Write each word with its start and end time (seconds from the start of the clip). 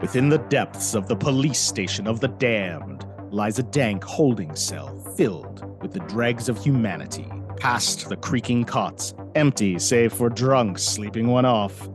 Within 0.00 0.28
the 0.28 0.38
depths 0.38 0.94
of 0.94 1.08
the 1.08 1.16
police 1.16 1.58
station 1.58 2.06
of 2.06 2.20
the 2.20 2.28
damned 2.28 3.04
lies 3.32 3.58
a 3.58 3.64
dank 3.64 4.04
holding 4.04 4.54
cell 4.54 4.96
filled 5.16 5.64
with 5.82 5.92
the 5.92 5.98
dregs 6.00 6.48
of 6.48 6.56
humanity. 6.56 7.26
Past 7.56 8.08
the 8.08 8.16
creaking 8.16 8.62
cots, 8.62 9.12
empty 9.34 9.76
save 9.80 10.12
for 10.12 10.28
drunks 10.28 10.84
sleeping 10.84 11.26
one 11.26 11.44
off. 11.44 11.88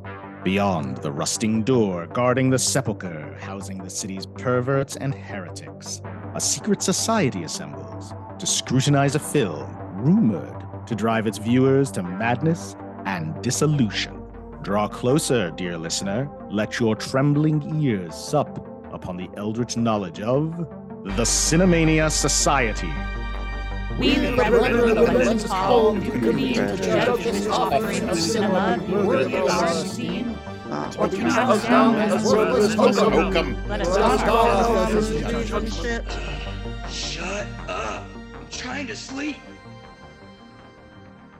Beyond 0.44 0.98
the 0.98 1.14
rusting 1.14 1.64
door 1.64 2.08
guarding 2.08 2.50
the 2.50 2.60
sepulchre 2.60 3.38
housing 3.40 3.78
the 3.78 3.90
city's 3.90 4.26
perverts 4.26 4.98
and 4.98 5.16
heretics, 5.16 6.02
a 6.36 6.42
secret 6.42 6.82
society 6.82 7.44
assembles 7.44 8.14
to 8.38 8.46
scrutinize 8.46 9.16
a 9.16 9.20
film 9.20 9.78
rumored 9.94 10.88
to 10.88 10.96
drive 10.96 11.26
its 11.26 11.38
viewers 11.38 11.90
to 11.92 12.04
madness 12.04 12.76
and 13.06 13.42
dissolution. 13.42 14.23
Draw 14.64 14.88
closer, 14.88 15.52
dear 15.52 15.78
listener. 15.78 16.30
Let 16.50 16.80
your 16.80 16.96
trembling 16.96 17.84
ears 17.84 18.16
sup 18.16 18.66
upon 18.94 19.18
the 19.18 19.30
eldritch 19.36 19.76
knowledge 19.76 20.22
of 20.22 20.58
the 21.04 21.24
Cinemania 21.24 22.10
Society. 22.10 22.90
We, 24.00 24.16
the 24.16 24.34
reverend 24.38 25.44
call 25.44 26.00
convene 26.00 26.54
to 26.54 26.78
judge 26.78 27.24
this 27.26 27.46
offering 27.48 28.08
of 28.08 28.18
cinema 28.18 28.82
worthy 29.06 29.36
of 29.36 29.50
our 29.50 29.68
scene. 29.68 30.30
What 30.96 31.12
can 31.12 31.26
us 31.26 31.66
down 31.66 31.96
as 31.96 32.24
worthless 32.24 32.74
hokum? 32.76 33.68
Let 33.68 33.82
us 33.82 33.98
Shit. 35.74 36.06
Shut 36.90 37.48
up. 37.68 38.06
I'm 38.34 38.48
trying 38.50 38.88
to 38.88 38.96
sleep. 38.96 39.36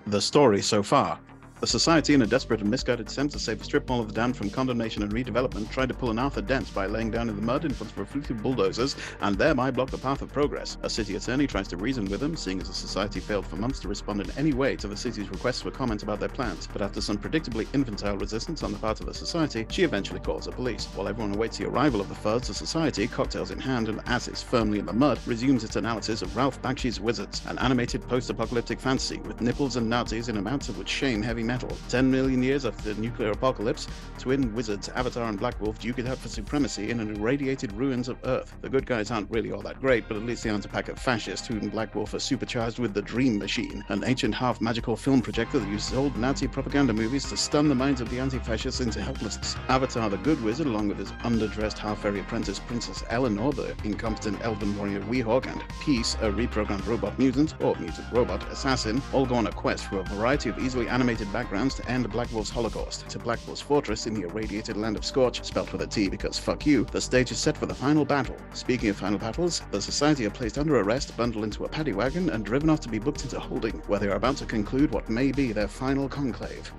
The 0.08 0.20
story 0.20 0.62
so 0.62 0.84
far 0.84 1.20
the 1.64 1.68
Society, 1.68 2.14
in 2.14 2.22
a 2.22 2.28
desperate 2.28 2.60
and 2.60 2.70
misguided 2.70 3.08
attempt 3.08 3.32
to 3.32 3.40
save 3.40 3.58
the 3.58 3.64
strip 3.64 3.88
mall 3.88 4.02
of 4.02 4.10
the 4.10 4.14
damned 4.14 4.36
from 4.36 4.50
condemnation 4.50 5.02
and 5.02 5.14
redevelopment, 5.14 5.72
tried 5.72 5.88
to 5.88 5.94
pull 5.94 6.12
an 6.12 6.20
Arthur 6.20 6.42
Dent 6.42 6.74
by 6.74 6.88
laying 6.88 7.10
down 7.10 7.30
in 7.30 7.38
the 7.38 7.42
mud 7.42 7.64
in 7.64 7.72
front 7.72 7.90
of 7.94 8.00
a 8.00 8.06
fleet 8.06 8.30
of 8.32 8.44
bulldozers 8.44 8.98
and 9.22 9.38
thereby 9.38 9.72
block 9.72 9.90
the 9.90 9.98
path 9.98 10.22
of 10.22 10.34
progress. 10.34 10.76
A 10.82 10.90
city 10.90 11.16
attorney 11.16 11.48
tries 11.48 11.70
to 11.70 11.78
reason 11.78 12.04
with 12.10 12.20
them, 12.20 12.36
seeing 12.36 12.60
as 12.60 12.68
the 12.68 12.74
Society 12.74 13.22
failed 13.22 13.48
for 13.48 13.56
months 13.56 13.80
to 13.80 13.88
respond 13.88 14.20
in 14.20 14.30
any 14.32 14.52
way 14.52 14.76
to 14.76 14.90
the 14.90 14.98
city's 14.98 15.30
requests 15.30 15.62
for 15.62 15.72
comment 15.72 16.04
about 16.04 16.20
their 16.20 16.28
plans. 16.28 16.68
But 16.68 16.82
after 16.82 17.00
some 17.00 17.18
predictably 17.18 17.66
infantile 17.74 18.18
resistance 18.18 18.62
on 18.62 18.74
the 18.74 18.80
part 18.80 19.00
of 19.00 19.06
the 19.06 19.14
Society, 19.14 19.66
she 19.70 19.84
eventually 19.84 20.20
calls 20.20 20.44
the 20.44 20.52
police. 20.52 20.88
While 20.96 21.08
everyone 21.08 21.34
awaits 21.34 21.60
the 21.60 21.70
arrival 21.70 22.02
of 22.02 22.10
the 22.10 22.16
fuzz, 22.16 22.50
the 22.50 22.54
Society, 22.54 23.08
cocktails 23.08 23.52
in 23.52 23.60
hand 23.60 23.88
and 23.88 24.02
as 24.08 24.28
is 24.28 24.44
firmly 24.44 24.80
in 24.80 24.86
the 24.86 24.92
mud, 24.92 25.18
resumes 25.26 25.64
its 25.64 25.78
analysis 25.78 26.24
of 26.24 26.36
Ralph 26.36 26.62
Bakshi's 26.62 27.00
Wizards, 27.00 27.42
an 27.48 27.58
animated 27.60 28.06
post-apocalyptic 28.10 28.82
fantasy 28.82 29.20
with 29.20 29.40
nipples 29.40 29.78
and 29.78 29.90
Nazis 29.90 30.28
in 30.28 30.36
amounts 30.36 30.68
that 30.68 30.78
would 30.78 30.90
shame 30.90 31.22
heavy. 31.22 31.53
10 31.60 32.12
million 32.12 32.44
years 32.44 32.66
after 32.66 32.94
the 32.94 33.02
nuclear 33.02 33.32
apocalypse, 33.32 33.88
twin 34.20 34.54
wizards 34.54 34.90
Avatar 34.90 35.28
and 35.28 35.40
Black 35.40 35.60
Wolf 35.60 35.80
duke 35.80 36.00
it 36.00 36.08
out 36.08 36.18
for 36.18 36.28
supremacy 36.28 36.92
in 36.92 37.00
an 37.00 37.16
irradiated 37.16 37.72
ruins 37.74 38.10
of 38.10 38.18
Earth. 38.26 38.54
The 38.62 38.70
good 38.70 38.86
guys 38.86 39.10
aren't 39.10 39.32
really 39.32 39.52
all 39.52 39.62
that 39.62 39.82
great, 39.82 40.08
but 40.08 40.18
at 40.18 40.24
least 40.24 40.44
they 40.44 40.50
aren't 40.50 40.66
a 40.66 40.70
pack 40.70 40.90
of 40.90 41.00
fascists 41.00 41.48
who 41.48 41.64
and 41.64 41.72
Black 41.72 41.96
Wolf 41.96 42.14
are 42.14 42.20
supercharged 42.20 42.78
with 42.78 42.94
the 42.94 43.02
Dream 43.02 43.38
Machine, 43.38 43.84
an 43.88 44.04
ancient 44.06 44.36
half 44.36 44.60
magical 44.60 44.96
film 44.98 45.22
projector 45.22 45.60
that 45.60 45.70
uses 45.70 45.94
old 45.94 46.18
Nazi 46.18 46.48
propaganda 46.48 46.94
movies 46.94 47.30
to 47.30 47.38
stun 47.38 47.70
the 47.70 47.76
minds 47.76 48.02
of 48.02 48.10
the 48.10 48.20
anti 48.20 48.38
fascists 48.40 48.82
into 48.82 49.02
helplessness. 49.02 49.56
Avatar, 49.70 50.10
the 50.10 50.18
good 50.18 50.42
wizard, 50.44 50.68
along 50.68 50.90
with 50.90 50.98
his 50.98 51.12
underdressed 51.24 51.78
half 51.78 52.02
fairy 52.02 52.20
apprentice 52.20 52.60
Princess 52.60 53.04
Elinore, 53.10 53.54
the 53.54 53.76
incompetent 53.84 54.42
elven 54.42 54.78
warrior 54.78 55.00
Weehawk, 55.02 55.48
and 55.48 55.64
Peace, 55.82 56.16
a 56.16 56.30
reprogrammed 56.30 56.86
robot 56.86 57.18
mutant, 57.18 57.56
or 57.62 57.76
mutant 57.76 58.12
robot 58.12 58.44
assassin, 58.52 59.02
all 59.14 59.26
go 59.26 59.36
on 59.36 59.48
a 59.48 59.52
quest 59.52 59.88
through 59.88 60.00
a 60.00 60.04
variety 60.04 60.50
of 60.50 60.60
easily 60.60 60.88
animated 60.90 61.32
backgrounds 61.44 61.76
to 61.76 61.86
end 61.90 62.10
Black 62.10 62.32
Wolf's 62.32 62.50
holocaust 62.50 63.10
to 63.10 63.20
Black 63.20 63.38
Wolf's 63.46 63.60
fortress 63.60 64.08
in 64.08 64.14
the 64.14 64.22
irradiated 64.22 64.78
land 64.78 64.96
of 64.96 65.04
Scortch, 65.04 65.44
spelt 65.44 65.74
with 65.74 65.82
a 65.82 65.88
T 65.88 66.08
because 66.08 66.40
fuck 66.40 66.66
you, 66.66 66.86
the 66.86 67.02
stage 67.02 67.32
is 67.32 67.38
set 67.38 67.58
for 67.58 67.66
the 67.66 67.76
final 67.76 68.06
battle. 68.06 68.38
Speaking 68.54 68.88
of 68.88 68.96
final 68.96 69.20
battles, 69.20 69.62
the 69.70 69.82
Society 69.82 70.26
are 70.26 70.30
placed 70.30 70.58
under 70.58 70.80
arrest, 70.80 71.18
bundled 71.18 71.44
into 71.44 71.66
a 71.66 71.68
paddy 71.68 71.92
wagon, 71.92 72.30
and 72.30 72.46
driven 72.46 72.70
off 72.70 72.80
to 72.80 72.88
be 72.88 72.98
booked 72.98 73.26
into 73.26 73.42
holding, 73.42 73.74
where 73.88 74.00
they 74.00 74.08
are 74.08 74.16
about 74.16 74.38
to 74.38 74.46
conclude 74.46 74.92
what 74.92 75.10
may 75.10 75.34
be 75.34 75.52
their 75.52 75.68
final 75.68 76.08
conclave. 76.08 76.72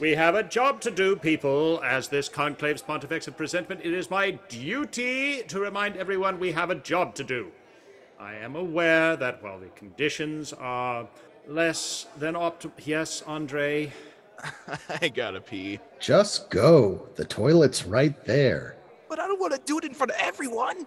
We 0.00 0.10
have 0.16 0.34
a 0.34 0.42
job 0.42 0.80
to 0.80 0.90
do, 0.90 1.14
people. 1.14 1.80
As 1.84 2.08
this 2.08 2.28
conclave's 2.28 2.82
pontifex 2.82 3.28
of 3.28 3.36
presentment, 3.36 3.82
it 3.84 3.92
is 3.92 4.10
my 4.10 4.32
duty 4.48 5.44
to 5.44 5.60
remind 5.60 5.96
everyone 5.96 6.40
we 6.40 6.50
have 6.50 6.70
a 6.70 6.74
job 6.74 7.14
to 7.14 7.22
do. 7.22 7.52
I 8.18 8.34
am 8.34 8.56
aware 8.56 9.14
that 9.16 9.40
while 9.44 9.60
the 9.60 9.68
conditions 9.68 10.52
are 10.52 11.06
less 11.46 12.06
than 12.18 12.34
optimal. 12.34 12.72
Yes, 12.84 13.22
Andre. 13.26 13.92
I 15.00 15.08
gotta 15.08 15.40
pee. 15.40 15.78
Just 16.00 16.50
go. 16.50 17.08
The 17.16 17.24
toilet's 17.24 17.84
right 17.84 18.24
there. 18.24 18.76
But 19.08 19.20
I 19.20 19.26
don't 19.26 19.40
want 19.40 19.52
to 19.52 19.60
do 19.64 19.78
it 19.78 19.84
in 19.84 19.94
front 19.94 20.10
of 20.10 20.16
everyone. 20.20 20.86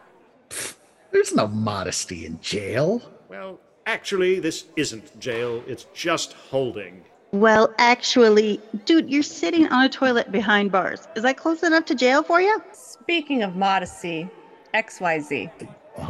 Pfft, 0.49 0.75
there's 1.11 1.33
no 1.33 1.47
modesty 1.47 2.25
in 2.25 2.39
jail. 2.41 3.01
Well, 3.29 3.59
actually, 3.85 4.39
this 4.39 4.65
isn't 4.75 5.17
jail. 5.19 5.63
It's 5.67 5.85
just 5.93 6.33
holding. 6.33 7.03
Well, 7.31 7.73
actually, 7.77 8.61
dude, 8.85 9.09
you're 9.09 9.23
sitting 9.23 9.67
on 9.67 9.85
a 9.85 9.89
toilet 9.89 10.31
behind 10.31 10.71
bars. 10.71 11.07
Is 11.15 11.23
that 11.23 11.37
close 11.37 11.63
enough 11.63 11.85
to 11.85 11.95
jail 11.95 12.23
for 12.23 12.39
you? 12.41 12.61
Speaking 12.73 13.43
of 13.43 13.55
modesty, 13.55 14.29
XYZ. 14.73 15.49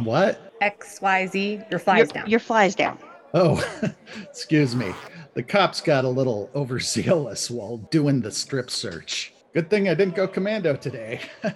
What? 0.04 0.52
XYZ, 0.60 1.70
your 1.70 1.80
flies 1.80 1.98
your, 1.98 2.06
down. 2.06 2.30
Your 2.30 2.40
flies 2.40 2.74
down. 2.74 2.98
Oh, 3.38 3.62
excuse 4.22 4.74
me. 4.74 4.94
The 5.34 5.42
cops 5.42 5.82
got 5.82 6.06
a 6.06 6.08
little 6.08 6.50
overzealous 6.54 7.50
while 7.50 7.76
doing 7.90 8.22
the 8.22 8.30
strip 8.30 8.70
search. 8.70 9.34
Good 9.52 9.68
thing 9.68 9.90
I 9.90 9.94
didn't 9.94 10.14
go 10.14 10.26
commando 10.26 10.74
today. 10.74 11.20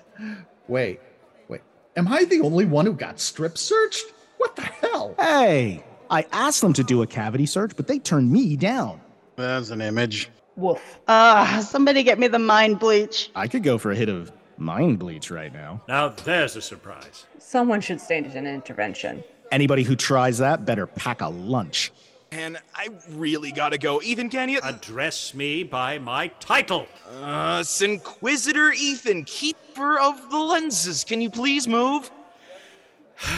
wait, 0.69 1.01
wait. 1.49 1.63
Am 1.97 2.07
I 2.07 2.25
the 2.25 2.43
only 2.43 2.67
one 2.67 2.85
who 2.85 2.93
got 2.93 3.19
strip 3.19 3.57
searched? 3.57 4.05
What 4.37 4.57
the 4.57 4.63
hell? 4.63 5.15
Hey, 5.19 5.83
I 6.11 6.27
asked 6.33 6.61
them 6.61 6.75
to 6.75 6.85
do 6.85 7.01
a 7.01 7.07
cavity 7.07 7.47
search, 7.47 7.75
but 7.75 7.87
they 7.87 7.99
turned 7.99 8.31
me 8.31 8.57
down. 8.57 9.01
There's 9.37 9.71
an 9.71 9.81
image. 9.81 10.29
Woof. 10.57 10.99
Ah, 11.09 11.61
uh, 11.61 11.63
somebody 11.63 12.03
get 12.03 12.19
me 12.19 12.29
the 12.29 12.39
mind 12.39 12.79
bleach. 12.79 13.31
I 13.35 13.49
could 13.49 13.63
go 13.63 13.79
for 13.79 13.93
a 13.93 13.97
hit 13.97 14.11
of 14.11 14.31
mind 14.59 14.99
bleach 14.99 15.31
right 15.31 15.53
now. 15.53 15.83
Now 15.89 16.11
there's 16.11 16.57
a 16.57 16.61
surprise. 16.61 17.25
Someone 17.39 17.81
should 17.81 18.03
stage 18.03 18.35
an 18.35 18.47
intervention. 18.47 19.25
Anybody 19.51 19.83
who 19.83 19.97
tries 19.97 20.39
that 20.39 20.65
better 20.65 20.87
pack 20.87 21.21
a 21.21 21.29
lunch. 21.29 21.93
And 22.33 22.59
I 22.75 22.91
really 23.11 23.51
gotta 23.51 23.77
go. 23.77 24.01
Ethan, 24.01 24.31
can 24.31 24.49
you 24.49 24.61
address 24.63 25.35
me 25.35 25.65
by 25.65 25.99
my 25.99 26.29
title? 26.29 26.87
Uh, 27.21 27.65
Inquisitor 27.81 28.73
Ethan, 28.73 29.25
Keeper 29.25 29.99
of 29.99 30.31
the 30.31 30.39
Lenses. 30.39 31.03
Can 31.03 31.21
you 31.21 31.29
please 31.29 31.67
move? 31.67 32.11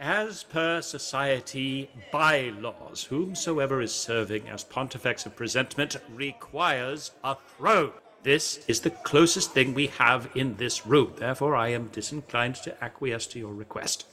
As 0.00 0.42
per 0.42 0.80
society 0.80 1.90
bylaws, 2.10 3.04
whomsoever 3.04 3.80
is 3.80 3.94
serving 3.94 4.48
as 4.48 4.64
Pontifex 4.64 5.24
of 5.24 5.36
Presentment 5.36 5.96
requires 6.12 7.12
a 7.22 7.36
throne. 7.56 7.92
This 8.22 8.64
is 8.66 8.80
the 8.80 8.90
closest 8.90 9.52
thing 9.52 9.72
we 9.72 9.86
have 9.86 10.28
in 10.34 10.56
this 10.56 10.84
room. 10.84 11.12
Therefore, 11.16 11.54
I 11.54 11.68
am 11.68 11.88
disinclined 11.88 12.56
to 12.56 12.84
acquiesce 12.84 13.26
to 13.28 13.38
your 13.38 13.54
request. 13.54 14.06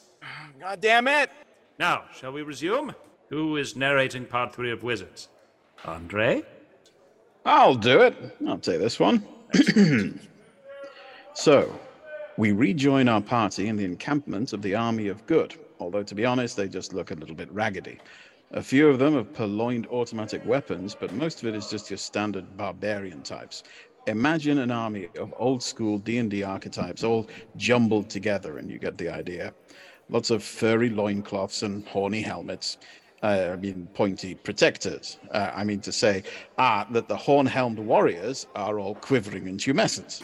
God 0.62 0.80
damn 0.80 1.08
it! 1.08 1.32
Now, 1.80 2.04
shall 2.14 2.32
we 2.32 2.44
resume? 2.44 2.94
Who 3.32 3.58
is 3.58 3.76
narrating 3.76 4.26
part 4.26 4.54
three 4.54 4.72
of 4.72 4.84
Wizards? 4.84 5.28
Andre? 5.86 6.44
I'll 7.44 7.74
do 7.74 8.02
it. 8.02 8.16
I'll 8.48 8.60
take 8.60 8.80
this 8.80 9.00
one. 9.00 9.26
so, 11.34 11.80
we 12.38 12.52
rejoin 12.52 13.10
our 13.10 13.22
party 13.22 13.70
in 13.70 13.76
the 13.76 13.86
encampment 13.86 14.54
of 14.54 14.62
the 14.62 14.76
Army 14.76 15.08
of 15.08 15.26
Good, 15.26 15.56
although 15.80 16.04
to 16.04 16.14
be 16.14 16.28
honest, 16.28 16.58
they 16.58 16.68
just 16.68 16.94
look 16.94 17.10
a 17.10 17.16
little 17.16 17.34
bit 17.34 17.52
raggedy. 17.52 17.98
A 18.52 18.62
few 18.62 18.88
of 18.88 19.00
them 19.00 19.16
have 19.16 19.34
purloined 19.34 19.88
automatic 19.88 20.46
weapons, 20.46 20.94
but 20.94 21.12
most 21.12 21.42
of 21.42 21.50
it 21.50 21.56
is 21.56 21.72
just 21.72 21.90
your 21.90 21.98
standard 21.98 22.56
barbarian 22.56 23.24
types. 23.24 23.64
Imagine 24.06 24.60
an 24.60 24.70
army 24.70 25.08
of 25.18 25.34
old 25.38 25.64
school 25.64 25.98
D&D 25.98 26.44
archetypes 26.44 27.04
all 27.04 27.28
jumbled 27.58 28.12
together 28.12 28.60
and 28.60 28.70
you 28.70 28.78
get 28.78 29.00
the 29.00 29.10
idea. 29.10 29.56
Lots 30.12 30.30
of 30.30 30.44
furry 30.44 30.90
loincloths 30.90 31.64
and 31.64 31.88
horny 31.88 32.22
helmets. 32.22 32.78
Uh, 33.24 33.52
I 33.54 33.56
mean, 33.56 33.88
pointy 33.94 34.36
protectors. 34.36 35.18
Uh, 35.32 35.52
I 35.54 35.64
mean 35.64 35.80
to 35.82 35.92
say 35.92 36.24
ah, 36.58 36.86
that 36.92 37.08
the 37.08 37.16
horn 37.16 37.46
helmed 37.46 37.80
warriors 37.80 38.48
are 38.56 38.80
all 38.80 38.96
quivering 38.96 39.48
and 39.48 39.60
tumescent. 39.60 40.22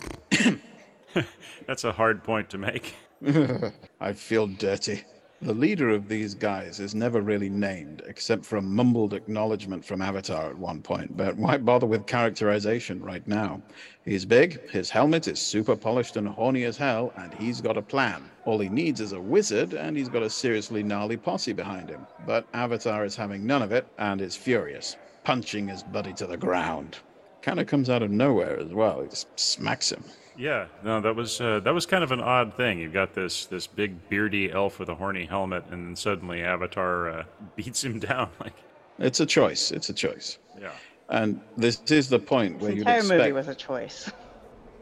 That's 1.67 1.83
a 1.83 1.91
hard 1.91 2.23
point 2.23 2.49
to 2.49 2.57
make. 2.57 2.95
I 4.01 4.13
feel 4.13 4.47
dirty. 4.47 5.03
The 5.39 5.53
leader 5.53 5.89
of 5.91 6.07
these 6.07 6.33
guys 6.33 6.79
is 6.79 6.95
never 6.95 7.21
really 7.21 7.47
named, 7.47 8.01
except 8.07 8.43
for 8.43 8.57
a 8.57 8.61
mumbled 8.61 9.13
acknowledgement 9.13 9.85
from 9.85 10.01
Avatar 10.01 10.49
at 10.49 10.57
one 10.57 10.81
point, 10.81 11.15
but 11.15 11.37
why 11.37 11.57
bother 11.57 11.85
with 11.85 12.07
characterization 12.07 13.03
right 13.03 13.25
now? 13.27 13.61
He's 14.03 14.25
big, 14.25 14.67
his 14.71 14.89
helmet 14.89 15.27
is 15.27 15.39
super 15.39 15.75
polished 15.75 16.17
and 16.17 16.27
horny 16.27 16.63
as 16.63 16.75
hell, 16.77 17.13
and 17.15 17.31
he's 17.35 17.61
got 17.61 17.77
a 17.77 17.83
plan. 17.83 18.31
All 18.45 18.57
he 18.57 18.67
needs 18.67 18.99
is 18.99 19.11
a 19.11 19.21
wizard, 19.21 19.73
and 19.73 19.95
he's 19.95 20.09
got 20.09 20.23
a 20.23 20.29
seriously 20.29 20.81
gnarly 20.81 21.17
posse 21.17 21.53
behind 21.53 21.87
him. 21.87 22.07
But 22.25 22.47
Avatar 22.55 23.05
is 23.05 23.15
having 23.15 23.45
none 23.45 23.61
of 23.61 23.71
it, 23.71 23.85
and 23.99 24.21
is 24.21 24.35
furious, 24.35 24.95
punching 25.23 25.67
his 25.67 25.83
buddy 25.83 26.13
to 26.13 26.25
the 26.25 26.37
ground. 26.37 26.97
kind 27.43 27.59
of 27.59 27.67
comes 27.67 27.91
out 27.91 28.01
of 28.01 28.09
nowhere 28.09 28.59
as 28.59 28.73
well. 28.73 29.01
He 29.03 29.07
just 29.09 29.39
smacks 29.39 29.91
him. 29.91 30.03
Yeah, 30.37 30.67
no, 30.83 31.01
that 31.01 31.15
was 31.15 31.41
uh, 31.41 31.59
that 31.61 31.73
was 31.73 31.85
kind 31.87 32.03
of 32.03 32.11
an 32.11 32.21
odd 32.21 32.53
thing. 32.53 32.79
You've 32.79 32.93
got 32.93 33.13
this 33.13 33.45
this 33.47 33.65
big 33.65 34.07
beardy 34.09 34.51
elf 34.51 34.77
with 34.79 34.89
a 34.89 34.95
horny 34.95 35.25
helmet, 35.25 35.63
and 35.71 35.87
then 35.87 35.95
suddenly 35.95 36.43
Avatar 36.43 37.09
uh, 37.09 37.23
beats 37.55 37.83
him 37.83 37.99
down. 37.99 38.29
Like, 38.39 38.53
It's 38.99 39.19
a 39.19 39.25
choice. 39.25 39.71
It's 39.71 39.89
a 39.89 39.93
choice. 39.93 40.37
yeah, 40.61 40.71
And 41.09 41.41
this 41.57 41.81
is 41.89 42.07
the 42.07 42.19
point 42.19 42.59
where 42.59 42.71
you'd 42.71 42.79
entire 42.79 42.99
expect. 42.99 43.19
movie 43.19 43.31
was 43.31 43.47
a 43.47 43.55
choice. 43.55 44.11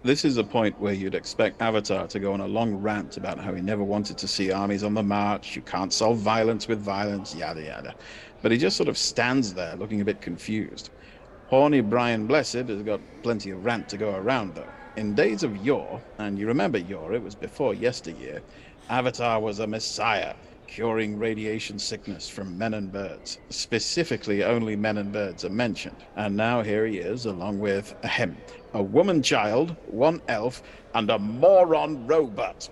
This 0.04 0.24
is 0.24 0.36
the 0.36 0.44
point 0.44 0.80
where 0.80 0.94
you'd 0.94 1.16
expect 1.16 1.62
Avatar 1.62 2.06
to 2.08 2.20
go 2.20 2.32
on 2.34 2.42
a 2.42 2.48
long 2.48 2.76
rant 2.76 3.18
about 3.18 3.40
how 3.40 3.54
he 3.54 3.62
never 3.62 3.84
wanted 3.84 4.18
to 4.20 4.28
see 4.28 4.52
armies 4.52 4.84
on 4.84 4.94
the 4.94 5.02
march, 5.02 5.56
you 5.56 5.64
can't 5.64 5.92
solve 5.92 6.20
violence 6.20 6.68
with 6.68 6.80
violence, 6.80 7.34
yada 7.34 7.64
yada. 7.64 7.96
But 8.44 8.52
he 8.52 8.58
just 8.60 8.78
sort 8.78 8.88
of 8.90 8.98
stands 8.98 9.54
there 9.54 9.76
looking 9.78 10.02
a 10.02 10.06
bit 10.06 10.22
confused. 10.22 10.92
Horny 11.48 11.82
Brian 11.82 12.28
Blessed 12.28 12.68
has 12.70 12.84
got 12.84 13.00
plenty 13.24 13.50
of 13.52 13.66
rant 13.66 13.90
to 13.90 13.98
go 13.98 14.16
around 14.16 14.54
though. 14.54 14.68
In 14.98 15.14
days 15.14 15.44
of 15.44 15.58
yore, 15.58 16.02
and 16.20 16.40
you 16.40 16.48
remember 16.48 16.78
yore, 16.78 17.14
it 17.14 17.22
was 17.22 17.36
before 17.36 17.74
yesteryear, 17.74 18.42
Avatar 18.90 19.42
was 19.42 19.60
a 19.60 19.68
messiah, 19.68 20.36
curing 20.68 21.20
radiation 21.20 21.78
sickness 21.78 22.30
from 22.30 22.58
men 22.58 22.74
and 22.74 22.90
birds. 22.94 23.40
Specifically, 23.50 24.42
only 24.42 24.78
men 24.78 24.98
and 24.98 25.12
birds 25.12 25.44
are 25.44 25.50
mentioned. 25.50 25.98
And 26.16 26.38
now 26.38 26.62
here 26.62 26.86
he 26.86 27.00
is, 27.00 27.26
along 27.26 27.60
with 27.60 27.94
ahem, 28.04 28.38
a 28.74 28.82
woman 28.82 29.22
child, 29.22 29.76
one 29.88 30.22
elf, 30.30 30.64
and 30.94 31.10
a 31.10 31.20
moron 31.20 32.08
robot. 32.08 32.70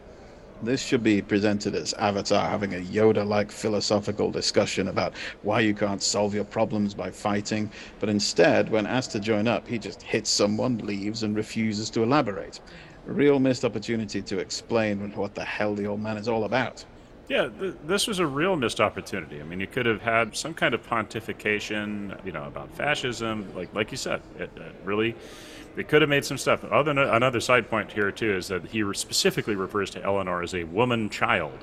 This 0.64 0.82
should 0.82 1.04
be 1.04 1.22
presented 1.22 1.76
as 1.76 1.94
Avatar 1.96 2.50
having 2.50 2.74
a 2.74 2.78
Yoda 2.78 3.28
like 3.28 3.52
philosophical 3.52 4.32
discussion 4.32 4.88
about 4.88 5.14
why 5.42 5.60
you 5.60 5.76
can't 5.76 6.02
solve 6.02 6.34
your 6.34 6.46
problems 6.46 6.96
by 6.96 7.12
fighting, 7.12 7.74
but 8.00 8.08
instead, 8.08 8.70
when 8.70 8.86
asked 8.88 9.12
to 9.12 9.20
join 9.20 9.46
up, 9.46 9.68
he 9.68 9.78
just 9.78 10.02
hits 10.04 10.32
someone, 10.32 10.78
leaves, 10.78 11.22
and 11.22 11.36
refuses 11.36 11.92
to 11.92 12.04
elaborate. 12.04 12.62
A 13.06 13.12
real 13.12 13.40
missed 13.40 13.66
opportunity 13.66 14.24
to 14.24 14.40
explain 14.40 15.12
what 15.12 15.36
the 15.36 15.44
hell 15.44 15.76
the 15.76 15.86
old 15.86 16.00
man 16.00 16.16
is 16.16 16.30
all 16.30 16.46
about. 16.46 16.86
Yeah. 17.30 17.50
Th- 17.60 17.74
this 17.86 18.08
was 18.08 18.20
a 18.20 18.28
real 18.28 18.56
missed 18.56 18.82
opportunity. 18.82 19.40
I 19.40 19.44
mean, 19.44 19.60
you 19.60 19.68
could 19.68 19.86
have 19.86 20.02
had 20.02 20.36
some 20.36 20.54
kind 20.54 20.74
of 20.74 20.88
pontification, 20.88 22.24
you 22.26 22.32
know, 22.32 22.44
about 22.46 22.72
fascism, 22.76 23.54
like 23.56 23.74
like 23.74 23.92
you 23.92 23.98
said. 23.98 24.22
It, 24.38 24.52
it 24.56 24.76
really, 24.84 25.16
they 25.76 25.84
could 25.84 26.02
have 26.02 26.10
made 26.10 26.26
some 26.26 26.38
stuff. 26.38 26.64
Other 26.66 26.92
another 26.92 27.40
side 27.40 27.70
point 27.70 27.92
here 27.92 28.12
too 28.12 28.36
is 28.36 28.48
that 28.50 28.66
he 28.66 28.84
re- 28.84 28.94
specifically 28.96 29.56
refers 29.56 29.90
to 29.92 30.04
Elinore 30.04 30.44
as 30.44 30.54
a 30.54 30.64
woman 30.66 31.10
child, 31.10 31.58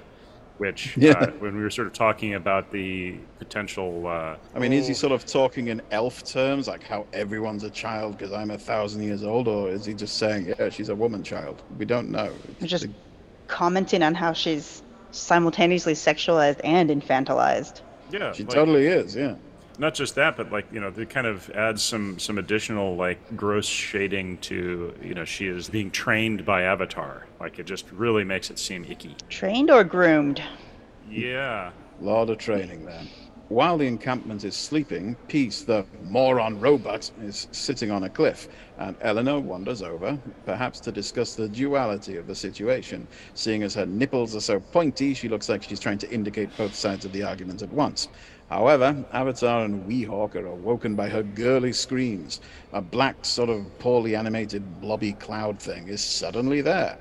which 0.58 0.96
Yeah. 0.96 1.10
uh, 1.12 1.26
when 1.32 1.54
we 1.56 1.62
were 1.62 1.70
sort 1.70 1.86
of 1.88 1.92
talking 1.92 2.34
about 2.34 2.70
the 2.72 3.16
potential. 3.38 4.06
Uh, 4.06 4.36
I 4.54 4.58
mean, 4.58 4.72
is 4.72 4.86
he 4.86 4.94
sort 4.94 5.12
of 5.12 5.26
talking 5.26 5.68
in 5.68 5.82
elf 5.90 6.24
terms, 6.24 6.68
like 6.68 6.82
how 6.82 7.06
everyone's 7.12 7.64
a 7.64 7.70
child 7.70 8.16
because 8.16 8.32
I'm 8.32 8.50
a 8.50 8.58
thousand 8.58 9.02
years 9.02 9.22
old, 9.24 9.46
or 9.46 9.68
is 9.70 9.84
he 9.84 9.92
just 9.94 10.16
saying, 10.16 10.54
yeah, 10.58 10.70
she's 10.70 10.88
a 10.88 10.94
woman 10.94 11.22
child? 11.22 11.62
We 11.78 11.84
don't 11.84 12.10
know. 12.10 12.32
It's 12.60 12.70
Just 12.70 12.84
the- 12.86 12.92
commenting 13.46 14.02
on 14.02 14.14
how 14.14 14.32
she's 14.32 14.82
simultaneously 15.12 15.94
sexualized 15.94 16.60
and 16.64 16.90
infantilized. 16.90 17.80
yeah, 18.10 18.32
she 18.32 18.44
like- 18.44 18.54
totally 18.54 18.86
is, 18.86 19.14
yeah. 19.16 19.34
not 19.78 19.94
just 19.94 20.14
that, 20.16 20.36
but 20.36 20.50
like 20.52 20.66
you 20.72 20.80
know, 20.80 20.90
they 20.90 21.06
kind 21.06 21.26
of 21.26 21.48
adds 21.50 21.82
some 21.82 22.18
some 22.18 22.38
additional 22.38 22.96
like 22.96 23.18
gross 23.36 23.66
shading 23.66 24.38
to 24.38 24.94
you 25.02 25.14
know 25.14 25.24
she 25.24 25.46
is 25.46 25.68
being 25.68 25.90
trained 25.90 26.44
by 26.44 26.62
Avatar. 26.62 27.26
Like 27.40 27.58
it 27.58 27.66
just 27.66 27.90
really 27.92 28.24
makes 28.24 28.50
it 28.50 28.58
seem 28.58 28.84
icky. 28.84 29.16
Trained 29.28 29.70
or 29.70 29.84
groomed? 29.84 30.42
Yeah. 31.10 31.70
A 32.00 32.04
Lot 32.04 32.30
of 32.30 32.38
training 32.38 32.84
there. 32.86 33.02
While 33.50 33.78
the 33.78 33.86
encampment 33.86 34.44
is 34.44 34.54
sleeping, 34.54 35.16
Peace, 35.26 35.62
the 35.62 35.84
moron 36.04 36.60
robot, 36.60 37.10
is 37.20 37.48
sitting 37.50 37.90
on 37.90 38.04
a 38.04 38.08
cliff, 38.08 38.46
and 38.78 38.94
Elinore 39.00 39.40
wanders 39.40 39.82
over, 39.82 40.16
perhaps 40.46 40.78
to 40.78 40.92
discuss 40.92 41.34
the 41.34 41.48
duality 41.48 42.16
of 42.16 42.28
the 42.28 42.34
situation. 42.36 43.08
Seeing 43.34 43.64
as 43.64 43.74
her 43.74 43.86
nipples 43.86 44.36
are 44.36 44.40
so 44.40 44.60
pointy, 44.60 45.14
she 45.14 45.28
looks 45.28 45.48
like 45.48 45.64
she's 45.64 45.80
trying 45.80 45.98
to 45.98 46.10
indicate 46.12 46.56
both 46.56 46.76
sides 46.76 47.04
of 47.04 47.12
the 47.12 47.24
argument 47.24 47.60
at 47.60 47.72
once. 47.72 48.06
However, 48.50 49.04
Avatar 49.12 49.64
and 49.64 49.84
Weehawk 49.84 50.36
are 50.36 50.46
awoken 50.46 50.94
by 50.94 51.08
her 51.08 51.24
girly 51.24 51.72
screams. 51.72 52.40
A 52.72 52.80
black, 52.80 53.24
sort 53.24 53.50
of 53.50 53.66
poorly 53.80 54.14
animated, 54.14 54.80
blobby 54.80 55.14
cloud 55.14 55.58
thing 55.58 55.88
is 55.88 56.00
suddenly 56.00 56.60
there. 56.60 56.98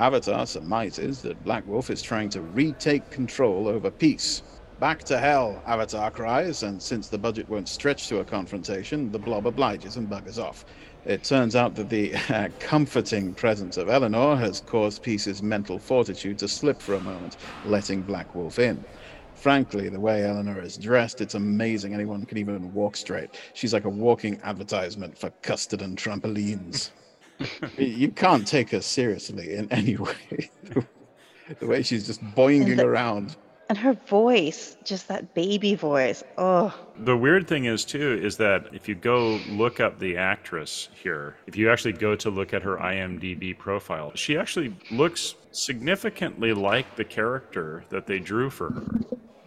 Avatar 0.00 0.46
surmises 0.46 1.22
that 1.22 1.44
Black 1.44 1.64
Wolf 1.68 1.90
is 1.90 2.02
trying 2.02 2.30
to 2.30 2.40
retake 2.40 3.08
control 3.10 3.68
over 3.68 3.88
Peace. 3.88 4.42
Back 4.82 5.04
to 5.04 5.16
hell, 5.20 5.62
Avatar 5.64 6.10
cries, 6.10 6.64
and 6.64 6.82
since 6.82 7.06
the 7.06 7.16
budget 7.16 7.48
won't 7.48 7.68
stretch 7.68 8.08
to 8.08 8.18
a 8.18 8.24
confrontation, 8.24 9.12
the 9.12 9.18
blob 9.20 9.46
obliges 9.46 9.96
and 9.96 10.08
buggers 10.08 10.42
off. 10.42 10.64
It 11.04 11.22
turns 11.22 11.54
out 11.54 11.76
that 11.76 11.88
the 11.88 12.16
uh, 12.28 12.48
comforting 12.58 13.32
presence 13.32 13.76
of 13.76 13.88
Elinore 13.88 14.36
has 14.36 14.60
caused 14.60 15.04
Peace's 15.04 15.40
mental 15.40 15.78
fortitude 15.78 16.36
to 16.40 16.48
slip 16.48 16.82
for 16.82 16.94
a 16.94 17.00
moment, 17.00 17.36
letting 17.64 18.02
Black 18.02 18.34
Wolf 18.34 18.58
in. 18.58 18.84
Frankly, 19.36 19.88
the 19.88 20.00
way 20.00 20.24
Elinore 20.24 20.60
is 20.60 20.76
dressed, 20.76 21.20
it's 21.20 21.36
amazing 21.36 21.94
anyone 21.94 22.26
can 22.26 22.38
even 22.38 22.74
walk 22.74 22.96
straight. 22.96 23.40
She's 23.54 23.72
like 23.72 23.84
a 23.84 23.88
walking 23.88 24.40
advertisement 24.42 25.16
for 25.16 25.30
custard 25.42 25.82
and 25.82 25.96
trampolines. 25.96 26.90
you 27.78 28.08
can't 28.08 28.44
take 28.44 28.70
her 28.70 28.80
seriously 28.80 29.54
in 29.54 29.70
any 29.70 29.96
way. 29.96 30.50
the 31.60 31.66
way 31.68 31.84
she's 31.84 32.04
just 32.04 32.20
boinging 32.34 32.78
the- 32.78 32.86
around. 32.88 33.36
And 33.68 33.78
her 33.78 33.94
voice, 34.06 34.76
just 34.84 35.08
that 35.08 35.32
baby 35.34 35.74
voice. 35.74 36.22
Oh, 36.36 36.74
The 36.98 37.16
weird 37.16 37.48
thing 37.48 37.64
is 37.64 37.84
too 37.84 38.20
is 38.22 38.36
that 38.36 38.66
if 38.72 38.86
you 38.88 38.94
go 38.94 39.40
look 39.48 39.80
up 39.80 39.98
the 39.98 40.16
actress 40.16 40.88
here, 40.94 41.36
if 41.46 41.56
you 41.56 41.70
actually 41.70 41.92
go 41.94 42.14
to 42.16 42.28
look 42.28 42.52
at 42.52 42.62
her 42.62 42.76
IMDb 42.76 43.56
profile, 43.56 44.12
she 44.14 44.36
actually 44.36 44.76
looks 44.90 45.36
significantly 45.52 46.52
like 46.52 46.96
the 46.96 47.04
character 47.04 47.84
that 47.88 48.06
they 48.06 48.18
drew 48.18 48.50
for 48.50 48.72
her. 48.72 48.86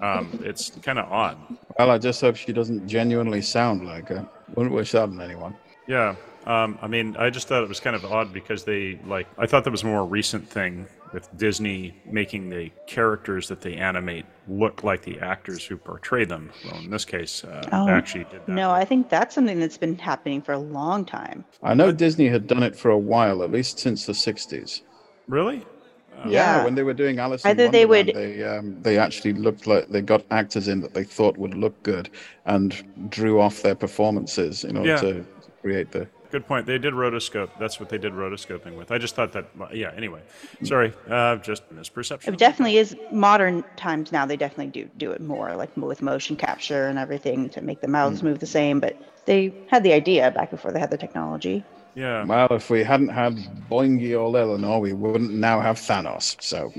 Um, 0.01 0.39
it's 0.43 0.71
kind 0.81 0.97
of 0.99 1.11
odd. 1.11 1.37
Well, 1.77 1.91
I 1.91 1.97
just 1.97 2.19
hope 2.21 2.35
she 2.35 2.51
doesn't 2.51 2.87
genuinely 2.87 3.41
sound 3.41 3.85
like 3.85 4.07
her. 4.09 4.27
Wouldn't 4.55 4.73
wish 4.73 4.91
that 4.91 5.03
on 5.03 5.21
anyone. 5.21 5.55
Yeah. 5.87 6.15
Um, 6.45 6.77
I 6.81 6.87
mean, 6.87 7.15
I 7.17 7.29
just 7.29 7.47
thought 7.47 7.63
it 7.63 7.69
was 7.69 7.79
kind 7.79 7.95
of 7.95 8.05
odd 8.05 8.31
because 8.33 8.63
they 8.63 8.99
like. 9.07 9.27
I 9.37 9.47
thought 9.47 9.63
that 9.63 9.71
was 9.71 9.83
a 9.83 9.87
more 9.87 10.05
recent 10.05 10.47
thing 10.47 10.85
with 11.15 11.35
Disney 11.37 11.95
making 12.05 12.49
the 12.49 12.69
characters 12.87 13.47
that 13.47 13.61
they 13.61 13.73
animate 13.75 14.25
look 14.49 14.83
like 14.83 15.01
the 15.01 15.17
actors 15.21 15.63
who 15.65 15.77
portray 15.77 16.25
them. 16.25 16.51
Well, 16.65 16.81
in 16.81 16.89
this 16.89 17.05
case, 17.05 17.45
uh, 17.45 17.63
Oh, 17.71 17.87
actually 17.87 18.25
did 18.25 18.41
that. 18.45 18.49
no, 18.49 18.69
I 18.71 18.83
think 18.83 19.07
that's 19.09 19.33
something 19.33 19.57
that's 19.57 19.77
been 19.77 19.97
happening 19.97 20.41
for 20.41 20.51
a 20.51 20.59
long 20.59 21.05
time. 21.05 21.45
I 21.63 21.73
know 21.73 21.93
Disney 21.93 22.27
had 22.27 22.47
done 22.47 22.63
it 22.63 22.75
for 22.75 22.91
a 22.91 22.97
while, 22.97 23.43
at 23.43 23.49
least 23.51 23.79
since 23.79 24.05
the 24.05 24.11
60s. 24.13 24.81
Really? 25.29 25.65
Yeah, 26.25 26.29
Yeah. 26.59 26.63
when 26.65 26.75
they 26.75 26.83
were 26.83 26.93
doing 26.93 27.17
Alice 27.17 27.45
in 27.45 27.51
Either 27.51 27.69
they 27.69 27.85
would- 27.85 28.11
they 28.13 28.43
um, 28.43 28.81
they 28.81 28.97
actually 28.97 29.31
looked 29.33 29.67
like 29.67 29.87
they 29.87 30.01
got 30.01 30.21
actors 30.31 30.67
in 30.67 30.81
that 30.81 30.93
they 30.93 31.05
thought 31.05 31.37
would 31.37 31.53
look 31.55 31.81
good 31.83 32.09
and 32.45 32.83
drew 33.09 33.39
off 33.39 33.61
their 33.61 33.75
performances 33.75 34.65
in 34.65 34.75
order 34.75 34.89
Yeah. 34.89 34.97
to 35.01 35.25
create 35.61 35.91
the. 35.93 36.07
Good 36.31 36.47
point. 36.47 36.65
They 36.65 36.77
did 36.77 36.93
rotoscope. 36.93 37.49
That's 37.59 37.79
what 37.79 37.89
they 37.89 37.97
did 37.97 38.13
rotoscoping 38.13 38.77
with. 38.77 38.91
I 38.91 38.97
just 38.97 39.15
thought 39.15 39.31
that. 39.33 39.45
Yeah. 39.73 39.91
Anyway, 39.95 40.21
sorry. 40.63 40.93
Uh, 41.09 41.37
just 41.37 41.69
misperception. 41.73 42.29
It 42.29 42.37
definitely 42.37 42.77
is 42.77 42.95
modern 43.11 43.63
times 43.75 44.11
now. 44.11 44.25
They 44.25 44.37
definitely 44.37 44.67
do 44.67 44.89
do 44.97 45.11
it 45.11 45.21
more, 45.21 45.55
like 45.55 45.75
with 45.77 46.01
motion 46.01 46.35
capture 46.35 46.87
and 46.87 46.99
everything 46.99 47.49
to 47.49 47.61
make 47.61 47.81
the 47.81 47.87
mouths 47.87 48.23
move 48.23 48.39
the 48.39 48.47
same. 48.47 48.79
But 48.79 48.97
they 49.25 49.53
had 49.69 49.83
the 49.83 49.93
idea 49.93 50.31
back 50.31 50.51
before 50.51 50.71
they 50.71 50.79
had 50.79 50.91
the 50.91 50.97
technology. 50.97 51.63
Yeah. 51.95 52.25
Well, 52.25 52.47
if 52.51 52.69
we 52.69 52.83
hadn't 52.83 53.09
had 53.09 53.37
Boingy 53.69 54.11
or 54.11 54.37
Elinore, 54.37 54.81
we 54.81 54.93
wouldn't 54.93 55.31
now 55.31 55.61
have 55.61 55.77
Thanos. 55.77 56.41
So. 56.41 56.73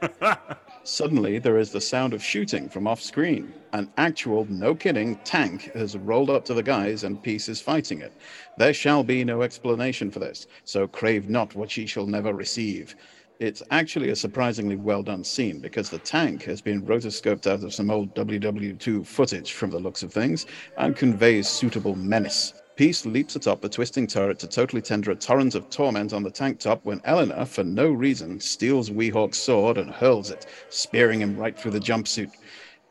Suddenly, 0.84 1.38
there 1.38 1.58
is 1.58 1.70
the 1.70 1.82
sound 1.82 2.14
of 2.14 2.22
shooting 2.22 2.68
from 2.68 2.86
off 2.86 3.02
screen. 3.02 3.52
An 3.74 3.90
actual, 3.98 4.46
no 4.48 4.74
kidding, 4.74 5.16
tank 5.24 5.70
has 5.74 5.96
rolled 5.96 6.30
up 6.30 6.44
to 6.46 6.54
the 6.54 6.62
guys 6.62 7.04
and 7.04 7.22
Peace 7.22 7.50
is 7.50 7.60
fighting 7.60 8.00
it. 8.00 8.14
There 8.56 8.72
shall 8.72 9.04
be 9.04 9.24
no 9.24 9.42
explanation 9.42 10.10
for 10.10 10.20
this, 10.20 10.46
so 10.64 10.86
crave 10.86 11.28
not 11.28 11.54
what 11.54 11.76
ye 11.76 11.84
shall 11.84 12.06
never 12.06 12.32
receive. 12.32 12.96
It's 13.40 13.62
actually 13.70 14.08
a 14.08 14.16
surprisingly 14.16 14.76
well 14.76 15.02
done 15.02 15.22
scene 15.22 15.60
because 15.60 15.90
the 15.90 15.98
tank 15.98 16.42
has 16.44 16.62
been 16.62 16.82
rotoscoped 16.82 17.46
out 17.46 17.62
of 17.62 17.74
some 17.74 17.90
old 17.90 18.14
WW2 18.14 19.06
footage 19.06 19.52
from 19.52 19.70
the 19.70 19.78
looks 19.78 20.02
of 20.02 20.12
things 20.12 20.46
and 20.78 20.96
conveys 20.96 21.46
suitable 21.46 21.94
menace. 21.94 22.54
Peace 22.74 23.04
leaps 23.04 23.36
atop 23.36 23.60
the 23.60 23.68
twisting 23.68 24.06
turret 24.06 24.38
to 24.38 24.46
totally 24.46 24.80
tender 24.80 25.10
a 25.10 25.16
torrent 25.16 25.54
of 25.54 25.68
torment 25.68 26.12
on 26.12 26.22
the 26.22 26.30
tank 26.30 26.58
top 26.58 26.84
when 26.84 27.00
Elinore, 27.04 27.44
for 27.44 27.64
no 27.64 27.90
reason, 27.90 28.40
steals 28.40 28.88
Weehawk's 28.88 29.38
sword 29.38 29.78
and 29.78 29.90
hurls 29.90 30.30
it, 30.30 30.46
spearing 30.70 31.20
him 31.20 31.36
right 31.36 31.58
through 31.58 31.72
the 31.72 31.80
jumpsuit. 31.80 32.30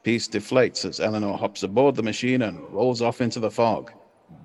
Peace 0.03 0.27
deflates 0.27 0.85
as 0.85 0.99
Elinore 0.99 1.37
hops 1.37 1.63
aboard 1.63 1.95
the 1.95 2.03
machine 2.03 2.41
and 2.43 2.59
rolls 2.71 3.01
off 3.01 3.19
into 3.21 3.39
the 3.39 3.51
fog. 3.51 3.91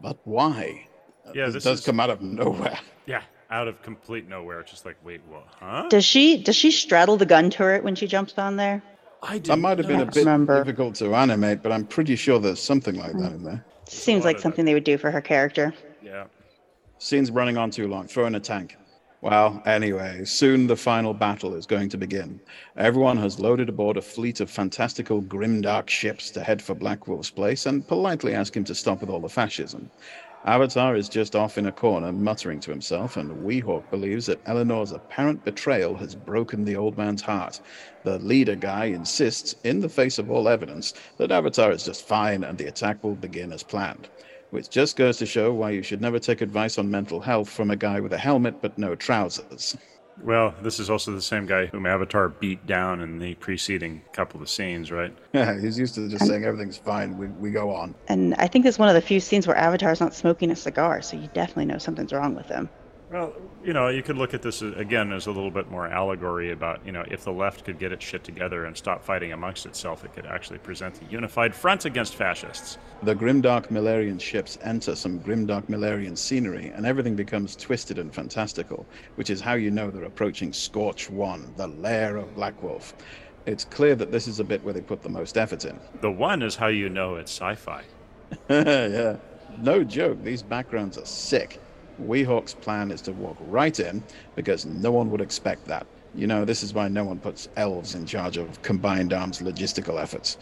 But 0.03 0.19
why? 0.25 0.87
Yeah, 1.35 1.47
This 1.47 1.55
this 1.55 1.65
does 1.65 1.79
is- 1.81 1.87
come 1.87 2.01
out 2.01 2.11
of 2.11 2.21
nowhere. 2.23 2.79
Yeah. 3.07 3.23
Out 3.51 3.67
of 3.69 3.83
complete 3.83 4.29
nowhere. 4.29 4.61
It's 4.61 4.71
just 4.71 4.87
like, 4.87 4.97
wait, 5.05 5.21
what? 5.29 5.45
Huh? 5.59 5.87
Does 5.91 6.05
she 6.05 6.41
does 6.41 6.55
she 6.55 6.71
straddle 6.71 7.17
the 7.17 7.27
gun 7.27 7.51
turret 7.51 7.83
when 7.83 7.97
she 7.97 8.07
jumps 8.07 8.39
on 8.39 8.57
there? 8.57 8.81
I 9.25 9.39
do. 9.39 9.49
That 9.49 9.57
might 9.59 9.77
have 9.79 9.89
been 9.89 10.01
a 10.01 10.07
bit 10.07 10.15
remember. 10.17 10.63
difficult 10.65 10.95
to 10.97 11.15
animate, 11.17 11.63
but 11.63 11.71
I'm 11.73 11.85
pretty 11.85 12.15
sure 12.17 12.39
there's 12.39 12.63
something 12.63 12.95
like 12.95 13.13
that 13.19 13.33
in 13.33 13.43
there. 13.43 13.65
Seems 13.89 14.25
like 14.25 14.37
of 14.37 14.43
something 14.43 14.65
they 14.65 14.73
would 14.75 14.85
do 14.85 14.97
for 14.99 15.11
her 15.11 15.21
character. 15.21 15.75
Yeah. 16.01 16.25
Scene's 16.99 17.31
running 17.33 17.57
on 17.59 17.71
too 17.73 17.89
long. 17.89 18.07
Throw 18.07 18.27
in 18.27 18.37
a 18.37 18.41
tank. 18.41 18.77
Well, 19.23 19.63
anyway, 19.65 20.25
soon 20.25 20.67
the 20.67 20.75
final 20.75 21.15
battle 21.15 21.55
is 21.55 21.65
going 21.65 21.91
to 21.91 21.97
begin. 21.97 22.41
Everyone 22.77 23.19
has 23.19 23.39
loaded 23.39 23.69
aboard 23.69 23.97
a 23.97 24.03
fleet 24.03 24.41
of 24.41 24.51
fantastical 24.51 25.23
grimdark 25.23 25.89
ships 25.89 26.29
to 26.33 26.43
head 26.43 26.61
for 26.61 26.75
Black 26.75 27.07
Wolf's 27.07 27.31
place 27.31 27.65
and 27.65 27.87
politely 27.87 28.35
ask 28.35 28.57
him 28.57 28.65
to 28.65 28.75
stop 28.75 29.01
with 29.01 29.11
all 29.11 29.21
the 29.21 29.29
fascism. 29.29 29.93
Avatar 30.45 30.97
is 30.97 31.09
just 31.09 31.37
off 31.37 31.57
in 31.57 31.67
a 31.67 31.71
corner, 31.71 32.11
muttering 32.11 32.59
to 32.59 32.73
himself, 32.73 33.17
and 33.17 33.45
Weehawk 33.45 33.89
believes 33.93 34.27
that 34.27 34.45
Elinore's 34.45 34.91
apparent 34.91 35.45
betrayal 35.45 35.95
has 35.99 36.17
broken 36.17 36.65
the 36.65 36.75
old 36.75 36.99
man's 36.99 37.23
heart. 37.23 37.61
The 38.03 38.19
leader 38.19 38.57
guy 38.57 38.87
insists, 38.87 39.55
in 39.63 39.79
the 39.79 39.89
face 39.89 40.19
of 40.19 40.33
all 40.33 40.49
evidence, 40.49 40.95
that 41.19 41.31
Avatar 41.31 41.71
is 41.71 41.85
just 41.85 42.09
fine 42.09 42.43
and 42.43 42.59
the 42.59 42.67
attack 42.67 43.05
will 43.05 43.15
begin 43.15 43.53
as 43.53 43.63
planned. 43.63 44.09
Which 44.53 44.69
just 44.69 44.97
goes 44.97 45.17
to 45.17 45.25
show 45.25 45.51
why 45.51 45.71
you 45.71 45.83
should 45.83 46.03
never 46.03 46.19
take 46.19 46.43
advice 46.43 46.77
on 46.77 46.91
mental 46.91 47.21
health 47.21 47.49
from 47.49 47.71
a 47.71 47.77
guy 47.77 48.01
with 48.01 48.13
a 48.13 48.19
helmet 48.19 48.61
but 48.61 48.77
no 48.77 48.95
trousers. 48.95 49.79
Well, 50.23 50.55
this 50.61 50.79
is 50.79 50.91
also 50.91 51.11
the 51.13 51.23
same 51.23 51.47
guy 51.47 51.67
whom 51.67 51.87
Avatar 51.87 52.29
beat 52.29 52.67
down 52.67 53.01
in 53.01 53.19
the 53.19 53.35
preceding 53.37 54.03
couple 54.13 54.43
of 54.43 54.51
scenes, 54.51 54.93
right? 54.93 55.17
Yeah, 55.33 55.59
he's 55.59 55.79
used 55.79 55.95
to 55.95 56.07
just 56.07 56.27
saying 56.27 56.45
everything's 56.45 56.77
fine. 56.77 57.17
We, 57.17 57.29
we 57.29 57.51
go 57.51 57.75
on. 57.75 57.95
And 58.09 58.35
I 58.35 58.47
think 58.47 58.67
it's 58.67 58.79
one 58.79 58.91
of 58.91 58.95
the 58.95 59.01
few 59.01 59.21
scenes 59.21 59.47
where 59.47 59.57
Avatar's 59.57 60.01
not 60.01 60.13
smoking 60.15 60.51
a 60.51 60.57
cigar, 60.57 61.01
so 61.01 61.17
you 61.17 61.29
definitely 61.29 61.65
know 61.65 61.79
something's 61.79 62.13
wrong 62.13 62.35
with 62.35 62.47
him. 62.47 62.69
Well, 63.13 63.35
you 63.63 63.75
know, 63.75 63.89
you 63.89 64.03
could 64.03 64.17
look 64.17 64.33
at 64.33 64.41
this 64.41 64.63
uh, 64.63 64.73
again 64.77 65.13
as 65.13 65.27
a 65.27 65.31
little 65.31 65.51
bit 65.51 65.71
more 65.71 65.87
allegory 65.87 66.51
about, 66.51 66.81
you 66.87 66.93
know, 66.93 67.05
if 67.11 67.25
the 67.25 67.31
left 67.31 67.63
could 67.63 67.79
get 67.79 67.93
its 67.93 68.03
shit 68.03 68.25
together 68.25 68.65
and 68.65 68.75
stop 68.75 69.05
fighting 69.05 69.35
amongst 69.35 69.67
itself, 69.67 70.03
it 70.03 70.15
could 70.15 70.25
actually 70.25 70.61
present 70.61 70.99
a 71.03 71.13
unified 71.13 71.55
front 71.55 71.85
against 71.85 72.15
fascists. 72.15 72.79
The 73.03 73.15
grimdark 73.15 73.67
Malarian 73.71 74.19
ships 74.19 74.57
enter 74.63 74.95
some 74.95 75.21
grimdark 75.21 75.69
Malarian 75.69 76.17
scenery, 76.17 76.73
and 76.75 76.87
everything 76.87 77.15
becomes 77.15 77.55
twisted 77.55 77.99
and 77.99 78.15
fantastical, 78.15 78.87
which 79.17 79.29
is 79.29 79.43
how 79.43 79.55
you 79.55 79.71
know 79.71 79.91
they're 79.91 80.05
approaching 80.05 80.51
Scortch 80.51 81.11
One, 81.11 81.53
the 81.59 81.67
lair 81.67 82.17
of 82.17 82.35
Black 82.35 82.63
Wolf. 82.63 82.95
It's 83.45 83.67
clear 83.67 83.95
that 83.95 84.11
this 84.11 84.27
is 84.27 84.41
a 84.41 84.45
bit 84.45 84.65
where 84.65 84.73
they 84.73 84.81
put 84.81 85.03
the 85.03 85.11
most 85.11 85.37
effort 85.37 85.67
in. 85.67 85.79
The 86.01 86.11
one 86.11 86.41
is 86.41 86.57
how 86.57 86.69
you 86.69 86.89
know 86.89 87.17
it's 87.17 87.31
sci-fi. 87.33 87.83
yeah, 88.49 89.17
no 89.59 89.85
joke, 89.85 90.25
these 90.25 90.43
backgrounds 90.43 90.97
are 90.97 91.05
sick. 91.05 91.61
Weehawk's 92.01 92.55
plan 92.55 92.91
is 92.91 93.01
to 93.03 93.13
walk 93.13 93.37
right 93.49 93.79
in 93.79 94.03
because 94.37 94.65
no 94.67 94.93
one 94.93 95.11
would 95.11 95.21
expect 95.21 95.67
that. 95.67 95.87
You 96.15 96.27
know, 96.27 96.45
this 96.45 96.63
is 96.63 96.75
why 96.75 96.89
no 96.89 97.05
one 97.05 97.19
puts 97.19 97.49
elves 97.57 97.95
in 97.95 98.07
charge 98.07 98.37
of 98.37 98.61
combined 98.63 99.13
arms 99.13 99.41
logistical 99.41 100.01
efforts. 100.01 100.37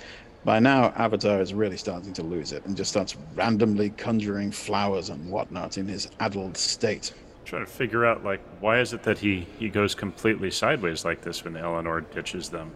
By 0.45 0.59
now, 0.59 0.93
Avatar 0.97 1.41
is 1.41 1.53
really 1.53 1.77
starting 1.77 2.13
to 2.15 2.23
lose 2.23 2.53
it 2.53 2.65
and 2.65 2.77
just 2.77 2.91
starts 2.91 3.17
randomly 3.35 3.91
conjuring 3.91 4.53
flowers 4.53 5.11
and 5.11 5.31
whatnot 5.31 5.77
in 5.79 5.87
his 5.87 6.09
addled 6.19 6.57
state. 6.57 7.13
trying 7.45 7.65
to 7.65 7.71
figure 7.71 8.07
out 8.07 8.25
like 8.25 8.41
why 8.61 8.81
is 8.81 8.93
it 8.93 9.03
that 9.03 9.19
he 9.19 9.47
he 9.59 9.69
goes 9.69 9.95
completely 9.95 10.51
sideways 10.51 11.05
like 11.05 11.21
this 11.21 11.45
when 11.45 11.57
Elinore 11.57 12.01
ditches 12.01 12.49
them? 12.49 12.73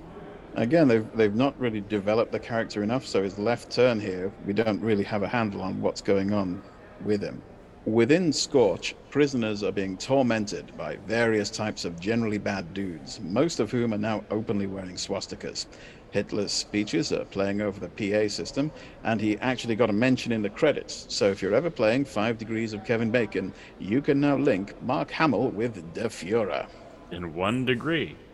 Again, 0.57 0.87
they've, 0.87 1.07
they've 1.17 1.35
not 1.35 1.59
really 1.59 1.81
developed 1.81 2.31
the 2.31 2.39
character 2.39 2.83
enough, 2.85 3.05
so 3.05 3.23
his 3.25 3.39
left 3.39 3.73
turn 3.73 3.99
here, 3.99 4.31
we 4.47 4.53
don't 4.53 4.81
really 4.81 5.03
have 5.03 5.25
a 5.25 5.29
handle 5.29 5.63
on 5.63 5.81
what's 5.83 6.01
going 6.01 6.33
on 6.33 6.63
with 7.05 7.21
him. 7.23 7.43
Within 7.87 8.33
Scortch, 8.33 8.95
prisoners 9.11 9.63
are 9.63 9.71
being 9.71 9.99
tormented 9.99 10.75
by 10.75 10.97
various 11.07 11.51
types 11.51 11.85
of 11.85 12.01
generally 12.01 12.39
bad 12.39 12.73
dudes, 12.73 13.21
most 13.21 13.61
of 13.61 13.71
whom 13.71 13.93
are 13.93 13.99
now 13.99 14.25
openly 14.31 14.67
wearing 14.67 14.97
swastikas. 14.97 15.67
Hitler's 16.11 16.51
speeches 16.51 17.13
are 17.13 17.27
playing 17.27 17.61
over 17.61 17.79
the 17.79 17.91
PA 17.91 18.27
system, 18.29 18.73
and 19.03 19.21
he 19.21 19.37
actually 19.37 19.77
got 19.77 19.91
a 19.91 19.93
mention 19.93 20.33
in 20.33 20.41
the 20.41 20.49
credits. 20.49 21.05
So 21.11 21.31
if 21.31 21.43
you're 21.43 21.55
ever 21.55 21.69
playing 21.69 22.07
Five 22.07 22.39
Degrees 22.39 22.73
of 22.73 22.87
Kevin 22.87 23.11
Bacon, 23.11 23.53
you 23.79 24.01
can 24.01 24.19
now 24.19 24.39
link 24.39 24.81
Mark 24.83 25.11
Hamill 25.11 25.51
with 25.51 25.93
Der 25.93 26.09
Fuhrer. 26.09 26.67
In 27.11 27.35
one 27.35 27.67
degree. 27.67 28.17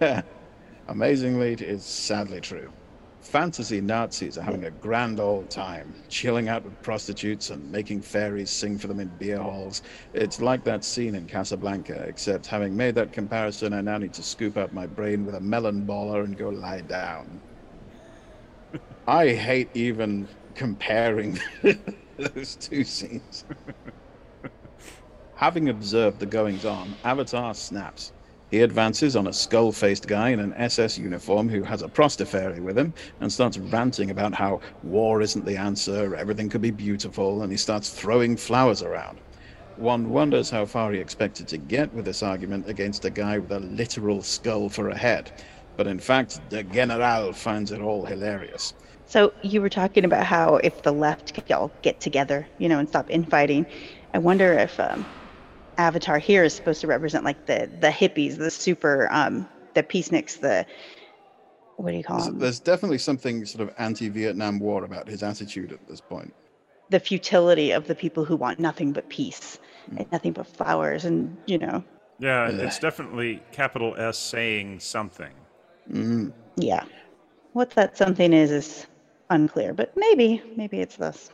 Yeah, 0.00 0.22
amazingly, 0.88 1.52
it 1.52 1.62
is 1.62 1.84
sadly 1.84 2.40
true. 2.40 2.70
Fantasy 3.22 3.80
Nazis 3.80 4.38
are 4.38 4.42
having 4.42 4.64
a 4.64 4.70
grand 4.70 5.20
old 5.20 5.50
time, 5.50 5.94
chilling 6.08 6.48
out 6.48 6.64
with 6.64 6.80
prostitutes 6.82 7.50
and 7.50 7.70
making 7.70 8.00
fairies 8.02 8.50
sing 8.50 8.78
for 8.78 8.86
them 8.88 8.98
in 8.98 9.08
beer 9.08 9.38
halls. 9.38 9.82
It's 10.14 10.40
like 10.40 10.64
that 10.64 10.84
scene 10.84 11.14
in 11.14 11.26
Casablanca, 11.26 12.04
except 12.08 12.46
having 12.46 12.76
made 12.76 12.94
that 12.96 13.12
comparison, 13.12 13.72
I 13.74 13.82
now 13.82 13.98
need 13.98 14.14
to 14.14 14.22
scoop 14.22 14.56
out 14.56 14.72
my 14.72 14.86
brain 14.86 15.24
with 15.24 15.34
a 15.34 15.40
melon 15.40 15.86
baller 15.86 16.24
and 16.24 16.36
go 16.36 16.48
lie 16.48 16.80
down. 16.80 17.42
I 19.06 19.28
hate 19.28 19.70
even 19.74 20.28
comparing 20.54 21.38
those 22.16 22.56
two 22.56 22.84
scenes. 22.84 23.44
Having 25.34 25.68
observed 25.70 26.20
the 26.20 26.26
goings 26.26 26.64
on, 26.64 26.98
Avatar 27.04 27.54
snaps. 27.54 28.12
He 28.50 28.62
advances 28.62 29.14
on 29.14 29.28
a 29.28 29.32
skull 29.32 29.70
faced 29.70 30.08
guy 30.08 30.30
in 30.30 30.40
an 30.40 30.54
SS 30.54 30.98
uniform 30.98 31.48
who 31.48 31.62
has 31.62 31.82
a 31.82 31.88
prostitute 31.88 32.60
with 32.60 32.76
him 32.76 32.92
and 33.20 33.32
starts 33.32 33.58
ranting 33.58 34.10
about 34.10 34.34
how 34.34 34.60
war 34.82 35.22
isn't 35.22 35.44
the 35.44 35.56
answer, 35.56 36.16
everything 36.16 36.48
could 36.48 36.60
be 36.60 36.72
beautiful, 36.72 37.42
and 37.42 37.52
he 37.52 37.56
starts 37.56 37.90
throwing 37.90 38.36
flowers 38.36 38.82
around. 38.82 39.18
One 39.76 40.10
wonders 40.10 40.50
how 40.50 40.66
far 40.66 40.90
he 40.90 40.98
expected 40.98 41.46
to 41.48 41.58
get 41.58 41.94
with 41.94 42.04
this 42.04 42.24
argument 42.24 42.68
against 42.68 43.04
a 43.04 43.10
guy 43.10 43.38
with 43.38 43.52
a 43.52 43.60
literal 43.60 44.20
skull 44.20 44.68
for 44.68 44.88
a 44.88 44.96
head. 44.96 45.30
But 45.76 45.86
in 45.86 46.00
fact, 46.00 46.40
the 46.50 46.64
General 46.64 47.32
finds 47.32 47.70
it 47.70 47.80
all 47.80 48.04
hilarious. 48.04 48.74
So 49.06 49.32
you 49.42 49.62
were 49.62 49.68
talking 49.68 50.04
about 50.04 50.26
how 50.26 50.56
if 50.56 50.82
the 50.82 50.92
left 50.92 51.34
could 51.34 51.50
all 51.52 51.70
get 51.82 52.00
together, 52.00 52.48
you 52.58 52.68
know, 52.68 52.80
and 52.80 52.88
stop 52.88 53.08
infighting, 53.10 53.64
I 54.12 54.18
wonder 54.18 54.52
if 54.54 54.78
um, 54.80 55.06
Avatar 55.80 56.18
here 56.18 56.44
is 56.44 56.52
supposed 56.52 56.80
to 56.82 56.86
represent 56.86 57.24
like 57.24 57.46
the 57.46 57.68
the 57.80 57.88
hippies, 57.88 58.36
the 58.36 58.50
super, 58.50 59.08
um, 59.10 59.48
the 59.74 59.82
peaceniks, 59.82 60.38
the 60.40 60.66
what 61.76 61.90
do 61.92 61.96
you 61.96 62.04
call 62.04 62.18
There's, 62.18 62.26
them? 62.28 62.38
there's 62.38 62.60
definitely 62.60 62.98
something 62.98 63.46
sort 63.46 63.66
of 63.66 63.74
anti 63.78 64.08
Vietnam 64.10 64.58
War 64.58 64.84
about 64.84 65.08
his 65.08 65.22
attitude 65.22 65.72
at 65.72 65.88
this 65.88 66.00
point. 66.00 66.34
The 66.90 67.00
futility 67.00 67.70
of 67.70 67.86
the 67.86 67.94
people 67.94 68.24
who 68.26 68.36
want 68.36 68.58
nothing 68.58 68.92
but 68.92 69.08
peace 69.08 69.58
and 69.96 70.06
nothing 70.12 70.32
but 70.32 70.46
flowers, 70.46 71.04
and 71.06 71.34
you 71.46 71.56
know, 71.56 71.82
Yeah, 72.18 72.50
Yeah. 72.50 72.64
it's 72.66 72.78
definitely 72.78 73.42
capital 73.50 73.96
S 73.96 74.18
saying 74.18 74.80
something. 74.80 75.32
Mm. 75.90 76.32
yeah. 76.56 76.84
What 77.54 77.70
that 77.70 77.96
something 77.96 78.32
is 78.34 78.50
is 78.50 78.86
unclear, 79.30 79.72
but 79.72 79.96
maybe, 79.96 80.42
maybe 80.56 80.80
it's 80.80 80.96
this. 80.96 81.30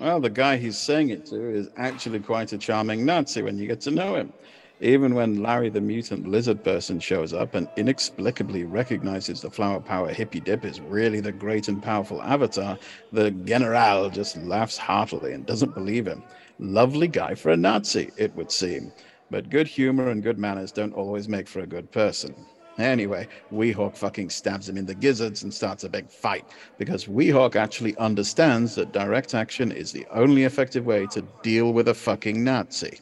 Well, 0.00 0.18
the 0.18 0.30
guy 0.30 0.56
he's 0.56 0.78
saying 0.78 1.10
it 1.10 1.26
to 1.26 1.50
is 1.50 1.68
actually 1.76 2.20
quite 2.20 2.54
a 2.54 2.58
charming 2.58 3.04
Nazi 3.04 3.42
when 3.42 3.58
you 3.58 3.66
get 3.66 3.82
to 3.82 3.90
know 3.90 4.14
him. 4.14 4.32
Even 4.80 5.14
when 5.14 5.42
Larry 5.42 5.68
the 5.68 5.82
mutant 5.82 6.26
lizard 6.26 6.64
person 6.64 6.98
shows 7.00 7.34
up 7.34 7.54
and 7.54 7.68
inexplicably 7.76 8.64
recognizes 8.64 9.42
the 9.42 9.50
flower 9.50 9.78
power 9.78 10.10
hippie 10.10 10.42
dip 10.42 10.64
is 10.64 10.80
really 10.80 11.20
the 11.20 11.32
great 11.32 11.68
and 11.68 11.82
powerful 11.82 12.22
avatar, 12.22 12.78
the 13.12 13.30
General 13.30 14.08
just 14.08 14.38
laughs 14.38 14.78
heartily 14.78 15.34
and 15.34 15.44
doesn't 15.44 15.74
believe 15.74 16.06
him. 16.06 16.22
Lovely 16.58 17.06
guy 17.06 17.34
for 17.34 17.50
a 17.50 17.56
Nazi, 17.58 18.10
it 18.16 18.34
would 18.34 18.50
seem. 18.50 18.92
But 19.30 19.50
good 19.50 19.66
humor 19.68 20.08
and 20.08 20.22
good 20.22 20.38
manners 20.38 20.72
don't 20.72 20.94
always 20.94 21.28
make 21.28 21.46
for 21.46 21.60
a 21.60 21.66
good 21.66 21.92
person. 21.92 22.34
Anyway, 22.78 23.28
Weehawk 23.52 23.96
fucking 23.96 24.30
stabs 24.30 24.68
him 24.68 24.76
in 24.76 24.86
the 24.86 24.94
gizzards 24.94 25.42
and 25.42 25.52
starts 25.52 25.84
a 25.84 25.88
big 25.88 26.08
fight 26.08 26.44
because 26.78 27.06
Weehawk 27.06 27.56
actually 27.56 27.96
understands 27.98 28.74
that 28.76 28.92
direct 28.92 29.34
action 29.34 29.70
is 29.72 29.92
the 29.92 30.06
only 30.10 30.44
effective 30.44 30.86
way 30.86 31.06
to 31.08 31.22
deal 31.42 31.72
with 31.72 31.88
a 31.88 31.94
fucking 31.94 32.42
Nazi. 32.42 33.00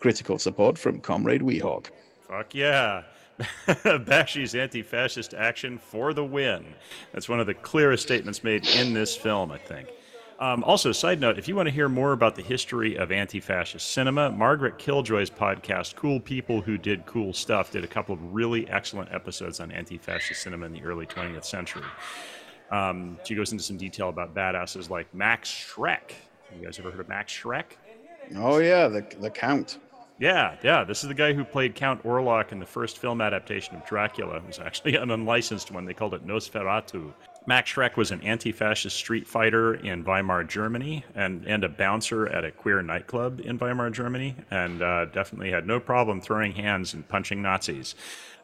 Critical 0.00 0.38
support 0.38 0.78
from 0.78 1.00
Comrade 1.00 1.42
Weehawk. 1.42 1.86
Fuck 2.28 2.54
yeah. 2.54 3.02
Bakshi's 3.66 4.54
anti 4.54 4.82
fascist 4.82 5.34
action 5.34 5.78
for 5.78 6.12
the 6.12 6.24
win. 6.24 6.74
That's 7.12 7.28
one 7.28 7.40
of 7.40 7.46
the 7.46 7.54
clearest 7.54 8.02
statements 8.02 8.42
made 8.42 8.66
in 8.66 8.94
this 8.94 9.16
film, 9.16 9.52
I 9.52 9.58
think. 9.58 9.88
Um, 10.40 10.62
also, 10.62 10.92
side 10.92 11.20
note, 11.20 11.36
if 11.36 11.48
you 11.48 11.56
want 11.56 11.66
to 11.66 11.74
hear 11.74 11.88
more 11.88 12.12
about 12.12 12.36
the 12.36 12.42
history 12.42 12.96
of 12.96 13.10
anti 13.10 13.40
fascist 13.40 13.90
cinema, 13.90 14.30
Margaret 14.30 14.78
Killjoy's 14.78 15.30
podcast, 15.30 15.96
Cool 15.96 16.20
People 16.20 16.60
Who 16.60 16.78
Did 16.78 17.04
Cool 17.06 17.32
Stuff, 17.32 17.72
did 17.72 17.82
a 17.82 17.88
couple 17.88 18.14
of 18.14 18.34
really 18.34 18.68
excellent 18.68 19.12
episodes 19.12 19.58
on 19.58 19.72
anti 19.72 19.98
fascist 19.98 20.42
cinema 20.42 20.66
in 20.66 20.72
the 20.72 20.82
early 20.82 21.06
20th 21.06 21.44
century. 21.44 21.84
Um, 22.70 23.18
she 23.24 23.34
goes 23.34 23.50
into 23.50 23.64
some 23.64 23.76
detail 23.76 24.10
about 24.10 24.32
badasses 24.32 24.90
like 24.90 25.12
Max 25.12 25.50
Schreck. 25.50 26.12
You 26.56 26.64
guys 26.64 26.78
ever 26.78 26.92
heard 26.92 27.00
of 27.00 27.08
Max 27.08 27.32
Schreck? 27.32 27.64
Oh, 28.36 28.58
yeah, 28.58 28.86
the, 28.86 29.04
the 29.20 29.30
Count. 29.30 29.78
Yeah, 30.20 30.56
yeah. 30.62 30.84
This 30.84 31.02
is 31.02 31.08
the 31.08 31.14
guy 31.14 31.32
who 31.32 31.44
played 31.44 31.74
Count 31.74 32.02
Orlok 32.04 32.52
in 32.52 32.58
the 32.58 32.66
first 32.66 32.98
film 32.98 33.20
adaptation 33.20 33.74
of 33.76 33.86
Dracula. 33.86 34.36
It 34.36 34.46
was 34.46 34.58
actually 34.58 34.96
an 34.96 35.10
unlicensed 35.10 35.70
one. 35.70 35.84
They 35.84 35.94
called 35.94 36.14
it 36.14 36.26
Nosferatu. 36.26 37.12
Max 37.48 37.72
Schreck 37.72 37.96
was 37.96 38.10
an 38.10 38.20
anti 38.20 38.52
fascist 38.52 38.94
street 38.94 39.26
fighter 39.26 39.72
in 39.72 40.04
Weimar, 40.04 40.44
Germany, 40.44 41.02
and, 41.14 41.46
and 41.46 41.64
a 41.64 41.68
bouncer 41.70 42.28
at 42.28 42.44
a 42.44 42.50
queer 42.50 42.82
nightclub 42.82 43.40
in 43.40 43.56
Weimar, 43.56 43.88
Germany, 43.88 44.36
and 44.50 44.82
uh, 44.82 45.06
definitely 45.06 45.50
had 45.50 45.66
no 45.66 45.80
problem 45.80 46.20
throwing 46.20 46.52
hands 46.52 46.92
and 46.92 47.08
punching 47.08 47.40
Nazis. 47.40 47.94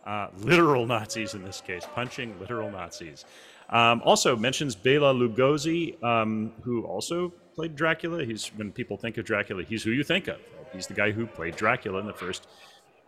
Uh, 0.07 0.29
literal 0.39 0.87
Nazis 0.87 1.35
in 1.35 1.45
this 1.45 1.61
case, 1.61 1.87
punching 1.95 2.41
literal 2.41 2.71
Nazis. 2.71 3.27
Um, 3.69 4.01
also 4.07 4.37
mentions 4.37 4.75
Bela 4.75 5.13
Lugosi, 5.13 6.03
um, 6.03 6.53
who 6.63 6.85
also 6.85 7.31
played 7.55 7.77
Dracula. 7.77 8.25
He's 8.25 8.49
when 8.57 8.73
people 8.73 8.97
think 8.97 9.19
of 9.19 9.27
Dracula, 9.27 9.65
he's 9.65 9.83
who 9.83 9.91
you 9.91 10.03
think 10.03 10.29
of. 10.29 10.41
He's 10.73 10.87
the 10.87 10.95
guy 10.95 11.11
who 11.11 11.27
played 11.27 11.57
Dracula 11.57 12.01
in 12.01 12.07
the 12.07 12.15
first 12.15 12.49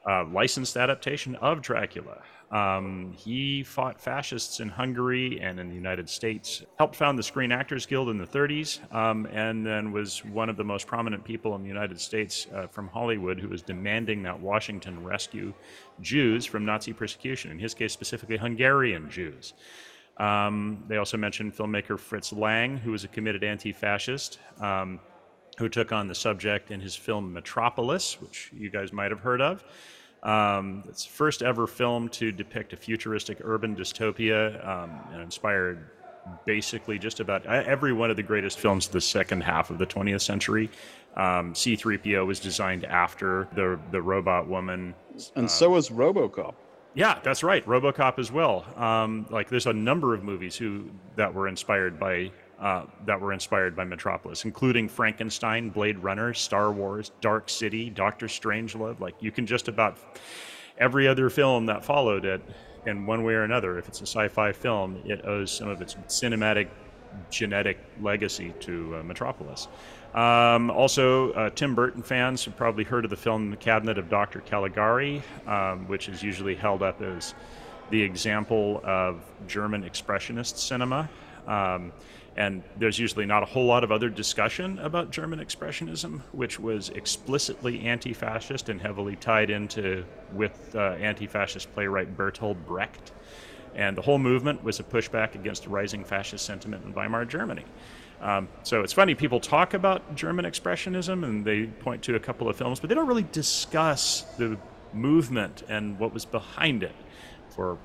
uh, 0.08 0.24
licensed 0.24 0.76
adaptation 0.76 1.34
of 1.36 1.60
Dracula. 1.60 2.22
Um, 2.50 3.12
he 3.16 3.64
fought 3.64 4.00
fascists 4.00 4.60
in 4.60 4.68
Hungary 4.68 5.40
and 5.40 5.58
in 5.58 5.68
the 5.68 5.74
United 5.74 6.08
States, 6.08 6.62
helped 6.78 6.94
found 6.94 7.18
the 7.18 7.22
Screen 7.22 7.50
Actors 7.50 7.86
Guild 7.86 8.08
in 8.08 8.18
the 8.18 8.26
30s, 8.26 8.78
um, 8.94 9.26
and 9.32 9.66
then 9.66 9.90
was 9.90 10.24
one 10.26 10.48
of 10.48 10.56
the 10.56 10.62
most 10.62 10.86
prominent 10.86 11.24
people 11.24 11.56
in 11.56 11.62
the 11.62 11.68
United 11.68 12.00
States 12.00 12.46
uh, 12.54 12.68
from 12.68 12.86
Hollywood 12.86 13.40
who 13.40 13.48
was 13.48 13.62
demanding 13.62 14.22
that 14.22 14.38
Washington 14.38 15.02
rescue 15.02 15.52
Jews 16.00 16.46
from 16.46 16.64
Nazi 16.64 16.92
persecution, 16.92 17.50
in 17.50 17.58
his 17.58 17.74
case, 17.74 17.92
specifically 17.92 18.36
Hungarian 18.36 19.10
Jews. 19.10 19.54
Um, 20.18 20.84
they 20.88 20.98
also 20.98 21.16
mentioned 21.16 21.54
filmmaker 21.54 21.98
Fritz 21.98 22.32
Lang, 22.32 22.76
who 22.76 22.92
was 22.92 23.02
a 23.04 23.08
committed 23.08 23.42
anti 23.42 23.72
fascist. 23.72 24.38
Um, 25.58 25.64
who 25.64 25.68
took 25.68 25.92
on 25.92 26.06
the 26.08 26.14
subject 26.14 26.70
in 26.70 26.80
his 26.80 26.94
film 26.94 27.32
Metropolis, 27.32 28.20
which 28.20 28.50
you 28.56 28.70
guys 28.70 28.92
might 28.92 29.10
have 29.10 29.20
heard 29.20 29.40
of. 29.40 29.64
Um, 30.22 30.84
it's 30.88 31.04
the 31.04 31.12
first 31.12 31.42
ever 31.42 31.66
film 31.66 32.08
to 32.10 32.32
depict 32.32 32.72
a 32.72 32.76
futuristic 32.76 33.38
urban 33.42 33.76
dystopia 33.76 34.66
um, 34.66 34.90
and 35.12 35.22
inspired 35.22 35.90
basically 36.44 36.98
just 36.98 37.20
about 37.20 37.46
every 37.46 37.92
one 37.92 38.10
of 38.10 38.16
the 38.16 38.22
greatest 38.22 38.58
films 38.58 38.86
of 38.86 38.92
the 38.92 39.00
second 39.00 39.42
half 39.42 39.70
of 39.70 39.78
the 39.78 39.86
20th 39.86 40.22
century. 40.22 40.68
Um, 41.16 41.54
C3PO 41.54 42.26
was 42.26 42.40
designed 42.40 42.84
after 42.84 43.48
the 43.54 43.78
the 43.90 44.02
robot 44.02 44.48
woman, 44.48 44.94
and 45.34 45.46
uh, 45.46 45.48
so 45.48 45.70
was 45.70 45.88
RoboCop. 45.88 46.54
Yeah, 46.94 47.18
that's 47.22 47.42
right, 47.42 47.64
RoboCop 47.64 48.18
as 48.18 48.32
well. 48.32 48.66
Um, 48.76 49.26
like, 49.30 49.48
there's 49.48 49.66
a 49.66 49.72
number 49.72 50.14
of 50.14 50.24
movies 50.24 50.56
who 50.56 50.90
that 51.14 51.32
were 51.32 51.48
inspired 51.48 51.98
by 51.98 52.32
uh, 52.60 52.86
that 53.04 53.20
were 53.20 53.32
inspired 53.32 53.76
by 53.76 53.84
Metropolis, 53.84 54.44
including 54.44 54.88
Frankenstein, 54.88 55.70
Blade 55.70 55.98
Runner, 55.98 56.32
Star 56.32 56.72
Wars, 56.72 57.12
Dark 57.20 57.48
City, 57.48 57.90
Doctor 57.90 58.26
Strangelove. 58.26 59.00
Like 59.00 59.14
you 59.20 59.30
can 59.30 59.46
just 59.46 59.68
about 59.68 59.98
every 60.78 61.06
other 61.06 61.30
film 61.30 61.66
that 61.66 61.84
followed 61.84 62.24
it 62.24 62.42
in 62.86 63.06
one 63.06 63.24
way 63.24 63.34
or 63.34 63.42
another. 63.42 63.78
If 63.78 63.88
it's 63.88 64.00
a 64.00 64.06
sci-fi 64.06 64.52
film, 64.52 65.02
it 65.04 65.24
owes 65.26 65.50
some 65.50 65.68
of 65.68 65.82
its 65.82 65.94
cinematic 66.08 66.68
genetic 67.30 67.78
legacy 68.00 68.52
to 68.60 68.96
uh, 68.96 69.02
Metropolis. 69.02 69.68
Um, 70.14 70.70
also, 70.70 71.32
uh, 71.32 71.50
Tim 71.50 71.74
Burton 71.74 72.02
fans 72.02 72.44
have 72.44 72.56
probably 72.56 72.84
heard 72.84 73.04
of 73.04 73.10
the 73.10 73.16
film 73.16 73.50
The 73.50 73.56
Cabinet 73.56 73.98
of 73.98 74.08
Dr. 74.08 74.40
Caligari, 74.40 75.22
um, 75.46 75.86
which 75.88 76.08
is 76.08 76.22
usually 76.22 76.54
held 76.54 76.82
up 76.82 77.02
as 77.02 77.34
the 77.90 78.02
example 78.02 78.80
of 78.84 79.20
German 79.46 79.82
expressionist 79.82 80.56
cinema. 80.56 81.08
Um, 81.46 81.92
and 82.36 82.62
there's 82.78 82.98
usually 82.98 83.24
not 83.24 83.42
a 83.42 83.46
whole 83.46 83.64
lot 83.64 83.82
of 83.82 83.90
other 83.90 84.10
discussion 84.10 84.78
about 84.80 85.10
German 85.10 85.38
Expressionism, 85.38 86.20
which 86.32 86.60
was 86.60 86.90
explicitly 86.90 87.86
anti-fascist 87.86 88.68
and 88.68 88.80
heavily 88.80 89.16
tied 89.16 89.48
into 89.48 90.04
with 90.32 90.74
uh, 90.74 90.92
anti-fascist 91.00 91.72
playwright 91.72 92.16
Bertolt 92.16 92.56
Brecht. 92.66 93.12
And 93.74 93.96
the 93.96 94.02
whole 94.02 94.18
movement 94.18 94.62
was 94.62 94.80
a 94.80 94.82
pushback 94.82 95.34
against 95.34 95.66
rising 95.66 96.04
fascist 96.04 96.44
sentiment 96.44 96.84
in 96.84 96.92
Weimar 96.92 97.24
Germany. 97.24 97.64
Um, 98.20 98.48
so 98.62 98.82
it's 98.82 98.92
funny, 98.92 99.14
people 99.14 99.40
talk 99.40 99.74
about 99.74 100.14
German 100.14 100.44
Expressionism 100.44 101.24
and 101.24 101.44
they 101.44 101.66
point 101.66 102.02
to 102.04 102.16
a 102.16 102.20
couple 102.20 102.48
of 102.48 102.56
films, 102.56 102.80
but 102.80 102.88
they 102.88 102.94
don't 102.94 103.06
really 103.06 103.26
discuss 103.32 104.22
the 104.38 104.58
movement 104.92 105.62
and 105.68 105.98
what 105.98 106.12
was 106.12 106.24
behind 106.24 106.82
it 106.82 106.94
for 107.50 107.78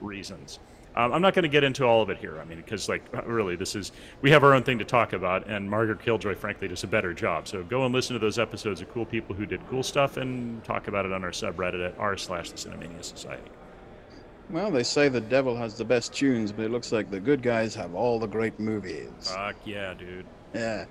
reasons. 0.00 0.58
Um, 0.96 1.12
I'm 1.12 1.20
not 1.20 1.34
going 1.34 1.42
to 1.42 1.48
get 1.48 1.62
into 1.62 1.84
all 1.84 2.00
of 2.00 2.08
it 2.08 2.16
here. 2.16 2.40
I 2.40 2.44
mean, 2.44 2.56
because 2.56 2.88
like 2.88 3.02
really, 3.26 3.54
this 3.54 3.74
is 3.74 3.92
we 4.22 4.30
have 4.30 4.42
our 4.42 4.54
own 4.54 4.62
thing 4.62 4.78
to 4.78 4.84
talk 4.84 5.12
about, 5.12 5.46
and 5.46 5.68
Margaret 5.68 6.00
Killjoy, 6.00 6.34
frankly, 6.34 6.68
does 6.68 6.84
a 6.84 6.86
better 6.86 7.12
job. 7.12 7.46
So 7.46 7.62
go 7.62 7.84
and 7.84 7.94
listen 7.94 8.14
to 8.14 8.20
those 8.20 8.38
episodes 8.38 8.80
of 8.80 8.88
cool 8.90 9.04
people 9.04 9.34
who 9.34 9.44
did 9.44 9.66
cool 9.68 9.82
stuff, 9.82 10.16
and 10.16 10.64
talk 10.64 10.88
about 10.88 11.04
it 11.04 11.12
on 11.12 11.22
our 11.22 11.30
subreddit 11.30 11.86
at 11.86 11.98
r 11.98 12.16
slash 12.16 12.50
the 12.50 12.56
Cinemania 12.56 13.04
Society. 13.04 13.50
Well, 14.48 14.70
they 14.70 14.84
say 14.84 15.08
the 15.08 15.20
devil 15.20 15.56
has 15.56 15.76
the 15.76 15.84
best 15.84 16.14
tunes, 16.14 16.52
but 16.52 16.64
it 16.64 16.70
looks 16.70 16.92
like 16.92 17.10
the 17.10 17.20
good 17.20 17.42
guys 17.42 17.74
have 17.74 17.94
all 17.94 18.18
the 18.18 18.28
great 18.28 18.58
movies. 18.58 19.10
Fuck 19.20 19.56
yeah, 19.64 19.92
dude. 19.92 20.24
Yeah. 20.54 20.86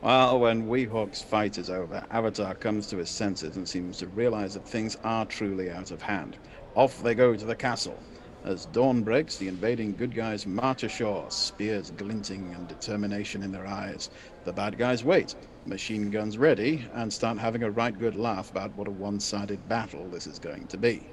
Well, 0.00 0.40
when 0.40 0.66
Weehawk's 0.66 1.22
fight 1.22 1.58
is 1.58 1.70
over, 1.70 2.04
Avatar 2.10 2.54
comes 2.54 2.86
to 2.88 2.96
his 2.96 3.08
senses 3.08 3.56
and 3.56 3.68
seems 3.68 3.98
to 3.98 4.06
realize 4.08 4.54
that 4.54 4.66
things 4.66 4.96
are 5.04 5.24
truly 5.26 5.70
out 5.70 5.92
of 5.92 6.02
hand. 6.02 6.38
Off 6.74 7.02
they 7.02 7.14
go 7.14 7.36
to 7.36 7.44
the 7.44 7.54
castle. 7.54 7.98
As 8.44 8.66
dawn 8.66 9.02
breaks, 9.02 9.38
the 9.38 9.48
invading 9.48 9.96
good 9.96 10.14
guys 10.14 10.46
march 10.46 10.82
ashore, 10.82 11.30
spears 11.30 11.90
glinting 11.92 12.52
and 12.54 12.68
determination 12.68 13.42
in 13.42 13.50
their 13.50 13.66
eyes. 13.66 14.10
The 14.44 14.52
bad 14.52 14.76
guys 14.76 15.02
wait, 15.02 15.34
machine 15.64 16.10
guns 16.10 16.36
ready, 16.36 16.86
and 16.92 17.10
start 17.10 17.38
having 17.38 17.62
a 17.62 17.70
right 17.70 17.98
good 17.98 18.16
laugh 18.16 18.50
about 18.50 18.76
what 18.76 18.86
a 18.86 18.90
one 18.90 19.18
sided 19.18 19.66
battle 19.66 20.06
this 20.10 20.26
is 20.26 20.38
going 20.38 20.66
to 20.66 20.76
be. 20.76 21.06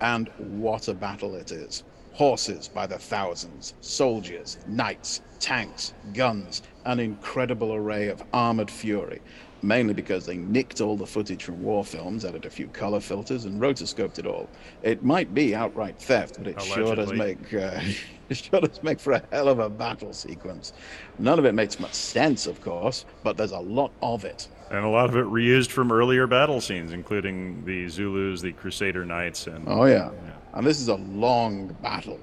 And 0.00 0.30
what 0.38 0.88
a 0.88 0.94
battle 0.94 1.34
it 1.34 1.52
is! 1.52 1.84
Horses 2.14 2.68
by 2.68 2.86
the 2.86 2.98
thousands, 2.98 3.74
soldiers, 3.82 4.56
knights, 4.66 5.20
tanks, 5.40 5.92
guns, 6.14 6.62
an 6.86 6.98
incredible 6.98 7.74
array 7.74 8.08
of 8.08 8.24
armored 8.32 8.70
fury, 8.70 9.20
mainly 9.64 9.94
because 9.94 10.26
they 10.26 10.36
nicked 10.36 10.80
all 10.80 10.96
the 10.96 11.06
footage 11.06 11.44
from 11.44 11.62
war 11.62 11.84
films, 11.84 12.24
added 12.24 12.44
a 12.44 12.50
few 12.50 12.68
color 12.68 13.00
filters, 13.00 13.44
and 13.44 13.60
rotoscoped 13.60 14.18
it 14.18 14.26
all. 14.26 14.48
It 14.82 15.02
might 15.02 15.34
be 15.34 15.54
outright 15.54 15.98
theft, 15.98 16.36
but 16.38 16.46
it 16.46 16.56
Allegedly. 16.56 16.84
sure 16.84 16.96
does 16.96 17.12
make 17.12 17.54
uh, 17.54 17.80
it 18.28 18.36
sure 18.36 18.60
does 18.60 18.82
make 18.82 19.00
for 19.00 19.14
a 19.14 19.22
hell 19.32 19.48
of 19.48 19.58
a 19.58 19.68
battle 19.68 20.12
sequence. 20.12 20.72
None 21.18 21.38
of 21.38 21.44
it 21.44 21.54
makes 21.54 21.80
much 21.80 21.94
sense, 21.94 22.46
of 22.46 22.60
course, 22.60 23.04
but 23.22 23.36
there's 23.36 23.52
a 23.52 23.58
lot 23.60 23.92
of 24.02 24.24
it. 24.24 24.48
And 24.70 24.84
a 24.84 24.88
lot 24.88 25.08
of 25.08 25.16
it 25.16 25.26
reused 25.26 25.70
from 25.70 25.92
earlier 25.92 26.26
battle 26.26 26.60
scenes, 26.60 26.92
including 26.92 27.64
the 27.64 27.88
Zulus, 27.88 28.40
the 28.40 28.52
Crusader 28.52 29.04
Knights, 29.04 29.46
and 29.46 29.64
oh 29.68 29.84
yeah, 29.84 30.10
yeah. 30.10 30.32
and 30.54 30.66
this 30.66 30.80
is 30.80 30.88
a 30.88 30.96
long 30.96 31.68
battle. 31.82 32.20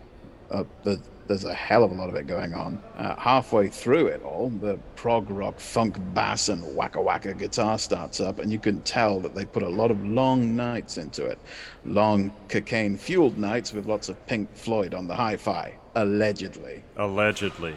Uh, 0.49 0.63
the 0.83 0.99
there's 1.31 1.45
a 1.45 1.53
hell 1.53 1.85
of 1.85 1.91
a 1.91 1.93
lot 1.93 2.09
of 2.09 2.15
it 2.15 2.27
going 2.27 2.53
on. 2.53 2.77
Uh, 2.97 3.15
halfway 3.15 3.69
through 3.69 4.07
it 4.07 4.21
all, 4.21 4.49
the 4.49 4.77
prog 4.97 5.29
rock, 5.29 5.57
funk 5.61 5.97
bass, 6.13 6.49
and 6.49 6.61
wacka 6.75 7.01
wacka 7.01 7.37
guitar 7.37 7.79
starts 7.79 8.19
up, 8.19 8.39
and 8.39 8.51
you 8.51 8.59
can 8.59 8.81
tell 8.81 9.21
that 9.21 9.33
they 9.33 9.45
put 9.45 9.63
a 9.63 9.69
lot 9.69 9.91
of 9.91 10.05
long 10.05 10.57
nights 10.57 10.97
into 10.97 11.25
it. 11.25 11.39
Long 11.85 12.33
cocaine 12.49 12.97
fueled 12.97 13.37
nights 13.37 13.71
with 13.71 13.85
lots 13.85 14.09
of 14.09 14.25
Pink 14.27 14.53
Floyd 14.53 14.93
on 14.93 15.07
the 15.07 15.15
hi 15.15 15.37
fi. 15.37 15.73
Allegedly. 15.95 16.83
Allegedly. 16.97 17.75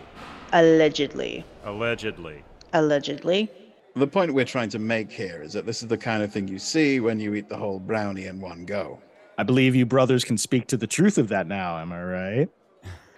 Allegedly. 0.52 1.44
Allegedly. 1.64 2.42
Allegedly. 2.72 3.50
The 3.94 4.08
point 4.08 4.34
we're 4.34 4.44
trying 4.44 4.70
to 4.70 4.80
make 4.80 5.12
here 5.12 5.42
is 5.44 5.52
that 5.52 5.64
this 5.64 5.80
is 5.80 5.86
the 5.86 5.96
kind 5.96 6.24
of 6.24 6.32
thing 6.32 6.48
you 6.48 6.58
see 6.58 6.98
when 6.98 7.20
you 7.20 7.34
eat 7.34 7.48
the 7.48 7.56
whole 7.56 7.78
brownie 7.78 8.26
in 8.26 8.40
one 8.40 8.64
go. 8.64 8.98
I 9.38 9.44
believe 9.44 9.76
you 9.76 9.86
brothers 9.86 10.24
can 10.24 10.38
speak 10.38 10.66
to 10.68 10.76
the 10.76 10.88
truth 10.88 11.18
of 11.18 11.28
that 11.28 11.46
now, 11.46 11.78
am 11.78 11.92
I 11.92 12.02
right? 12.02 12.48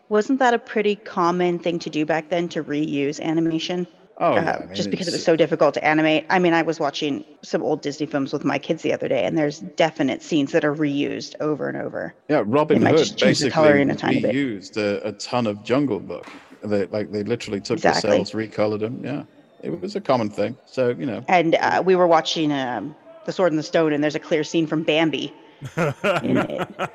Wasn't 0.08 0.38
that 0.38 0.54
a 0.54 0.58
pretty 0.58 0.96
common 0.96 1.58
thing 1.58 1.78
to 1.80 1.90
do 1.90 2.06
back 2.06 2.28
then 2.28 2.48
to 2.50 2.62
reuse 2.62 3.20
animation? 3.20 3.86
Oh, 4.18 4.32
uh, 4.32 4.34
yeah, 4.36 4.56
I 4.62 4.66
mean, 4.66 4.74
just 4.74 4.90
because 4.90 5.08
it 5.08 5.12
was 5.12 5.24
so 5.24 5.36
difficult 5.36 5.74
to 5.74 5.84
animate. 5.84 6.24
I 6.30 6.38
mean, 6.38 6.54
I 6.54 6.62
was 6.62 6.80
watching 6.80 7.24
some 7.42 7.62
old 7.62 7.82
Disney 7.82 8.06
films 8.06 8.32
with 8.32 8.44
my 8.44 8.58
kids 8.58 8.82
the 8.82 8.92
other 8.94 9.08
day, 9.08 9.24
and 9.24 9.36
there's 9.36 9.60
definite 9.60 10.22
scenes 10.22 10.52
that 10.52 10.64
are 10.64 10.74
reused 10.74 11.34
over 11.40 11.68
and 11.68 11.76
over. 11.76 12.14
Yeah, 12.28 12.42
Robin 12.46 12.80
Hood 12.80 13.14
basically 13.20 13.50
reused 13.50 14.78
a, 14.78 15.06
a, 15.06 15.12
ton 15.12 15.46
of 15.46 15.62
Jungle 15.62 16.00
Book. 16.00 16.26
They 16.62 16.86
like 16.86 17.12
they 17.12 17.24
literally 17.24 17.60
took 17.60 17.76
exactly. 17.76 18.10
the 18.10 18.24
cels, 18.24 18.32
recolored 18.32 18.80
them. 18.80 19.04
Yeah, 19.04 19.24
it 19.62 19.82
was 19.82 19.96
a 19.96 20.00
common 20.00 20.30
thing. 20.30 20.56
So 20.64 20.90
you 20.90 21.04
know. 21.04 21.22
And 21.28 21.56
uh, 21.56 21.82
we 21.84 21.94
were 21.94 22.06
watching 22.06 22.52
um, 22.52 22.96
The 23.26 23.32
Sword 23.32 23.52
and 23.52 23.58
the 23.58 23.64
Stone, 23.64 23.92
and 23.92 24.02
there's 24.02 24.14
a 24.14 24.20
clear 24.20 24.44
scene 24.44 24.66
from 24.66 24.82
Bambi. 24.82 25.34
in 25.76 26.36
it. 26.36 26.90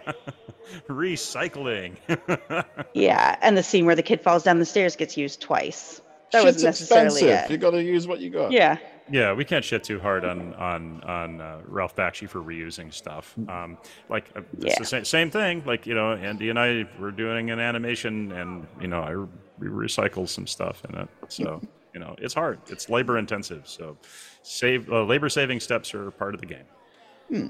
Recycling. 0.88 1.96
yeah, 2.94 3.38
and 3.42 3.58
the 3.58 3.64
scene 3.64 3.86
where 3.86 3.96
the 3.96 4.04
kid 4.04 4.22
falls 4.22 4.44
down 4.44 4.60
the 4.60 4.66
stairs 4.66 4.96
gets 4.96 5.18
used 5.18 5.42
twice. 5.42 6.02
That 6.32 6.46
was 6.46 6.64
necessarily 6.64 7.08
expensive. 7.08 7.50
It. 7.50 7.52
You 7.52 7.58
got 7.58 7.72
to 7.72 7.84
use 7.84 8.08
what 8.08 8.20
you 8.20 8.30
got. 8.30 8.52
Yeah. 8.52 8.78
Yeah, 9.10 9.34
we 9.34 9.44
can't 9.44 9.66
shit 9.66 9.84
too 9.84 10.00
hard 10.00 10.24
on 10.24 10.54
on 10.54 11.02
on 11.04 11.42
uh, 11.42 11.60
Ralph 11.66 11.96
Bakshi 11.96 12.30
for 12.30 12.40
reusing 12.40 12.94
stuff. 12.94 13.36
Um, 13.50 13.78
like 14.08 14.30
uh, 14.36 14.42
it's 14.60 14.66
yeah. 14.66 14.76
the 14.80 14.86
same, 14.86 15.06
same 15.06 15.32
thing. 15.32 15.64
Like 15.66 15.86
you 15.86 15.94
know, 15.94 16.14
Andy 16.14 16.50
and 16.50 16.58
I 16.58 16.88
were 16.98 17.12
doing 17.12 17.52
an 17.52 17.60
animation, 17.60 18.32
and 18.32 18.68
you 18.80 18.88
know, 18.88 19.02
I 19.02 19.10
re- 19.58 19.88
recycled 19.88 20.30
some 20.30 20.48
stuff 20.48 20.84
in 20.88 20.98
it. 20.98 21.10
So 21.28 21.62
you 21.94 22.00
know, 22.00 22.16
it's 22.20 22.34
hard. 22.34 22.60
It's 22.70 22.90
labor 22.90 23.18
intensive. 23.18 23.68
So 23.68 23.98
save 24.44 24.90
uh, 24.90 25.04
labor 25.04 25.28
saving 25.28 25.60
steps 25.60 25.94
are 25.94 26.12
part 26.12 26.34
of 26.34 26.40
the 26.40 26.48
game. 26.48 26.66
Hmm. 27.28 27.48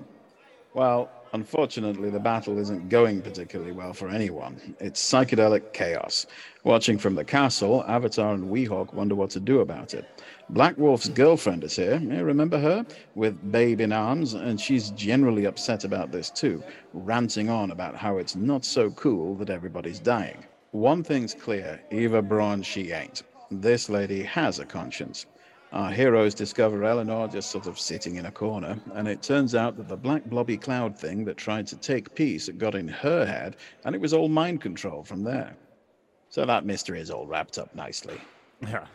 Well, 0.74 1.12
unfortunately, 1.34 2.10
the 2.10 2.20
battle 2.20 2.58
isn't 2.58 2.90
going 2.90 3.22
particularly 3.22 3.72
well 3.72 3.94
for 3.94 4.10
anyone. 4.10 4.76
It's 4.80 5.02
psychedelic 5.02 5.74
chaos. 5.74 6.26
Watching 6.64 6.98
from 6.98 7.16
the 7.16 7.24
castle, 7.24 7.84
Avatar 7.88 8.34
and 8.34 8.52
Weehawk 8.52 8.94
wonder 8.94 9.16
what 9.16 9.30
to 9.32 9.40
do 9.40 9.62
about 9.62 9.94
it. 9.94 10.06
Black 10.50 10.78
Wolf's 10.78 11.10
girlfriend 11.10 11.64
is 11.64 11.76
here, 11.76 11.98
you 12.00 12.24
remember 12.24 12.60
her? 12.60 12.86
With 13.16 13.52
Babe 13.52 13.82
in 13.82 13.94
arms, 13.94 14.34
and 14.34 14.60
she's 14.60 14.92
generally 14.92 15.46
upset 15.46 15.84
about 15.84 16.12
this 16.12 16.30
too, 16.30 16.64
ranting 16.94 17.50
on 17.50 17.72
about 17.72 17.96
how 17.96 18.18
it's 18.18 18.36
not 18.36 18.66
so 18.66 18.92
cool 18.92 19.36
that 19.36 19.50
everybody's 19.50 20.00
dying. 20.00 20.46
One 20.72 21.04
thing's 21.04 21.34
clear 21.34 21.82
Eva 21.92 22.22
Braun, 22.22 22.62
she 22.62 22.92
ain't. 22.92 23.24
This 23.50 23.90
lady 23.90 24.24
has 24.24 24.60
a 24.60 24.66
conscience. 24.66 25.26
Our 25.72 25.90
heroes 25.90 26.36
discover 26.36 26.84
Elinore 26.84 27.30
just 27.30 27.50
sort 27.50 27.66
of 27.66 27.80
sitting 27.80 28.16
in 28.18 28.26
a 28.26 28.32
corner, 28.32 28.78
and 28.94 29.08
it 29.08 29.24
turns 29.24 29.56
out 29.56 29.78
that 29.78 29.88
the 29.88 29.96
black 29.96 30.26
blobby 30.26 30.58
cloud 30.58 30.98
thing 30.98 31.24
that 31.26 31.38
tried 31.38 31.66
to 31.68 31.78
take 31.78 32.14
peace 32.14 32.48
had 32.48 32.60
got 32.60 32.76
in 32.76 32.90
her 32.90 33.26
head, 33.26 33.56
and 33.86 33.96
it 33.96 34.02
was 34.02 34.14
all 34.14 34.28
mind 34.28 34.60
control 34.60 35.02
from 35.02 35.24
there. 35.24 35.56
So 36.28 36.46
that 36.46 36.66
mystery 36.66 37.00
is 37.00 37.10
all 37.10 37.26
wrapped 37.26 37.58
up 37.58 37.74
nicely. 37.74 38.20
Yeah. 38.62 38.86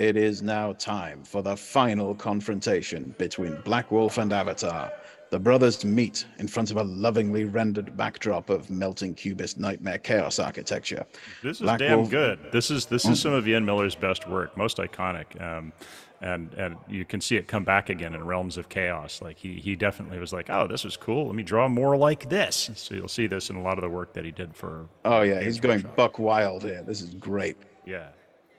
It 0.00 0.16
is 0.16 0.42
now 0.42 0.72
time 0.72 1.22
for 1.22 1.42
the 1.42 1.56
final 1.56 2.14
confrontation 2.14 3.14
between 3.18 3.60
Black 3.60 3.92
Wolf 3.92 4.18
and 4.18 4.32
Avatar. 4.32 4.90
The 5.30 5.38
brothers 5.38 5.84
meet 5.84 6.26
in 6.38 6.48
front 6.48 6.72
of 6.72 6.76
a 6.76 6.82
lovingly 6.82 7.44
rendered 7.44 7.96
backdrop 7.96 8.50
of 8.50 8.68
melting 8.68 9.14
cubist 9.14 9.58
nightmare 9.58 9.98
chaos 9.98 10.40
architecture. 10.40 11.06
This 11.40 11.58
is 11.58 11.62
Black 11.62 11.78
damn 11.78 11.98
Wolf- 11.98 12.10
good. 12.10 12.40
This 12.50 12.68
is 12.68 12.86
this 12.86 13.04
is 13.04 13.20
some 13.20 13.32
of 13.32 13.46
Ian 13.46 13.64
Miller's 13.64 13.94
best 13.94 14.28
work, 14.28 14.56
most 14.56 14.78
iconic, 14.78 15.40
um, 15.40 15.72
and 16.20 16.52
and 16.54 16.76
you 16.88 17.04
can 17.04 17.20
see 17.20 17.36
it 17.36 17.46
come 17.46 17.62
back 17.62 17.90
again 17.90 18.12
in 18.12 18.24
Realms 18.24 18.56
of 18.56 18.68
Chaos. 18.68 19.22
Like 19.22 19.38
he 19.38 19.54
he 19.54 19.76
definitely 19.76 20.18
was 20.18 20.32
like, 20.32 20.50
oh, 20.50 20.66
this 20.66 20.84
is 20.84 20.96
cool. 20.96 21.26
Let 21.26 21.36
me 21.36 21.44
draw 21.44 21.68
more 21.68 21.96
like 21.96 22.28
this. 22.28 22.68
So 22.74 22.96
you'll 22.96 23.06
see 23.06 23.28
this 23.28 23.50
in 23.50 23.56
a 23.56 23.62
lot 23.62 23.78
of 23.78 23.82
the 23.82 23.88
work 23.88 24.12
that 24.14 24.24
he 24.24 24.32
did 24.32 24.56
for. 24.56 24.88
Oh 25.04 25.22
yeah, 25.22 25.40
he's 25.40 25.60
going 25.60 25.86
buck 25.94 26.18
wild 26.18 26.64
here. 26.64 26.82
This 26.82 27.00
is 27.02 27.14
great. 27.14 27.56
Yeah. 27.86 28.08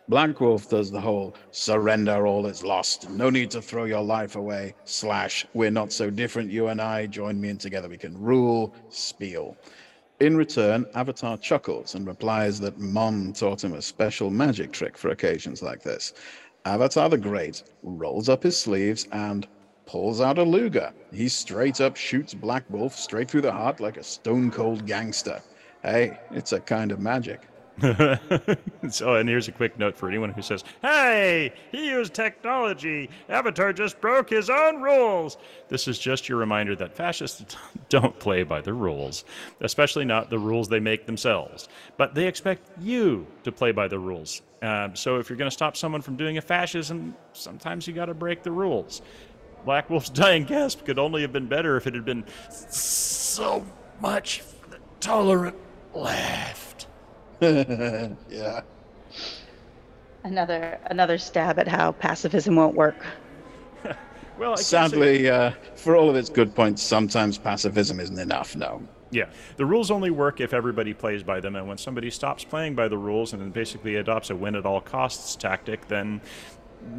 Black 0.07 0.41
Wolf 0.41 0.69
does 0.69 0.91
the 0.91 0.99
whole 0.99 1.35
surrender 1.51 2.25
all 2.25 2.45
is 2.47 2.63
lost. 2.63 3.09
No 3.09 3.29
need 3.29 3.51
to 3.51 3.61
throw 3.61 3.85
your 3.85 4.03
life 4.03 4.35
away. 4.35 4.75
Slash, 4.83 5.45
we're 5.53 5.71
not 5.71 5.93
so 5.93 6.09
different, 6.09 6.51
you 6.51 6.67
and 6.67 6.81
I. 6.81 7.05
Join 7.05 7.39
me 7.39 7.49
and 7.49 7.59
together 7.59 7.87
we 7.87 7.97
can 7.97 8.19
rule. 8.19 8.73
Spiel. 8.89 9.55
In 10.19 10.35
return, 10.35 10.85
Avatar 10.95 11.37
chuckles 11.37 11.95
and 11.95 12.05
replies 12.05 12.59
that 12.59 12.77
Mom 12.77 13.33
taught 13.33 13.63
him 13.63 13.73
a 13.73 13.81
special 13.81 14.29
magic 14.29 14.71
trick 14.71 14.97
for 14.97 15.09
occasions 15.09 15.61
like 15.61 15.81
this. 15.81 16.13
Avatar 16.65 17.09
the 17.09 17.17
Great 17.17 17.63
rolls 17.81 18.27
up 18.29 18.43
his 18.43 18.57
sleeves 18.59 19.07
and 19.11 19.47
pulls 19.85 20.21
out 20.21 20.37
a 20.37 20.43
Luger. 20.43 20.93
He 21.11 21.27
straight 21.29 21.81
up 21.81 21.95
shoots 21.95 22.33
Black 22.33 22.63
Wolf 22.69 22.95
straight 22.95 23.31
through 23.31 23.41
the 23.41 23.51
heart 23.51 23.79
like 23.79 23.97
a 23.97 24.03
stone 24.03 24.51
cold 24.51 24.85
gangster. 24.85 25.41
Hey, 25.83 26.19
it's 26.31 26.51
a 26.51 26.59
kind 26.59 26.91
of 26.91 26.99
magic. 26.99 27.47
so, 28.89 29.15
and 29.15 29.27
here's 29.27 29.47
a 29.47 29.51
quick 29.51 29.77
note 29.79 29.97
for 29.97 30.07
anyone 30.07 30.29
who 30.31 30.41
says, 30.41 30.63
"Hey, 30.81 31.53
he 31.71 31.87
used 31.89 32.13
technology. 32.13 33.09
Avatar 33.29 33.73
just 33.73 33.99
broke 33.99 34.29
his 34.29 34.49
own 34.49 34.81
rules." 34.81 35.37
This 35.69 35.87
is 35.87 35.97
just 35.97 36.29
your 36.29 36.37
reminder 36.37 36.75
that 36.75 36.95
fascists 36.95 37.55
don't 37.89 38.17
play 38.19 38.43
by 38.43 38.61
the 38.61 38.73
rules, 38.73 39.25
especially 39.61 40.05
not 40.05 40.29
the 40.29 40.39
rules 40.39 40.67
they 40.67 40.79
make 40.79 41.05
themselves. 41.05 41.69
But 41.97 42.13
they 42.13 42.27
expect 42.27 42.67
you 42.79 43.25
to 43.43 43.51
play 43.51 43.71
by 43.71 43.87
the 43.87 43.99
rules. 43.99 44.41
Um, 44.61 44.95
so, 44.95 45.17
if 45.17 45.29
you're 45.29 45.37
going 45.37 45.49
to 45.49 45.53
stop 45.53 45.75
someone 45.75 46.01
from 46.01 46.17
doing 46.17 46.37
a 46.37 46.41
fascism, 46.41 47.15
sometimes 47.33 47.87
you 47.87 47.93
got 47.93 48.05
to 48.05 48.13
break 48.13 48.43
the 48.43 48.51
rules. 48.51 49.01
Black 49.65 49.89
Wolf's 49.89 50.09
dying 50.23 50.43
gasp 50.43 50.85
could 50.85 50.99
only 50.99 51.21
have 51.21 51.31
been 51.31 51.47
better 51.47 51.77
if 51.77 51.87
it 51.87 51.93
had 51.93 52.05
been 52.05 52.25
so 52.49 53.65
much 53.99 54.43
tolerant 54.99 55.55
left. 55.93 56.70
Yeah. 57.41 58.61
Another 60.23 60.77
another 60.85 61.17
stab 61.17 61.57
at 61.59 61.67
how 61.67 61.91
pacifism 61.93 62.55
won't 62.55 62.75
work. 62.75 62.95
Well, 64.39 64.53
I 64.53 64.55
can't 64.55 64.59
say- 64.59 64.63
Sadly, 64.63 65.29
uh, 65.29 65.51
for 65.75 65.95
all 65.95 66.09
of 66.09 66.15
its 66.15 66.27
good 66.29 66.55
points, 66.55 66.81
sometimes 66.81 67.37
pacifism 67.37 67.99
isn't 67.99 68.17
enough, 68.17 68.55
no. 68.55 68.81
Yeah, 69.11 69.25
the 69.57 69.65
rules 69.67 69.91
only 69.91 70.09
work 70.09 70.39
if 70.41 70.51
everybody 70.51 70.93
plays 70.95 71.21
by 71.21 71.39
them, 71.41 71.55
and 71.55 71.67
when 71.67 71.77
somebody 71.77 72.09
stops 72.09 72.43
playing 72.43 72.73
by 72.73 72.87
the 72.87 72.97
rules 72.97 73.33
and 73.33 73.53
basically 73.53 73.97
adopts 73.97 74.31
a 74.31 74.35
win 74.35 74.55
at 74.55 74.65
all 74.65 74.81
costs 74.81 75.35
tactic, 75.35 75.87
then 75.89 76.21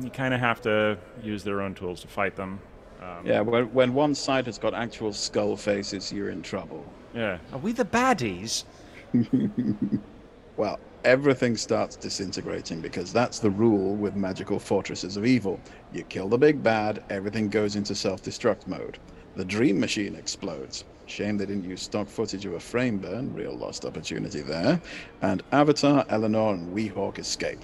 you 0.03 0.11
kind 0.11 0.35
of 0.35 0.39
have 0.41 0.61
to 0.63 0.97
use 1.21 1.43
their 1.43 1.63
own 1.63 1.75
tools 1.75 2.01
to 2.03 2.07
fight 2.07 2.37
them. 2.37 2.61
Um, 3.03 3.27
Yeah, 3.27 3.41
when, 3.41 3.73
when 3.73 3.93
one 3.95 4.15
side 4.15 4.47
has 4.47 4.57
got 4.59 4.73
actual 4.73 5.13
skull 5.13 5.57
faces, 5.57 6.13
you're 6.13 6.31
in 6.31 6.43
trouble. 6.43 6.85
Yeah. 7.13 7.39
Are 7.53 7.59
we 7.59 7.73
the 7.73 7.85
baddies? 7.87 8.65
Well, 10.57 10.79
everything 11.05 11.57
starts 11.57 11.97
disintegrating 11.97 12.81
because 12.83 13.13
that's 13.13 13.39
the 13.39 13.51
rule 13.51 13.95
with 13.95 14.15
magical 14.17 14.59
fortresses 14.59 15.17
of 15.17 15.25
evil. 15.25 15.59
You 15.93 16.05
kill 16.05 16.29
the 16.29 16.37
big 16.37 16.63
bad, 16.63 17.03
everything 17.09 17.49
goes 17.49 17.75
into 17.75 17.95
self 17.95 18.23
destruct 18.23 18.67
mode. 18.67 18.99
The 19.35 19.47
dream 19.47 19.81
machine 19.81 20.15
explodes. 20.15 20.85
Shame 21.07 21.39
they 21.39 21.47
didn't 21.47 21.65
use 21.69 21.83
stock 21.83 22.09
footage 22.09 22.45
of 22.45 22.53
a 22.53 22.61
frame 22.61 22.99
burn, 22.99 23.33
real 23.35 23.57
lost 23.57 23.87
opportunity 23.87 24.43
there. 24.43 24.81
And 25.23 25.43
Avatar, 25.53 26.05
Elinore, 26.11 26.55
and 26.55 26.77
Weehawk 26.77 27.19
escape. 27.19 27.61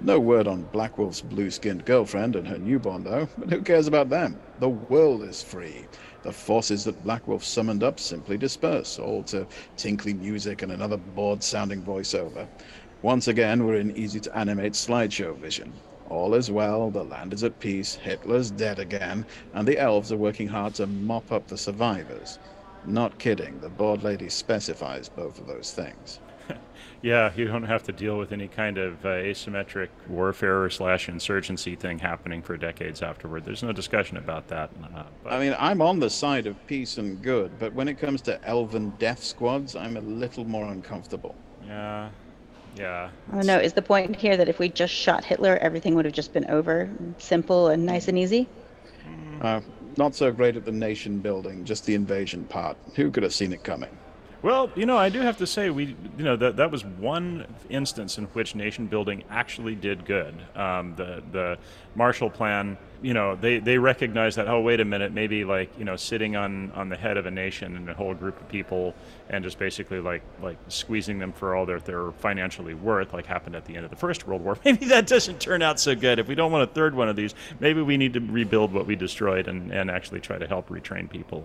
No 0.00 0.18
word 0.18 0.48
on 0.48 0.62
Black 0.72 0.96
Wolf's 0.96 1.20
blue 1.20 1.50
skinned 1.50 1.84
girlfriend 1.84 2.36
and 2.36 2.48
her 2.48 2.56
newborn, 2.56 3.04
though, 3.04 3.28
but 3.36 3.50
who 3.50 3.60
cares 3.60 3.86
about 3.86 4.08
them? 4.08 4.38
The 4.58 4.70
world 4.70 5.22
is 5.24 5.42
free. 5.42 5.84
The 6.22 6.32
forces 6.32 6.84
that 6.84 7.02
Black 7.02 7.26
Wolf 7.26 7.42
summoned 7.42 7.82
up 7.82 7.98
simply 7.98 8.36
disperse, 8.36 8.98
all 8.98 9.22
to 9.24 9.46
tinkly 9.76 10.12
music 10.12 10.60
and 10.60 10.70
another 10.70 10.98
bored 10.98 11.42
sounding 11.42 11.82
voiceover. 11.82 12.46
Once 13.02 13.26
again, 13.26 13.64
we're 13.64 13.76
in 13.76 13.96
easy 13.96 14.20
to 14.20 14.36
animate 14.36 14.74
slideshow 14.74 15.34
vision. 15.38 15.72
All 16.10 16.34
is 16.34 16.50
well, 16.50 16.90
the 16.90 17.04
land 17.04 17.32
is 17.32 17.44
at 17.44 17.58
peace, 17.58 17.94
Hitler's 17.94 18.50
dead 18.50 18.78
again, 18.78 19.24
and 19.54 19.66
the 19.66 19.78
elves 19.78 20.12
are 20.12 20.18
working 20.18 20.48
hard 20.48 20.74
to 20.74 20.86
mop 20.86 21.32
up 21.32 21.46
the 21.46 21.56
survivors. 21.56 22.38
Not 22.84 23.18
kidding, 23.18 23.60
the 23.60 23.70
bored 23.70 24.02
lady 24.02 24.28
specifies 24.28 25.08
both 25.08 25.38
of 25.38 25.46
those 25.46 25.72
things. 25.72 26.20
Yeah, 27.02 27.32
you 27.34 27.46
don't 27.46 27.62
have 27.62 27.82
to 27.84 27.92
deal 27.92 28.18
with 28.18 28.30
any 28.30 28.46
kind 28.46 28.76
of 28.76 29.04
uh, 29.04 29.08
asymmetric 29.08 29.88
warfare 30.06 30.68
slash 30.68 31.08
insurgency 31.08 31.74
thing 31.74 31.98
happening 31.98 32.42
for 32.42 32.58
decades 32.58 33.00
afterward. 33.00 33.44
There's 33.46 33.62
no 33.62 33.72
discussion 33.72 34.18
about 34.18 34.48
that. 34.48 34.70
Uh, 34.94 35.04
but 35.24 35.32
I 35.32 35.38
mean, 35.38 35.56
I'm 35.58 35.80
on 35.80 35.98
the 35.98 36.10
side 36.10 36.46
of 36.46 36.66
peace 36.66 36.98
and 36.98 37.22
good, 37.22 37.58
but 37.58 37.72
when 37.72 37.88
it 37.88 37.98
comes 37.98 38.20
to 38.22 38.44
elven 38.46 38.90
death 38.98 39.22
squads, 39.22 39.76
I'm 39.76 39.96
a 39.96 40.00
little 40.02 40.44
more 40.44 40.66
uncomfortable. 40.66 41.34
yeah, 41.66 42.10
yeah. 42.76 43.08
I 43.32 43.34
don't 43.34 43.46
know. 43.46 43.58
Is 43.58 43.72
the 43.72 43.82
point 43.82 44.14
here 44.14 44.36
that 44.36 44.48
if 44.48 44.58
we 44.58 44.68
just 44.68 44.92
shot 44.92 45.24
Hitler, 45.24 45.56
everything 45.62 45.94
would 45.94 46.04
have 46.04 46.14
just 46.14 46.34
been 46.34 46.48
over, 46.50 46.90
simple 47.16 47.68
and 47.68 47.86
nice 47.86 48.08
and 48.08 48.18
easy? 48.18 48.46
Uh, 49.40 49.60
not 49.96 50.14
so 50.14 50.30
great 50.30 50.56
at 50.56 50.66
the 50.66 50.72
nation 50.72 51.18
building, 51.18 51.64
just 51.64 51.86
the 51.86 51.94
invasion 51.94 52.44
part. 52.44 52.76
Who 52.94 53.10
could 53.10 53.22
have 53.22 53.34
seen 53.34 53.52
it 53.52 53.64
coming? 53.64 53.90
Well, 54.42 54.70
you 54.74 54.86
know, 54.86 54.96
I 54.96 55.10
do 55.10 55.20
have 55.20 55.36
to 55.38 55.46
say 55.46 55.68
we, 55.68 55.96
you 56.16 56.24
know, 56.24 56.34
that 56.36 56.56
that 56.56 56.70
was 56.70 56.82
one 56.82 57.46
instance 57.68 58.16
in 58.16 58.24
which 58.26 58.54
nation 58.54 58.86
building 58.86 59.22
actually 59.28 59.74
did 59.74 60.06
good. 60.06 60.34
Um, 60.56 60.94
the 60.96 61.22
the 61.30 61.58
Marshall 61.94 62.30
Plan, 62.30 62.78
you 63.02 63.12
know, 63.12 63.36
they 63.36 63.58
they 63.58 63.76
recognized 63.76 64.38
that. 64.38 64.48
Oh, 64.48 64.62
wait 64.62 64.80
a 64.80 64.84
minute, 64.86 65.12
maybe 65.12 65.44
like 65.44 65.78
you 65.78 65.84
know, 65.84 65.94
sitting 65.94 66.36
on 66.36 66.70
on 66.72 66.88
the 66.88 66.96
head 66.96 67.18
of 67.18 67.26
a 67.26 67.30
nation 67.30 67.76
and 67.76 67.90
a 67.90 67.92
whole 67.92 68.14
group 68.14 68.40
of 68.40 68.48
people, 68.48 68.94
and 69.28 69.44
just 69.44 69.58
basically 69.58 70.00
like 70.00 70.22
like 70.40 70.56
squeezing 70.68 71.18
them 71.18 71.32
for 71.32 71.54
all 71.54 71.66
that 71.66 71.84
they're 71.84 72.12
financially 72.12 72.72
worth, 72.72 73.12
like 73.12 73.26
happened 73.26 73.56
at 73.56 73.66
the 73.66 73.76
end 73.76 73.84
of 73.84 73.90
the 73.90 73.96
First 73.96 74.26
World 74.26 74.42
War. 74.42 74.56
Maybe 74.64 74.86
that 74.86 75.06
doesn't 75.06 75.38
turn 75.38 75.60
out 75.60 75.78
so 75.78 75.94
good. 75.94 76.18
If 76.18 76.28
we 76.28 76.34
don't 76.34 76.50
want 76.50 76.64
a 76.64 76.72
third 76.72 76.94
one 76.94 77.10
of 77.10 77.16
these, 77.16 77.34
maybe 77.58 77.82
we 77.82 77.98
need 77.98 78.14
to 78.14 78.20
rebuild 78.20 78.72
what 78.72 78.86
we 78.86 78.96
destroyed 78.96 79.48
and 79.48 79.70
and 79.70 79.90
actually 79.90 80.20
try 80.20 80.38
to 80.38 80.46
help 80.46 80.70
retrain 80.70 81.10
people. 81.10 81.44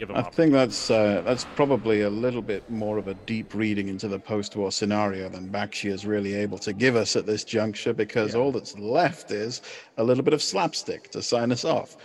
Give 0.00 0.10
I 0.12 0.20
op- 0.20 0.34
think 0.34 0.52
that's 0.52 0.90
uh, 0.90 1.20
that's 1.26 1.44
probably 1.54 2.00
a 2.00 2.08
little 2.08 2.40
bit 2.40 2.70
more 2.70 2.96
of 2.96 3.06
a 3.06 3.12
deep 3.12 3.52
reading 3.52 3.88
into 3.88 4.08
the 4.08 4.18
post-war 4.18 4.72
scenario 4.72 5.28
than 5.28 5.50
Bakshi 5.50 5.90
is 5.90 6.06
really 6.06 6.32
able 6.32 6.56
to 6.56 6.72
give 6.72 6.96
us 6.96 7.16
at 7.16 7.26
this 7.26 7.44
juncture, 7.44 7.92
because 7.92 8.34
all 8.34 8.50
that's 8.50 8.78
left 8.78 9.30
is 9.30 9.60
a 9.98 10.02
little 10.02 10.24
bit 10.24 10.32
of 10.32 10.42
slapstick 10.42 11.10
to 11.10 11.20
sign 11.20 11.52
us 11.52 11.66
off. 11.66 11.98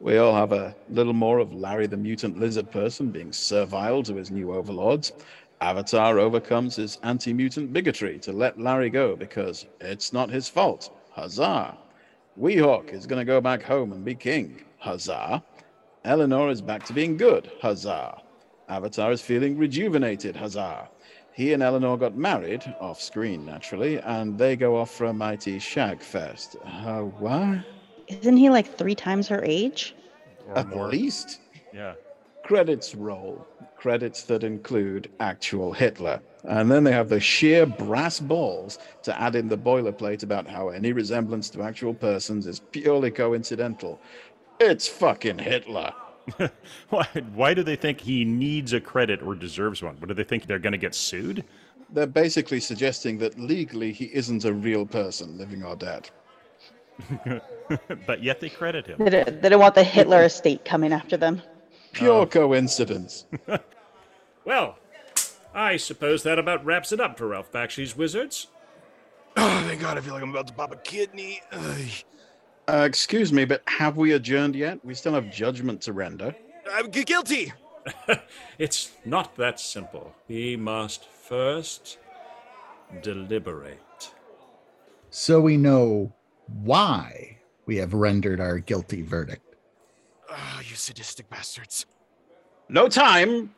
We 0.00 0.16
all 0.16 0.34
have 0.34 0.50
a 0.50 0.74
little 0.88 1.12
more 1.12 1.38
of 1.38 1.54
Larry 1.54 1.86
the 1.86 1.96
mutant 1.96 2.36
lizard 2.36 2.68
person 2.72 3.12
being 3.12 3.32
servile 3.32 4.02
to 4.02 4.16
his 4.16 4.32
new 4.32 4.52
overlords. 4.52 5.12
Avatar 5.60 6.18
overcomes 6.18 6.74
his 6.74 6.98
anti-mutant 7.04 7.72
bigotry 7.72 8.18
to 8.18 8.32
let 8.32 8.58
Larry 8.58 8.90
go 8.90 9.14
because 9.14 9.66
it's 9.80 10.12
not 10.12 10.30
his 10.30 10.48
fault. 10.48 10.90
Huzzah! 11.12 11.78
Weehawk 12.36 12.92
is 12.92 13.06
going 13.06 13.20
to 13.20 13.24
go 13.24 13.40
back 13.40 13.62
home 13.62 13.92
and 13.92 14.04
be 14.04 14.16
king. 14.16 14.64
Huzzah! 14.78 15.44
Elinore 16.06 16.50
is 16.50 16.62
back 16.62 16.84
to 16.84 16.92
being 16.92 17.16
good. 17.16 17.50
Huzzah. 17.60 18.22
Avatar 18.68 19.10
is 19.10 19.20
feeling 19.20 19.58
rejuvenated. 19.58 20.36
Huzzah. 20.36 20.88
He 21.32 21.52
and 21.52 21.62
Elinore 21.64 21.98
got 21.98 22.16
married, 22.16 22.62
off 22.80 23.00
screen 23.02 23.44
naturally, 23.44 23.98
and 23.98 24.38
they 24.38 24.54
go 24.54 24.76
off 24.76 24.90
for 24.92 25.06
a 25.06 25.12
mighty 25.12 25.58
shag 25.58 26.00
fest. 26.00 26.56
Uh, 26.64 27.00
what? 27.00 27.58
Isn't 28.06 28.36
he 28.36 28.48
like 28.50 28.78
three 28.78 28.94
times 28.94 29.26
her 29.28 29.42
age? 29.44 29.96
or 30.48 30.58
At 30.58 30.68
more. 30.68 30.88
least. 30.88 31.40
Yeah. 31.74 31.94
Credits 32.44 32.94
roll. 32.94 33.44
Credits 33.76 34.22
that 34.24 34.44
include 34.44 35.10
actual 35.18 35.72
Hitler. 35.72 36.20
And 36.44 36.70
then 36.70 36.84
they 36.84 36.92
have 36.92 37.08
the 37.08 37.18
sheer 37.18 37.66
brass 37.66 38.20
balls 38.20 38.78
to 39.02 39.20
add 39.20 39.34
in 39.34 39.48
the 39.48 39.58
boilerplate 39.58 40.22
about 40.22 40.46
how 40.46 40.68
any 40.68 40.92
resemblance 40.92 41.50
to 41.50 41.62
actual 41.62 41.92
persons 41.92 42.46
is 42.46 42.60
purely 42.60 43.10
coincidental. 43.10 44.00
It's 44.60 44.88
fucking 44.88 45.38
Hitler. 45.38 45.92
why, 46.88 47.06
why 47.34 47.54
do 47.54 47.62
they 47.62 47.76
think 47.76 48.00
he 48.00 48.24
needs 48.24 48.72
a 48.72 48.80
credit 48.80 49.22
or 49.22 49.34
deserves 49.34 49.82
one? 49.82 49.96
What 50.00 50.08
do 50.08 50.14
they 50.14 50.24
think 50.24 50.46
they're 50.46 50.58
going 50.58 50.72
to 50.72 50.78
get 50.78 50.94
sued? 50.94 51.44
they're 51.90 52.06
basically 52.06 52.60
suggesting 52.60 53.18
that 53.18 53.38
legally 53.38 53.92
he 53.92 54.06
isn't 54.06 54.44
a 54.44 54.52
real 54.52 54.86
person 54.86 55.38
living 55.38 55.62
or 55.62 55.76
dead. 55.76 56.10
but 58.06 58.22
yet 58.22 58.40
they 58.40 58.48
credit 58.48 58.86
him. 58.86 58.98
They 58.98 59.10
don't, 59.10 59.42
they 59.42 59.48
don't 59.48 59.60
want 59.60 59.74
the 59.74 59.84
Hitler 59.84 60.24
estate 60.24 60.64
coming 60.64 60.92
after 60.92 61.16
them. 61.16 61.42
Pure 61.92 62.12
oh. 62.12 62.26
coincidence. 62.26 63.26
Well, 64.44 64.78
I 65.52 65.76
suppose 65.76 66.22
that 66.22 66.38
about 66.38 66.64
wraps 66.64 66.92
it 66.92 67.00
up 67.00 67.18
for 67.18 67.26
Ralph 67.26 67.50
Bakshi's 67.50 67.96
Wizards. 67.96 68.46
Oh, 69.36 69.64
thank 69.66 69.80
God, 69.80 69.98
I 69.98 70.00
feel 70.00 70.14
like 70.14 70.22
I'm 70.22 70.30
about 70.30 70.46
to 70.46 70.52
pop 70.52 70.70
a 70.70 70.76
kidney. 70.76 71.40
Ugh. 71.50 71.88
Uh, 72.68 72.84
excuse 72.84 73.32
me, 73.32 73.44
but 73.44 73.62
have 73.68 73.96
we 73.96 74.12
adjourned 74.12 74.56
yet? 74.56 74.84
We 74.84 74.94
still 74.94 75.14
have 75.14 75.30
judgment 75.30 75.80
to 75.82 75.92
render. 75.92 76.34
I'm 76.72 76.90
gu- 76.90 77.04
guilty. 77.04 77.52
It's 78.58 78.90
not 79.04 79.36
that 79.36 79.60
simple. 79.60 80.14
We 80.28 80.56
must 80.56 81.04
first 81.04 81.98
deliberate. 83.02 84.10
So 85.10 85.40
we 85.40 85.56
know 85.56 86.12
why 86.64 87.38
we 87.66 87.76
have 87.76 87.92
rendered 87.94 88.40
our 88.40 88.58
guilty 88.58 89.02
verdict. 89.02 89.54
Oh, 90.30 90.60
you 90.68 90.74
sadistic 90.74 91.28
bastards. 91.28 91.86
No 92.68 92.88
time 92.88 93.54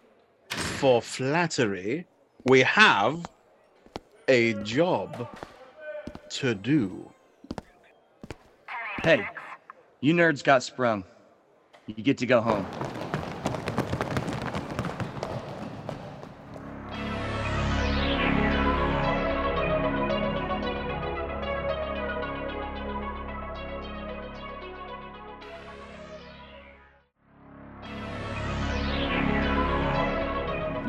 for 0.48 1.00
flattery. 1.00 2.06
We 2.44 2.60
have 2.62 3.24
a 4.26 4.54
job 4.64 5.28
to 6.30 6.54
do. 6.54 7.10
Hey, 9.04 9.26
you 10.00 10.12
nerds 10.12 10.42
got 10.42 10.62
sprung. 10.62 11.04
You 11.86 12.02
get 12.02 12.18
to 12.18 12.26
go 12.26 12.40
home. 12.40 12.66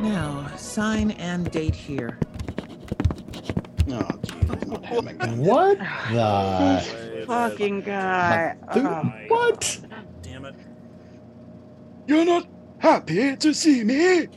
Now, 0.02 0.52
sign 0.58 1.12
and 1.12 1.50
date 1.52 1.76
here. 1.76 2.17
Oh, 4.67 4.78
geez, 4.78 5.04
not 5.04 5.30
him. 5.30 5.38
What 5.38 5.78
the? 6.12 7.24
Fucking 7.28 7.82
guy. 7.82 8.56
Dude, 8.74 8.86
Oh. 8.86 9.12
what? 9.28 9.80
Damn 10.22 10.45
it. 10.45 10.56
You're 12.08 12.26
not 12.26 12.48
happy 12.80 13.36
to 13.38 13.54
see 13.54 13.84
me? 13.84 14.28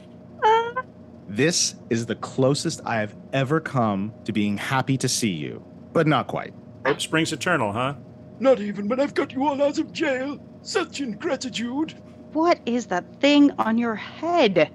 This 1.29 1.77
is 1.89 2.05
the 2.05 2.17
closest 2.17 2.83
I 2.85 2.97
have 2.97 3.17
ever 3.33 3.59
come 3.59 4.13
to 4.25 4.33
being 4.33 4.59
happy 4.59 4.99
to 4.99 5.09
see 5.09 5.31
you, 5.31 5.65
but 5.95 6.07
not 6.07 6.27
quite. 6.27 6.53
Hope 6.85 7.01
springs 7.01 7.33
eternal, 7.33 7.73
huh? 7.73 7.95
Not 8.39 8.61
even 8.61 8.87
when 8.87 9.01
I've 9.01 9.15
got 9.15 9.33
you 9.33 9.47
all 9.47 9.63
out 9.63 9.79
of 9.79 9.93
jail. 9.93 10.39
Such 10.61 11.01
ingratitude. 11.01 11.95
What 12.35 12.61
is 12.67 12.85
that 12.87 13.19
thing 13.21 13.51
on 13.59 13.79
your 13.79 13.95
head? 13.95 14.71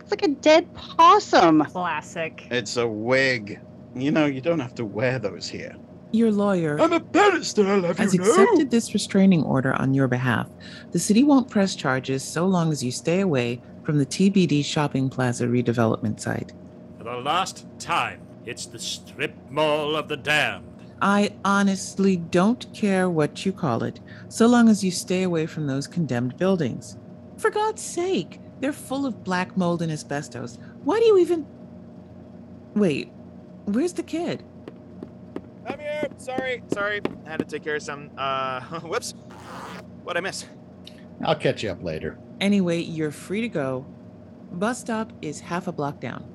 It's 0.00 0.10
like 0.10 0.22
a 0.24 0.28
dead 0.28 0.74
possum. 0.74 1.64
Classic. 1.64 2.46
It's 2.50 2.76
a 2.76 2.86
wig. 2.86 3.58
You 3.94 4.10
know, 4.10 4.26
you 4.26 4.40
don't 4.40 4.60
have 4.60 4.74
to 4.76 4.84
wear 4.84 5.18
those 5.18 5.48
here. 5.48 5.76
Your 6.12 6.30
lawyer 6.30 6.78
I'm 6.78 6.92
a 6.92 7.00
barrister, 7.00 7.66
I'll 7.66 7.82
have 7.82 7.96
has 7.98 8.12
you 8.12 8.20
know. 8.20 8.28
accepted 8.28 8.70
this 8.70 8.92
restraining 8.92 9.42
order 9.44 9.72
on 9.74 9.94
your 9.94 10.08
behalf. 10.08 10.48
The 10.90 10.98
city 10.98 11.24
won't 11.24 11.48
press 11.48 11.74
charges 11.74 12.22
so 12.22 12.46
long 12.46 12.70
as 12.70 12.84
you 12.84 12.92
stay 12.92 13.20
away 13.20 13.62
from 13.82 13.98
the 13.98 14.06
TBD 14.06 14.64
shopping 14.64 15.08
plaza 15.08 15.46
redevelopment 15.46 16.20
site. 16.20 16.52
For 16.98 17.04
the 17.04 17.16
last 17.16 17.66
time, 17.78 18.20
it's 18.44 18.66
the 18.66 18.78
strip 18.78 19.34
mall 19.50 19.96
of 19.96 20.08
the 20.08 20.16
damned. 20.16 20.66
I 21.00 21.32
honestly 21.44 22.16
don't 22.16 22.72
care 22.74 23.10
what 23.10 23.44
you 23.44 23.52
call 23.52 23.82
it, 23.82 23.98
so 24.28 24.46
long 24.46 24.68
as 24.68 24.84
you 24.84 24.90
stay 24.90 25.24
away 25.24 25.46
from 25.46 25.66
those 25.66 25.86
condemned 25.86 26.36
buildings. 26.36 26.96
For 27.38 27.50
God's 27.50 27.82
sake, 27.82 28.38
they're 28.60 28.72
full 28.72 29.06
of 29.06 29.24
black 29.24 29.56
mold 29.56 29.82
and 29.82 29.90
asbestos. 29.90 30.58
Why 30.84 31.00
do 31.00 31.06
you 31.06 31.18
even. 31.18 31.46
Wait, 32.74 33.10
where's 33.66 33.92
the 33.92 34.02
kid? 34.02 34.42
I'm 35.66 35.78
here. 35.78 36.08
Sorry, 36.16 36.62
sorry. 36.72 37.00
I 37.26 37.30
had 37.30 37.38
to 37.38 37.44
take 37.44 37.64
care 37.64 37.76
of 37.76 37.82
some. 37.82 38.10
Uh, 38.16 38.60
whoops. 38.80 39.12
What'd 40.04 40.18
I 40.18 40.20
miss? 40.20 40.46
I'll 41.24 41.36
catch 41.36 41.62
you 41.62 41.70
up 41.70 41.82
later. 41.82 42.18
Anyway, 42.40 42.80
you're 42.80 43.12
free 43.12 43.40
to 43.42 43.48
go. 43.48 43.86
Bus 44.52 44.80
stop 44.80 45.12
is 45.22 45.40
half 45.40 45.68
a 45.68 45.72
block 45.72 46.00
down. 46.00 46.28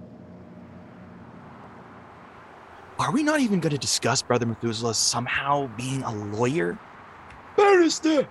Are 3.00 3.12
we 3.12 3.22
not 3.22 3.42
even 3.42 3.60
going 3.60 3.72
to 3.72 3.78
discuss 3.78 4.22
Brother 4.22 4.46
Methuselah 4.46 4.94
somehow 4.94 5.68
being 5.78 6.02
a 6.04 6.16
lawyer? 6.36 6.80
Barrister! 7.56 8.28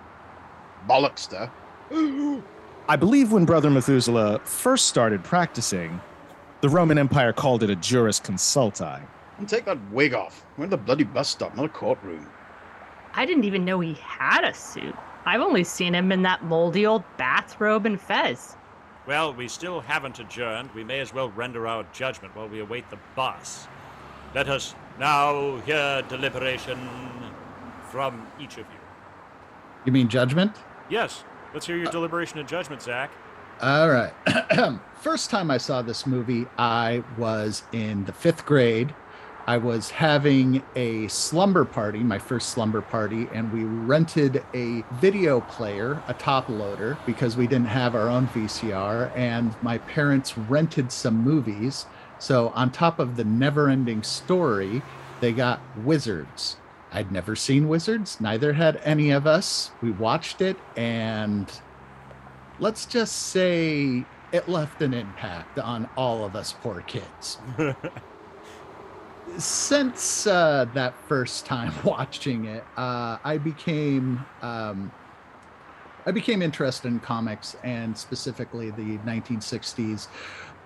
Bollockster. 0.89 1.49
I 2.89 2.95
believe 2.95 3.31
when 3.31 3.45
Brother 3.45 3.69
Methuselah 3.69 4.39
first 4.39 4.87
started 4.87 5.23
practicing, 5.23 6.01
the 6.61 6.69
Roman 6.69 6.97
Empire 6.97 7.33
called 7.33 7.63
it 7.63 7.69
a 7.69 7.75
juris 7.75 8.19
consulti. 8.19 9.01
and 9.37 9.47
take 9.47 9.65
that 9.65 9.77
wig 9.91 10.13
off. 10.13 10.43
We're 10.57 10.63
in 10.65 10.69
the 10.69 10.77
bloody 10.77 11.03
bus 11.03 11.29
stop, 11.29 11.55
not 11.55 11.65
a 11.65 11.69
courtroom. 11.69 12.27
I 13.13 13.25
didn't 13.25 13.43
even 13.43 13.65
know 13.65 13.79
he 13.79 13.93
had 13.95 14.43
a 14.43 14.53
suit. 14.53 14.95
I've 15.25 15.41
only 15.41 15.63
seen 15.63 15.93
him 15.93 16.11
in 16.11 16.21
that 16.23 16.43
moldy 16.43 16.85
old 16.85 17.03
bathrobe 17.17 17.85
and 17.85 17.99
fez. 17.99 18.55
Well, 19.05 19.33
we 19.33 19.47
still 19.47 19.79
haven't 19.79 20.19
adjourned. 20.19 20.71
We 20.73 20.83
may 20.83 20.99
as 20.99 21.13
well 21.13 21.29
render 21.29 21.67
our 21.67 21.85
judgment 21.93 22.35
while 22.35 22.47
we 22.47 22.59
await 22.59 22.89
the 22.89 22.97
bus. 23.15 23.67
Let 24.33 24.49
us 24.49 24.75
now 24.99 25.57
hear 25.61 26.01
deliberation 26.09 26.77
from 27.89 28.25
each 28.39 28.53
of 28.53 28.59
you. 28.59 28.79
You 29.85 29.91
mean 29.91 30.09
judgment? 30.09 30.55
Yes, 30.89 31.23
let's 31.53 31.65
hear 31.65 31.77
your 31.77 31.91
deliberation 31.91 32.39
and 32.39 32.47
judgment, 32.47 32.81
Zach. 32.81 33.11
All 33.61 33.89
right. 33.89 34.13
First 35.01 35.31
time 35.31 35.49
I 35.49 35.57
saw 35.57 35.81
this 35.81 36.05
movie, 36.05 36.45
I 36.59 37.03
was 37.17 37.63
in 37.71 38.05
the 38.05 38.13
fifth 38.13 38.45
grade. 38.45 38.93
I 39.47 39.57
was 39.57 39.89
having 39.89 40.61
a 40.75 41.07
slumber 41.07 41.65
party, 41.65 41.99
my 41.99 42.19
first 42.19 42.49
slumber 42.49 42.81
party, 42.81 43.29
and 43.33 43.51
we 43.53 43.63
rented 43.63 44.43
a 44.53 44.83
video 44.99 45.39
player, 45.39 46.03
a 46.07 46.13
top 46.13 46.49
loader, 46.49 46.97
because 47.05 47.37
we 47.37 47.47
didn't 47.47 47.67
have 47.67 47.95
our 47.95 48.09
own 48.09 48.27
VCR. 48.27 49.15
And 49.15 49.55
my 49.63 49.77
parents 49.77 50.37
rented 50.37 50.91
some 50.91 51.23
movies. 51.23 51.85
So, 52.19 52.49
on 52.49 52.71
top 52.71 52.99
of 52.99 53.15
the 53.15 53.23
never 53.23 53.69
ending 53.69 54.03
story, 54.03 54.81
they 55.21 55.31
got 55.31 55.61
Wizards. 55.77 56.57
I'd 56.91 57.11
never 57.11 57.35
seen 57.35 57.69
Wizards, 57.69 58.19
neither 58.19 58.53
had 58.53 58.81
any 58.83 59.11
of 59.11 59.25
us. 59.25 59.71
We 59.81 59.91
watched 59.91 60.41
it, 60.41 60.57
and 60.75 61.49
let's 62.59 62.85
just 62.85 63.13
say 63.27 64.05
it 64.31 64.49
left 64.49 64.81
an 64.81 64.93
impact 64.93 65.59
on 65.59 65.89
all 65.95 66.25
of 66.25 66.35
us 66.35 66.53
poor 66.61 66.81
kids. 66.81 67.37
Since 69.37 70.25
uh, 70.27 70.65
that 70.73 70.95
first 71.07 71.45
time 71.45 71.73
watching 71.83 72.45
it, 72.45 72.63
uh, 72.75 73.17
I 73.23 73.37
became 73.37 74.25
um, 74.41 74.91
I 76.05 76.11
became 76.11 76.41
interested 76.41 76.87
in 76.87 77.01
comics 77.01 77.57
and 77.65 77.97
specifically 77.97 78.71
the 78.71 78.97
1960s 78.99 80.07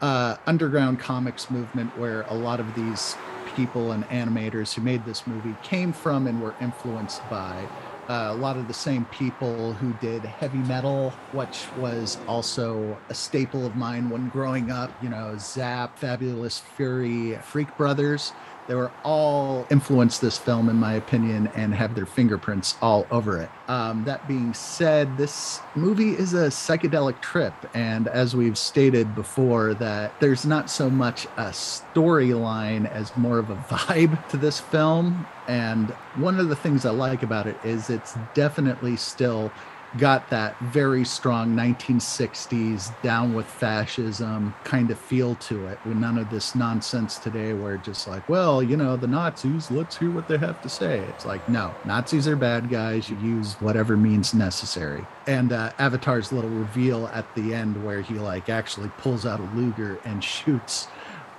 uh, 0.02 0.38
underground 0.46 1.00
comics 1.00 1.50
movement, 1.50 1.98
where 1.98 2.22
a 2.24 2.36
lot 2.36 2.60
of 2.60 2.76
these 2.76 3.16
people 3.56 3.92
and 3.92 4.04
animators 4.06 4.74
who 4.74 4.82
made 4.82 5.04
this 5.06 5.26
movie 5.26 5.56
came 5.64 5.94
from 5.94 6.28
and 6.28 6.42
were 6.42 6.56
influenced 6.62 7.28
by. 7.30 7.68
Uh, 8.12 8.34
a 8.34 8.36
lot 8.36 8.58
of 8.58 8.68
the 8.68 8.74
same 8.74 9.06
people 9.06 9.72
who 9.72 9.94
did 10.02 10.22
heavy 10.22 10.58
metal, 10.58 11.12
which 11.32 11.64
was 11.78 12.18
also 12.28 12.98
a 13.08 13.14
staple 13.14 13.66
of 13.66 13.78
mine 13.78 14.10
when 14.10 14.28
growing 14.28 14.70
up. 14.70 14.92
You 15.02 15.08
know, 15.08 15.38
Zap, 15.38 15.98
Fabulous 15.98 16.60
Furry, 16.60 17.38
Freak 17.42 17.78
Brothers. 17.78 18.34
They 18.72 18.76
were 18.76 18.94
all 19.04 19.68
influenced 19.70 20.22
this 20.22 20.38
film, 20.38 20.70
in 20.70 20.78
my 20.78 20.94
opinion, 20.94 21.48
and 21.56 21.74
have 21.74 21.94
their 21.94 22.06
fingerprints 22.06 22.78
all 22.82 23.06
over 23.12 23.38
it. 23.38 23.50
Um, 23.68 24.06
that 24.06 24.26
being 24.30 24.54
said, 24.54 25.18
this 25.18 25.60
movie 25.76 26.12
is 26.12 26.34
a 26.34 26.48
psychedelic 26.48 27.20
trip, 27.20 27.54
and 27.74 28.08
as 28.08 28.34
we've 28.34 28.58
stated 28.58 29.14
before, 29.14 29.74
that 29.74 30.18
there's 30.22 30.46
not 30.46 30.70
so 30.70 30.90
much 30.90 31.26
a 31.36 31.50
storyline 31.50 32.90
as 32.90 33.12
more 33.18 33.40
of 33.40 33.50
a 33.50 33.56
vibe 33.70 34.26
to 34.30 34.38
this 34.38 34.62
film. 34.62 35.28
And 35.50 35.90
one 36.16 36.40
of 36.40 36.48
the 36.48 36.56
things 36.56 36.86
I 36.86 36.92
like 36.92 37.24
about 37.24 37.48
it 37.48 37.58
is 37.66 37.90
it's 37.90 38.16
definitely 38.34 38.96
still 38.96 39.52
got 39.98 40.30
that 40.30 40.58
very 40.60 41.04
strong 41.04 41.56
1960s 41.56 42.92
down 43.02 43.34
with 43.34 43.46
fascism 43.46 44.54
kind 44.64 44.90
of 44.90 45.00
feel 45.00 45.36
to 45.36 45.68
it 45.68 45.78
with 45.86 45.98
none 45.98 46.18
of 46.18 46.30
this 46.30 46.56
nonsense 46.56 47.18
today 47.18 47.54
where 47.54 47.78
just 47.78 48.08
like 48.08 48.28
well 48.30 48.64
you 48.64 48.78
know 48.78 48.96
the 48.96 49.08
nazis 49.08 49.70
let's 49.72 49.98
hear 49.98 50.12
what 50.12 50.28
they 50.28 50.38
have 50.38 50.62
to 50.62 50.70
say. 50.70 51.00
It's 51.00 51.26
like 51.26 51.48
no 51.50 51.74
nazis 51.86 52.28
are 52.28 52.36
bad 52.36 52.70
guys. 52.70 53.10
You 53.10 53.18
use 53.18 53.54
whatever 53.56 53.98
means 53.98 54.34
necessary. 54.34 55.06
And 55.28 55.52
uh, 55.54 55.72
avatar's 55.80 56.32
little 56.32 56.50
reveal 56.50 57.08
at 57.08 57.34
the 57.36 57.54
end 57.54 57.84
where 57.84 58.02
he 58.02 58.16
like 58.16 58.50
actually 58.50 58.90
pulls 58.98 59.26
out 59.26 59.40
a 59.40 59.44
luger 59.56 60.00
and 60.06 60.24
shoots 60.32 60.88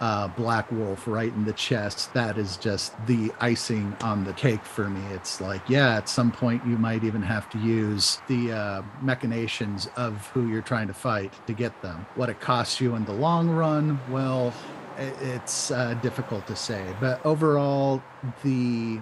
uh, 0.03 0.27
Black 0.27 0.71
Wolf 0.73 1.07
right 1.07 1.33
in 1.33 1.45
the 1.45 1.53
chest, 1.53 2.13
that 2.13 2.37
is 2.37 2.57
just 2.57 2.93
the 3.07 3.31
icing 3.41 3.97
on 4.03 4.25
the 4.25 4.33
cake 4.33 4.65
for 4.65 4.91
me. 4.91 5.01
It's 5.15 5.41
like, 5.41 5.63
yeah, 5.69 5.95
at 5.95 6.09
some 6.09 6.33
point 6.33 6.67
you 6.67 6.77
might 6.77 7.05
even 7.05 7.23
have 7.23 7.49
to 7.51 7.59
use 7.59 8.19
the 8.27 8.53
uh, 8.53 8.83
machinations 9.01 9.89
of 9.97 10.27
who 10.35 10.49
you're 10.49 10.61
trying 10.61 10.89
to 10.89 10.95
fight 10.95 11.33
to 11.47 11.53
get 11.53 11.81
them. 11.83 12.05
What 12.17 12.31
it 12.31 12.41
costs 12.41 12.81
you 12.81 12.97
in 12.97 13.05
the 13.05 13.13
long 13.13 13.49
run, 13.49 14.01
well, 14.11 14.53
it's 14.99 15.71
uh, 15.71 15.95
difficult 16.03 16.49
to 16.49 16.57
say. 16.57 16.85
But 17.01 17.25
overall, 17.25 18.03
the 18.43 19.01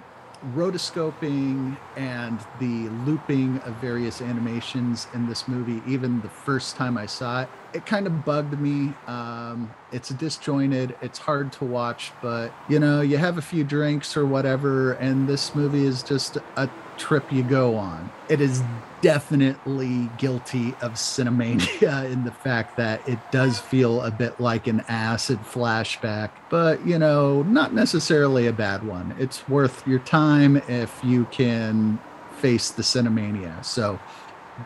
rotoscoping 0.54 1.76
and 1.96 2.40
the 2.58 2.88
looping 3.04 3.58
of 3.60 3.74
various 3.74 4.20
animations 4.20 5.06
in 5.14 5.26
this 5.26 5.46
movie, 5.46 5.82
even 5.86 6.20
the 6.22 6.28
first 6.28 6.76
time 6.76 6.96
I 6.96 7.06
saw 7.06 7.42
it, 7.42 7.48
it 7.72 7.86
kind 7.86 8.06
of 8.06 8.24
bugged 8.24 8.58
me. 8.58 8.94
Um, 9.06 9.72
it's 9.92 10.08
disjointed, 10.08 10.96
it's 11.02 11.18
hard 11.18 11.52
to 11.54 11.64
watch, 11.64 12.12
but 12.22 12.52
you 12.68 12.78
know, 12.78 13.00
you 13.00 13.18
have 13.18 13.38
a 13.38 13.42
few 13.42 13.64
drinks 13.64 14.16
or 14.16 14.26
whatever, 14.26 14.92
and 14.92 15.28
this 15.28 15.54
movie 15.54 15.84
is 15.84 16.02
just 16.02 16.38
a 16.56 16.68
trip 17.00 17.32
you 17.32 17.42
go 17.42 17.76
on. 17.76 18.10
It 18.28 18.40
is 18.40 18.62
definitely 19.00 20.10
guilty 20.18 20.74
of 20.82 20.92
cinemania 20.92 22.04
in 22.12 22.24
the 22.24 22.30
fact 22.30 22.76
that 22.76 23.06
it 23.08 23.18
does 23.32 23.58
feel 23.58 24.02
a 24.02 24.10
bit 24.10 24.38
like 24.38 24.66
an 24.66 24.84
acid 24.88 25.38
flashback, 25.40 26.30
but 26.50 26.86
you 26.86 26.98
know, 26.98 27.42
not 27.42 27.74
necessarily 27.74 28.46
a 28.46 28.52
bad 28.52 28.86
one. 28.86 29.16
It's 29.18 29.48
worth 29.48 29.86
your 29.86 30.00
time 30.00 30.58
if 30.68 31.00
you 31.02 31.24
can 31.26 31.98
face 32.36 32.70
the 32.70 32.82
cinemania. 32.82 33.64
So, 33.64 33.98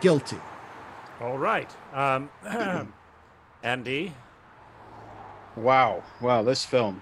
guilty. 0.01 0.39
All 1.21 1.39
right. 1.39 1.71
Um, 1.95 2.29
Andy, 3.63 4.13
Wow, 5.57 6.03
wow, 6.21 6.43
this 6.43 6.65
film. 6.65 7.01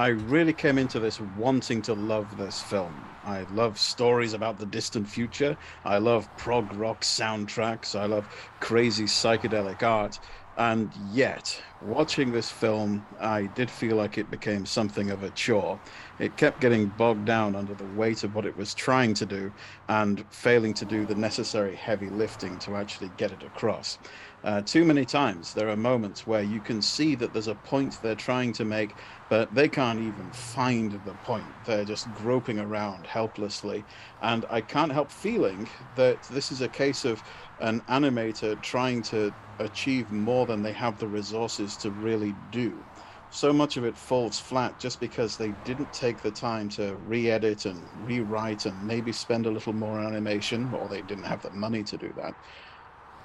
I 0.00 0.08
really 0.08 0.54
came 0.54 0.78
into 0.78 0.98
this 0.98 1.20
wanting 1.20 1.82
to 1.82 1.92
love 1.92 2.38
this 2.38 2.62
film. 2.62 2.94
I 3.26 3.42
love 3.52 3.78
stories 3.78 4.32
about 4.32 4.56
the 4.56 4.64
distant 4.64 5.06
future. 5.06 5.58
I 5.84 5.98
love 5.98 6.34
prog 6.38 6.72
rock 6.72 7.02
soundtracks. 7.02 7.94
I 7.94 8.06
love 8.06 8.26
crazy 8.60 9.04
psychedelic 9.04 9.82
art. 9.82 10.18
And 10.56 10.90
yet, 11.12 11.62
watching 11.82 12.32
this 12.32 12.50
film, 12.50 13.06
I 13.20 13.42
did 13.42 13.70
feel 13.70 13.96
like 13.96 14.16
it 14.16 14.30
became 14.30 14.64
something 14.64 15.10
of 15.10 15.22
a 15.22 15.30
chore. 15.30 15.78
It 16.18 16.38
kept 16.38 16.60
getting 16.60 16.88
bogged 16.88 17.26
down 17.26 17.54
under 17.54 17.74
the 17.74 17.84
weight 17.84 18.24
of 18.24 18.34
what 18.34 18.46
it 18.46 18.56
was 18.56 18.72
trying 18.72 19.12
to 19.14 19.26
do 19.26 19.52
and 19.88 20.24
failing 20.30 20.72
to 20.74 20.86
do 20.86 21.04
the 21.04 21.14
necessary 21.14 21.76
heavy 21.76 22.08
lifting 22.08 22.58
to 22.60 22.74
actually 22.74 23.10
get 23.10 23.32
it 23.32 23.42
across. 23.42 23.98
Uh, 24.42 24.62
too 24.62 24.86
many 24.86 25.04
times 25.04 25.52
there 25.52 25.68
are 25.68 25.76
moments 25.76 26.26
where 26.26 26.42
you 26.42 26.62
can 26.62 26.80
see 26.80 27.14
that 27.14 27.32
there's 27.32 27.46
a 27.46 27.54
point 27.54 28.00
they're 28.00 28.14
trying 28.14 28.54
to 28.54 28.64
make, 28.64 28.98
but 29.28 29.52
they 29.54 29.68
can't 29.68 30.00
even 30.00 30.32
find 30.32 30.92
the 31.04 31.14
point. 31.14 31.54
They're 31.64 31.84
just 31.84 32.10
groping 32.12 32.58
around 32.58 33.06
helplessly. 33.06 33.84
And 34.22 34.46
I 34.48 34.62
can't 34.62 34.92
help 34.92 35.12
feeling 35.12 35.68
that 35.94 36.22
this 36.30 36.50
is 36.50 36.62
a 36.62 36.70
case 36.70 37.04
of 37.04 37.22
an 37.58 37.82
animator 37.82 38.60
trying 38.62 39.02
to 39.04 39.34
achieve 39.58 40.10
more 40.10 40.46
than 40.46 40.62
they 40.62 40.72
have 40.72 40.96
the 40.96 41.08
resources 41.08 41.76
to 41.78 41.90
really 41.90 42.32
do. 42.32 42.86
So 43.32 43.52
much 43.52 43.76
of 43.76 43.84
it 43.84 43.96
falls 43.98 44.40
flat 44.40 44.78
just 44.78 44.98
because 45.00 45.36
they 45.36 45.52
didn't 45.52 45.92
take 45.92 46.22
the 46.22 46.32
time 46.32 46.68
to 46.70 46.96
re 46.96 47.30
edit 47.30 47.64
and 47.66 47.88
rewrite 47.92 48.64
and 48.64 48.80
maybe 48.82 49.12
spend 49.12 49.46
a 49.46 49.50
little 49.50 49.74
more 49.74 49.98
on 50.00 50.06
animation, 50.06 50.72
or 50.72 50.88
they 50.88 51.02
didn't 51.02 51.24
have 51.24 51.42
the 51.42 51.50
money 51.52 51.84
to 51.84 51.98
do 51.98 52.12
that. 52.16 52.34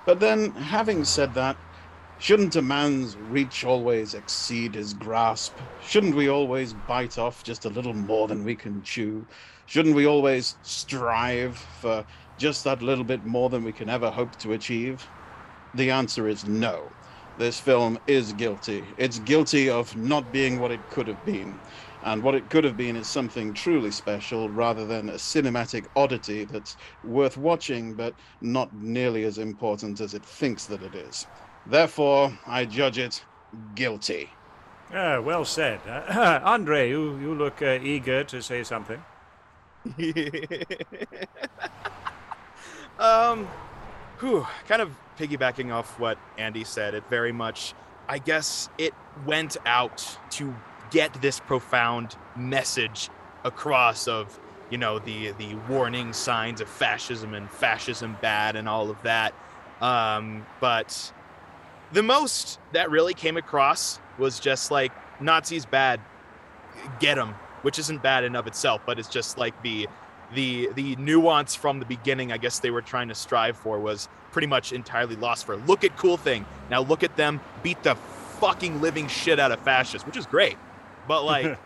But 0.05 0.19
then, 0.19 0.51
having 0.51 1.03
said 1.03 1.33
that, 1.33 1.57
shouldn't 2.19 2.55
a 2.55 2.61
man's 2.61 3.17
reach 3.17 3.65
always 3.65 4.13
exceed 4.13 4.75
his 4.75 4.93
grasp? 4.93 5.55
Shouldn't 5.83 6.15
we 6.15 6.29
always 6.29 6.73
bite 6.73 7.17
off 7.17 7.43
just 7.43 7.65
a 7.65 7.69
little 7.69 7.93
more 7.93 8.27
than 8.27 8.43
we 8.43 8.55
can 8.55 8.83
chew? 8.83 9.25
Shouldn't 9.65 9.95
we 9.95 10.05
always 10.05 10.57
strive 10.61 11.57
for 11.57 12.05
just 12.37 12.63
that 12.65 12.83
little 12.83 13.03
bit 13.03 13.25
more 13.25 13.49
than 13.49 13.63
we 13.63 13.71
can 13.71 13.89
ever 13.89 14.11
hope 14.11 14.35
to 14.37 14.53
achieve? 14.53 15.07
The 15.73 15.89
answer 15.89 16.27
is 16.27 16.45
no. 16.45 16.91
This 17.39 17.59
film 17.59 17.97
is 18.05 18.31
guilty. 18.33 18.83
It's 18.97 19.19
guilty 19.19 19.69
of 19.69 19.95
not 19.97 20.31
being 20.31 20.59
what 20.59 20.71
it 20.71 20.79
could 20.91 21.07
have 21.07 21.25
been. 21.25 21.59
And 22.05 22.21
what 22.21 22.35
it 22.35 22.49
could 22.51 22.63
have 22.63 22.77
been 22.77 22.95
is 22.95 23.07
something 23.07 23.51
truly 23.51 23.89
special 23.89 24.47
rather 24.47 24.85
than 24.85 25.09
a 25.09 25.13
cinematic 25.13 25.87
oddity 25.95 26.45
that's 26.45 26.77
worth 27.03 27.35
watching 27.35 27.95
but 27.95 28.13
not 28.41 28.71
nearly 28.75 29.23
as 29.23 29.39
important 29.39 29.99
as 29.99 30.13
it 30.13 30.23
thinks 30.23 30.65
that 30.65 30.83
it 30.83 30.93
is. 30.93 31.25
Therefore, 31.65 32.31
I 32.45 32.65
judge 32.65 32.99
it 32.99 33.25
guilty. 33.73 34.29
Ah, 34.93 35.19
well 35.19 35.43
said. 35.43 35.79
Uh, 35.87 36.39
Andre, 36.45 36.89
you, 36.89 37.17
you 37.17 37.33
look 37.33 37.63
uh, 37.63 37.79
eager 37.81 38.23
to 38.25 38.39
say 38.39 38.61
something. 38.61 39.03
um, 42.99 43.47
whew, 44.19 44.45
kind 44.67 44.83
of 44.83 44.91
piggybacking 45.17 45.73
off 45.73 45.99
what 45.99 46.19
Andy 46.37 46.63
said, 46.63 46.93
it 46.93 47.03
very 47.09 47.31
much, 47.31 47.73
I 48.07 48.19
guess, 48.19 48.69
it 48.77 48.93
went 49.25 49.57
out 49.65 50.19
to 50.31 50.53
get 50.95 51.21
this 51.21 51.41
profound 51.41 52.15
message 52.37 53.09
across 53.43 54.07
of, 54.07 54.39
you 54.69 54.77
know, 54.77 54.97
the 54.97 55.31
the 55.33 55.53
warning 55.69 56.13
signs 56.13 56.61
of 56.61 56.69
fascism 56.69 57.33
and 57.33 57.51
fascism 57.51 58.15
bad 58.21 58.55
and 58.55 58.69
all 58.69 58.89
of 58.89 59.01
that. 59.01 59.33
Um, 59.81 60.45
but 60.61 61.11
the 61.91 62.01
most 62.01 62.59
that 62.71 62.89
really 62.89 63.13
came 63.13 63.35
across 63.35 63.99
was 64.17 64.39
just 64.39 64.71
like 64.71 64.93
Nazis 65.19 65.65
bad, 65.65 65.99
get 67.01 67.15
them, 67.15 67.35
which 67.61 67.77
isn't 67.77 68.01
bad 68.01 68.23
in 68.23 68.33
of 68.33 68.47
itself, 68.47 68.81
but 68.85 68.97
it's 68.97 69.09
just 69.09 69.37
like 69.37 69.61
the 69.63 69.89
the 70.33 70.69
the 70.75 70.95
nuance 70.95 71.55
from 71.55 71.79
the 71.79 71.85
beginning 71.85 72.31
I 72.31 72.37
guess 72.37 72.59
they 72.59 72.71
were 72.71 72.81
trying 72.81 73.09
to 73.09 73.15
strive 73.15 73.57
for 73.57 73.79
was 73.79 74.07
pretty 74.31 74.47
much 74.47 74.71
entirely 74.71 75.17
lost 75.17 75.45
for. 75.45 75.57
Look 75.57 75.83
at 75.83 75.97
cool 75.97 76.15
thing. 76.15 76.45
Now 76.69 76.83
look 76.83 77.03
at 77.03 77.17
them 77.17 77.41
beat 77.63 77.83
the 77.83 77.95
fucking 78.39 78.79
living 78.79 79.07
shit 79.09 79.39
out 79.39 79.51
of 79.51 79.59
fascists 79.61 80.05
which 80.05 80.17
is 80.17 80.25
great 80.25 80.57
but 81.07 81.23
like 81.23 81.45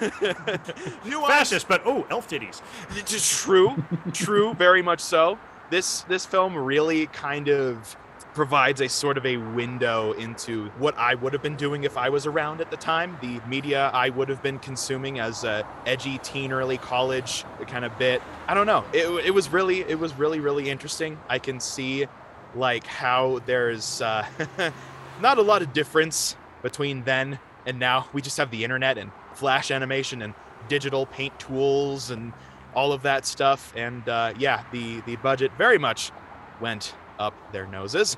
nuance 1.04 1.26
Fascist, 1.28 1.68
but 1.68 1.82
oh, 1.84 2.06
elf 2.10 2.28
titties. 2.28 2.62
it's 2.90 3.10
just 3.10 3.44
true 3.44 3.84
true 4.12 4.54
very 4.54 4.82
much 4.82 5.00
so 5.00 5.38
this 5.70 6.02
this 6.02 6.26
film 6.26 6.56
really 6.56 7.06
kind 7.08 7.48
of 7.48 7.96
provides 8.36 8.82
a 8.82 8.88
sort 8.88 9.16
of 9.16 9.24
a 9.24 9.38
window 9.38 10.12
into 10.12 10.66
what 10.78 10.94
I 10.98 11.14
would 11.14 11.32
have 11.32 11.42
been 11.42 11.56
doing 11.56 11.84
if 11.84 11.96
I 11.96 12.10
was 12.10 12.26
around 12.26 12.60
at 12.60 12.70
the 12.70 12.76
time. 12.76 13.16
The 13.22 13.40
media 13.48 13.90
I 13.94 14.10
would 14.10 14.28
have 14.28 14.42
been 14.42 14.58
consuming 14.58 15.18
as 15.18 15.42
a 15.42 15.66
edgy 15.86 16.18
teen, 16.18 16.52
early 16.52 16.76
college 16.76 17.46
kind 17.66 17.86
of 17.86 17.96
bit. 17.98 18.20
I 18.46 18.52
don't 18.52 18.66
know. 18.66 18.84
It, 18.92 19.06
it 19.24 19.30
was 19.30 19.48
really, 19.48 19.80
it 19.80 19.98
was 19.98 20.12
really, 20.18 20.38
really 20.38 20.68
interesting. 20.68 21.18
I 21.30 21.38
can 21.38 21.60
see 21.60 22.06
like 22.54 22.86
how 22.86 23.40
there's 23.46 24.02
uh, 24.02 24.26
not 25.22 25.38
a 25.38 25.42
lot 25.42 25.62
of 25.62 25.72
difference 25.72 26.36
between 26.60 27.04
then 27.04 27.38
and 27.66 27.78
now. 27.78 28.08
We 28.12 28.22
just 28.22 28.36
have 28.38 28.50
the 28.50 28.64
internet 28.64 28.98
and 28.98 29.10
flash 29.34 29.70
animation 29.70 30.22
and 30.22 30.34
digital 30.68 31.06
paint 31.06 31.38
tools 31.38 32.10
and 32.10 32.32
all 32.74 32.92
of 32.92 33.02
that 33.02 33.26
stuff. 33.26 33.72
And 33.76 34.08
uh, 34.08 34.34
yeah, 34.38 34.64
the 34.72 35.00
the 35.02 35.16
budget 35.16 35.52
very 35.58 35.78
much 35.78 36.12
went 36.60 36.94
up 37.18 37.34
their 37.52 37.66
noses. 37.66 38.16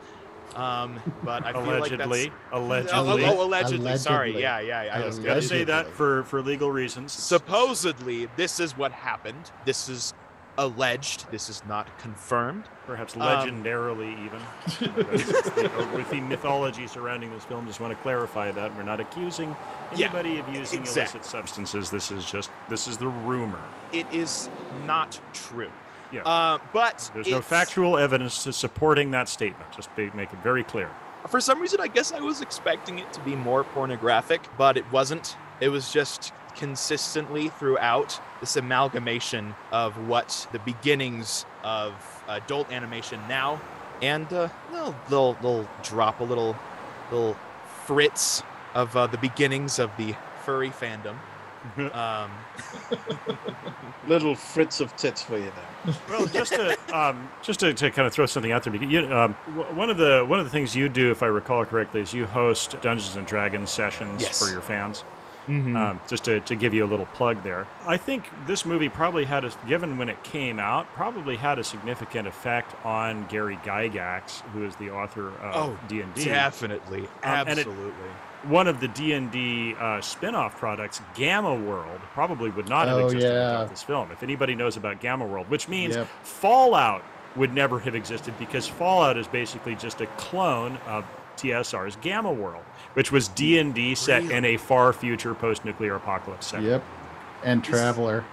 Um, 0.54 1.00
but 1.22 1.44
I 1.44 1.52
feel 1.52 1.62
Allegedly. 1.64 2.24
like 2.24 2.32
that's, 2.50 2.52
Allegedly. 2.52 3.24
Oh, 3.26 3.38
oh, 3.38 3.44
allegedly. 3.46 3.96
Sorry. 3.98 4.30
Allegedly. 4.30 4.42
Yeah, 4.42 4.84
yeah. 4.84 4.94
I 4.94 5.04
was 5.04 5.18
going 5.18 5.40
to 5.40 5.46
say 5.46 5.64
that 5.64 5.88
for, 5.88 6.24
for 6.24 6.40
legal 6.42 6.70
reasons. 6.70 7.12
supposedly 7.12 8.28
this 8.36 8.58
is 8.58 8.76
what 8.76 8.90
happened. 8.90 9.50
This 9.66 9.88
is 9.88 10.14
alleged. 10.58 11.30
This 11.30 11.48
is 11.48 11.62
not 11.66 11.86
confirmed. 11.98 12.64
Perhaps 12.86 13.14
Um, 13.16 13.22
legendarily, 13.22 14.12
even. 14.26 14.40
The- 14.80 15.88
With 15.94 16.10
the 16.10 16.20
mythology 16.20 16.86
surrounding 16.86 17.30
this 17.32 17.44
film, 17.44 17.66
just 17.66 17.80
want 17.80 17.96
to 17.96 18.02
clarify 18.02 18.50
that 18.52 18.74
we're 18.76 18.82
not 18.82 19.00
accusing 19.00 19.56
Yeah, 19.94 20.06
anybody 20.08 20.38
of 20.38 20.48
using 20.48 20.80
exactly. 20.80 21.02
illicit 21.20 21.24
substances. 21.24 21.90
This 21.90 22.10
is 22.10 22.30
just 22.30 22.50
this 22.68 22.86
is 22.88 22.98
the 22.98 23.08
rumor. 23.08 23.60
It 23.92 24.06
is 24.12 24.50
not 24.86 25.18
true. 25.32 25.70
Yeah. 26.12 26.22
Uh, 26.22 26.58
but 26.72 27.10
There's 27.14 27.28
no 27.28 27.40
factual 27.42 27.96
evidence 27.98 28.42
to 28.44 28.52
supporting 28.52 29.10
that 29.12 29.28
statement. 29.28 29.70
Just 29.76 29.94
be, 29.94 30.10
make 30.14 30.32
it 30.32 30.38
very 30.42 30.64
clear. 30.64 30.90
For 31.28 31.40
some 31.40 31.60
reason, 31.60 31.80
I 31.80 31.88
guess 31.88 32.12
I 32.12 32.20
was 32.20 32.40
expecting 32.40 32.98
it 32.98 33.12
to 33.12 33.20
be 33.20 33.36
more 33.36 33.62
pornographic, 33.64 34.40
but 34.56 34.76
it 34.78 34.90
wasn't. 34.90 35.36
It 35.60 35.68
was 35.68 35.92
just 35.92 36.32
consistently 36.58 37.48
throughout 37.48 38.20
this 38.40 38.56
amalgamation 38.56 39.54
of 39.72 39.96
what 40.08 40.46
the 40.52 40.58
beginnings 40.60 41.46
of 41.64 41.92
adult 42.28 42.70
animation 42.70 43.20
now, 43.28 43.60
and 44.02 44.30
uh, 44.32 44.48
they'll, 44.72 44.94
they'll 45.08 45.32
they'll 45.34 45.68
drop 45.82 46.20
a 46.20 46.24
little 46.24 46.56
little 47.10 47.36
fritz 47.86 48.42
of 48.74 48.94
uh, 48.96 49.06
the 49.06 49.18
beginnings 49.18 49.78
of 49.78 49.90
the 49.96 50.14
furry 50.44 50.70
fandom. 50.70 51.16
um, 51.94 52.30
Little 54.06 54.34
fritz 54.34 54.80
of 54.80 54.96
tits 54.96 55.22
for 55.22 55.36
you 55.36 55.50
there. 55.84 55.94
Well, 56.08 56.26
just 56.26 56.52
to 56.54 56.76
um, 56.96 57.28
just 57.42 57.60
to, 57.60 57.74
to 57.74 57.90
kind 57.90 58.06
of 58.06 58.12
throw 58.14 58.24
something 58.26 58.52
out 58.52 58.62
there, 58.62 58.72
because 58.72 58.88
you, 58.90 59.00
um, 59.12 59.34
one 59.74 59.90
of 59.90 59.96
the 59.98 60.24
one 60.26 60.38
of 60.38 60.46
the 60.46 60.50
things 60.50 60.74
you 60.74 60.88
do, 60.88 61.10
if 61.10 61.22
I 61.22 61.26
recall 61.26 61.64
correctly, 61.66 62.00
is 62.00 62.14
you 62.14 62.24
host 62.24 62.76
Dungeons 62.80 63.16
and 63.16 63.26
Dragons 63.26 63.70
sessions 63.70 64.22
Yes. 64.22 64.38
for 64.42 64.50
your 64.50 64.62
fans. 64.62 65.04
Mhm. 65.48 65.76
Um, 65.76 66.00
just 66.08 66.24
to, 66.24 66.40
to 66.40 66.54
give 66.54 66.74
you 66.74 66.84
a 66.84 66.86
little 66.86 67.06
plug 67.06 67.42
there. 67.42 67.66
I 67.86 67.96
think 67.96 68.24
this 68.46 68.66
movie 68.66 68.88
probably 68.88 69.24
had 69.24 69.44
a, 69.44 69.50
given 69.66 69.96
when 69.96 70.08
it 70.08 70.22
came 70.22 70.58
out, 70.58 70.86
probably 70.94 71.36
had 71.36 71.58
a 71.58 71.64
significant 71.64 72.28
effect 72.28 72.74
on 72.84 73.26
Gary 73.28 73.56
Gygax, 73.64 74.40
who 74.52 74.64
is 74.64 74.76
the 74.76 74.90
author 74.90 75.28
of 75.40 75.56
Oh, 75.56 75.78
D&D. 75.88 76.24
definitely, 76.26 77.00
Um, 77.00 77.08
and 77.22 77.48
it- 77.50 77.58
absolutely. 77.66 77.92
one 78.44 78.68
of 78.68 78.80
the 78.80 78.88
D&D 78.88 79.74
uh, 79.80 80.00
spin-off 80.02 80.56
products, 80.58 81.00
Gamma 81.14 81.54
World, 81.54 82.00
probably 82.12 82.50
would 82.50 82.68
not 82.68 82.86
have 82.88 82.98
Oh, 82.98 83.04
existed 83.06 83.32
yeah. 83.32 83.50
without 83.52 83.70
this 83.70 83.82
film. 83.82 84.10
If 84.12 84.22
anybody 84.22 84.54
knows 84.54 84.76
about 84.76 85.00
Gamma 85.00 85.24
World, 85.24 85.48
which 85.48 85.66
means 85.68 85.96
Yep. 85.96 86.06
Fallout 86.22 87.02
would 87.36 87.52
never 87.54 87.78
have 87.80 87.94
existed 87.94 88.34
because 88.38 88.66
Fallout 88.68 89.16
is 89.16 89.26
basically 89.28 89.74
just 89.76 90.00
a 90.00 90.06
clone 90.18 90.78
of 90.86 91.04
TSR's 91.36 91.96
Gamma 91.96 92.32
World, 92.32 92.64
which 92.98 93.12
was 93.12 93.28
D&D 93.28 93.94
set 93.94 94.24
in 94.24 94.44
a 94.44 94.56
far 94.56 94.92
future 94.92 95.32
post-nuclear 95.32 95.94
apocalypse 95.94 96.48
setting. 96.48 96.66
Yep. 96.66 96.82
And 97.44 97.62
Traveler. 97.62 98.24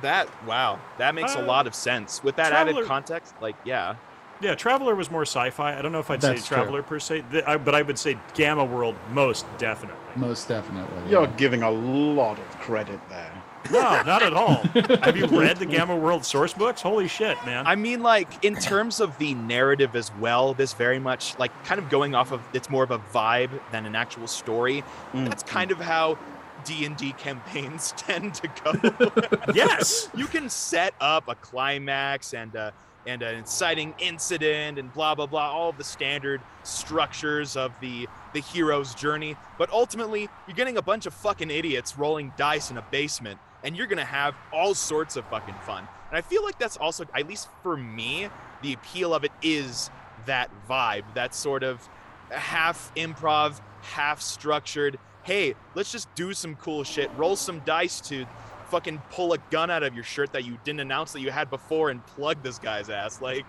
That 0.00 0.28
wow, 0.46 0.78
that 0.96 1.14
makes 1.14 1.34
a 1.34 1.40
Uh, 1.40 1.44
lot 1.46 1.66
of 1.66 1.74
sense 1.74 2.24
with 2.24 2.36
that 2.36 2.48
Traveler- 2.48 2.78
added 2.78 2.88
context. 2.88 3.34
Like, 3.42 3.54
yeah, 3.66 3.96
Yeah, 4.40 4.54
Traveler 4.54 4.94
was 4.94 5.10
more 5.10 5.22
sci-fi. 5.26 5.78
I 5.78 5.82
don't 5.82 5.92
know 5.92 5.98
if 6.00 6.10
I'd 6.10 6.22
That's 6.22 6.40
say 6.40 6.48
true. 6.48 6.56
Traveler 6.56 6.82
per 6.82 6.98
se, 6.98 7.22
th- 7.30 7.44
I- 7.46 7.58
but 7.58 7.74
I 7.74 7.82
would 7.82 7.98
say 7.98 8.16
Gamma 8.32 8.64
World 8.64 8.94
most 9.12 9.44
definitely. 9.58 10.00
Most 10.16 10.48
definitely. 10.48 11.10
You're 11.10 11.24
yeah. 11.24 11.30
giving 11.36 11.62
a 11.62 11.70
lot 11.70 12.38
of 12.38 12.58
credit 12.60 12.98
there. 13.10 13.41
No, 13.70 14.02
not 14.02 14.22
at 14.22 14.32
all. 14.32 14.56
Have 15.02 15.16
you 15.16 15.26
read 15.26 15.56
the 15.58 15.66
Gamma 15.66 15.96
World 15.96 16.24
source 16.24 16.52
books? 16.52 16.82
Holy 16.82 17.08
shit, 17.08 17.36
man! 17.46 17.66
I 17.66 17.76
mean, 17.76 18.02
like 18.02 18.44
in 18.44 18.54
terms 18.56 19.00
of 19.00 19.16
the 19.18 19.34
narrative 19.34 19.94
as 19.96 20.10
well, 20.20 20.54
this 20.54 20.72
very 20.72 20.98
much 20.98 21.38
like 21.38 21.52
kind 21.64 21.78
of 21.78 21.88
going 21.88 22.14
off 22.14 22.32
of 22.32 22.42
it's 22.52 22.68
more 22.68 22.84
of 22.84 22.90
a 22.90 22.98
vibe 22.98 23.50
than 23.70 23.86
an 23.86 23.94
actual 23.94 24.26
story. 24.26 24.82
Mm, 25.12 25.28
That's 25.28 25.42
kind 25.42 25.70
of 25.70 25.78
how 25.78 26.18
D 26.64 26.84
and 26.84 26.96
D 26.96 27.12
campaigns 27.12 27.92
tend 27.96 28.34
to 28.34 28.48
go. 28.64 29.52
yes, 29.54 30.08
you 30.14 30.26
can 30.26 30.48
set 30.48 30.94
up 31.00 31.28
a 31.28 31.34
climax 31.36 32.34
and 32.34 32.54
uh, 32.56 32.70
and 33.06 33.22
an 33.22 33.34
inciting 33.36 33.94
incident 33.98 34.78
and 34.78 34.92
blah 34.92 35.14
blah 35.14 35.26
blah, 35.26 35.50
all 35.50 35.72
the 35.72 35.84
standard 35.84 36.40
structures 36.64 37.56
of 37.56 37.72
the 37.80 38.08
the 38.32 38.40
hero's 38.40 38.94
journey. 38.94 39.36
But 39.58 39.70
ultimately, 39.70 40.28
you're 40.46 40.56
getting 40.56 40.76
a 40.76 40.82
bunch 40.82 41.06
of 41.06 41.14
fucking 41.14 41.50
idiots 41.50 41.96
rolling 41.98 42.32
dice 42.36 42.70
in 42.70 42.76
a 42.76 42.82
basement, 42.90 43.38
and 43.64 43.76
you're 43.76 43.86
gonna 43.86 44.04
have 44.04 44.34
all 44.52 44.74
sorts 44.74 45.16
of 45.16 45.24
fucking 45.26 45.54
fun. 45.66 45.86
And 46.10 46.18
I 46.18 46.20
feel 46.20 46.44
like 46.44 46.58
that's 46.58 46.76
also, 46.76 47.04
at 47.14 47.26
least 47.26 47.48
for 47.62 47.76
me, 47.76 48.28
the 48.62 48.74
appeal 48.74 49.14
of 49.14 49.24
it 49.24 49.32
is 49.42 49.90
that 50.26 50.50
vibe, 50.68 51.04
that 51.14 51.34
sort 51.34 51.62
of 51.62 51.88
half 52.30 52.92
improv, 52.96 53.60
half 53.80 54.20
structured. 54.20 54.98
Hey, 55.22 55.54
let's 55.74 55.90
just 55.92 56.14
do 56.14 56.34
some 56.34 56.54
cool 56.56 56.84
shit. 56.84 57.10
Roll 57.16 57.36
some 57.36 57.60
dice 57.60 58.00
to 58.02 58.26
fucking 58.72 59.02
pull 59.10 59.34
a 59.34 59.38
gun 59.50 59.70
out 59.70 59.82
of 59.82 59.94
your 59.94 60.02
shirt 60.02 60.32
that 60.32 60.46
you 60.46 60.56
didn't 60.64 60.80
announce 60.80 61.12
that 61.12 61.20
you 61.20 61.30
had 61.30 61.50
before 61.50 61.90
and 61.90 62.04
plug 62.06 62.42
this 62.42 62.58
guy's 62.58 62.88
ass. 62.88 63.20
Like, 63.20 63.44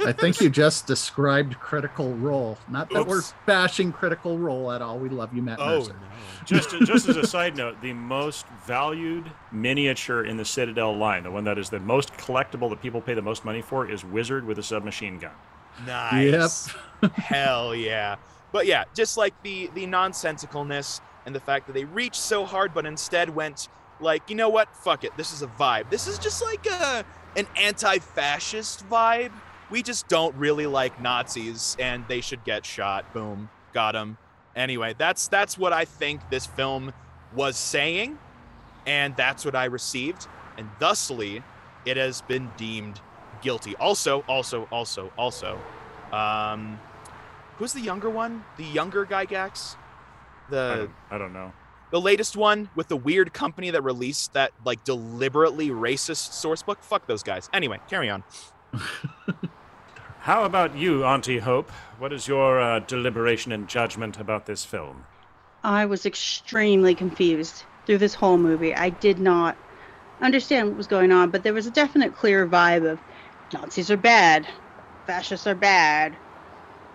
I 0.00 0.12
think 0.12 0.38
you 0.38 0.50
just 0.50 0.86
described 0.86 1.58
Critical 1.58 2.12
Role. 2.16 2.58
Not 2.68 2.90
that 2.90 3.06
we're 3.06 3.22
bashing 3.46 3.90
Critical 3.90 4.36
Role 4.36 4.70
at 4.70 4.82
all. 4.82 4.98
We 4.98 5.08
love 5.08 5.34
you, 5.34 5.40
Matt 5.40 5.60
oh, 5.60 5.78
Mercer. 5.78 5.96
just 6.44 6.70
just 6.82 7.08
as 7.08 7.16
a 7.16 7.26
side 7.26 7.56
note, 7.56 7.80
the 7.80 7.94
most 7.94 8.46
valued 8.66 9.32
miniature 9.50 10.26
in 10.26 10.36
the 10.36 10.44
Citadel 10.44 10.94
line, 10.94 11.22
the 11.22 11.30
one 11.30 11.44
that 11.44 11.56
is 11.56 11.70
the 11.70 11.80
most 11.80 12.12
collectible 12.12 12.68
that 12.68 12.82
people 12.82 13.00
pay 13.00 13.14
the 13.14 13.22
most 13.22 13.46
money 13.46 13.62
for, 13.62 13.90
is 13.90 14.04
Wizard 14.04 14.46
with 14.46 14.58
a 14.58 14.62
submachine 14.62 15.18
gun. 15.18 15.32
Nice. 15.86 16.70
Yep. 17.02 17.12
Hell 17.14 17.74
yeah. 17.74 18.16
But 18.52 18.66
yeah, 18.66 18.84
just 18.94 19.16
like 19.16 19.42
the 19.42 19.70
the 19.74 19.86
nonsensicalness 19.86 21.00
and 21.24 21.34
the 21.34 21.40
fact 21.40 21.66
that 21.66 21.72
they 21.72 21.86
reached 21.86 22.20
so 22.20 22.44
hard 22.44 22.74
but 22.74 22.84
instead 22.84 23.34
went 23.34 23.68
like, 24.04 24.30
you 24.30 24.36
know 24.36 24.48
what? 24.48 24.74
Fuck 24.76 25.02
it. 25.02 25.16
This 25.16 25.32
is 25.32 25.42
a 25.42 25.46
vibe. 25.46 25.90
This 25.90 26.06
is 26.06 26.18
just 26.18 26.42
like 26.42 26.64
a 26.66 27.04
an 27.36 27.46
anti-fascist 27.56 28.88
vibe. 28.88 29.32
We 29.70 29.82
just 29.82 30.06
don't 30.06 30.34
really 30.36 30.66
like 30.66 31.00
Nazis 31.00 31.76
and 31.80 32.06
they 32.06 32.20
should 32.20 32.44
get 32.44 32.64
shot. 32.64 33.12
Boom. 33.12 33.50
Got 33.72 33.92
them. 33.92 34.18
Anyway, 34.54 34.94
that's 34.96 35.26
that's 35.26 35.58
what 35.58 35.72
I 35.72 35.84
think 35.84 36.30
this 36.30 36.46
film 36.46 36.92
was 37.34 37.56
saying 37.56 38.18
and 38.86 39.16
that's 39.16 39.44
what 39.44 39.56
I 39.56 39.64
received 39.64 40.28
and 40.56 40.68
thusly 40.78 41.42
it 41.84 41.96
has 41.96 42.22
been 42.22 42.50
deemed 42.56 43.00
guilty. 43.42 43.74
Also, 43.76 44.24
also, 44.28 44.68
also, 44.70 45.12
also, 45.18 45.60
um, 46.12 46.78
who's 47.56 47.72
the 47.72 47.80
younger 47.80 48.10
one? 48.10 48.44
The 48.56 48.64
younger 48.64 49.04
Gygax? 49.04 49.76
I 49.76 50.50
The 50.50 50.76
don't, 50.76 50.90
I 51.10 51.18
don't 51.18 51.32
know. 51.32 51.52
The 51.94 52.00
latest 52.00 52.36
one 52.36 52.68
with 52.74 52.88
the 52.88 52.96
weird 52.96 53.32
company 53.32 53.70
that 53.70 53.80
released 53.80 54.32
that 54.32 54.50
like 54.64 54.82
deliberately 54.82 55.68
racist 55.68 56.32
source 56.32 56.60
book. 56.60 56.82
Fuck 56.82 57.06
those 57.06 57.22
guys. 57.22 57.48
Anyway, 57.52 57.78
carry 57.88 58.10
on. 58.10 58.24
How 60.18 60.42
about 60.42 60.76
you, 60.76 61.04
Auntie 61.04 61.38
Hope? 61.38 61.70
What 62.00 62.12
is 62.12 62.26
your 62.26 62.60
uh, 62.60 62.80
deliberation 62.80 63.52
and 63.52 63.68
judgment 63.68 64.18
about 64.18 64.46
this 64.46 64.64
film? 64.64 65.04
I 65.62 65.86
was 65.86 66.04
extremely 66.04 66.96
confused 66.96 67.62
through 67.86 67.98
this 67.98 68.14
whole 68.14 68.38
movie. 68.38 68.74
I 68.74 68.88
did 68.88 69.20
not 69.20 69.56
understand 70.20 70.70
what 70.70 70.76
was 70.76 70.88
going 70.88 71.12
on, 71.12 71.30
but 71.30 71.44
there 71.44 71.54
was 71.54 71.68
a 71.68 71.70
definite 71.70 72.16
clear 72.16 72.44
vibe 72.44 72.90
of 72.90 72.98
Nazis 73.52 73.92
are 73.92 73.96
bad, 73.96 74.48
fascists 75.06 75.46
are 75.46 75.54
bad. 75.54 76.16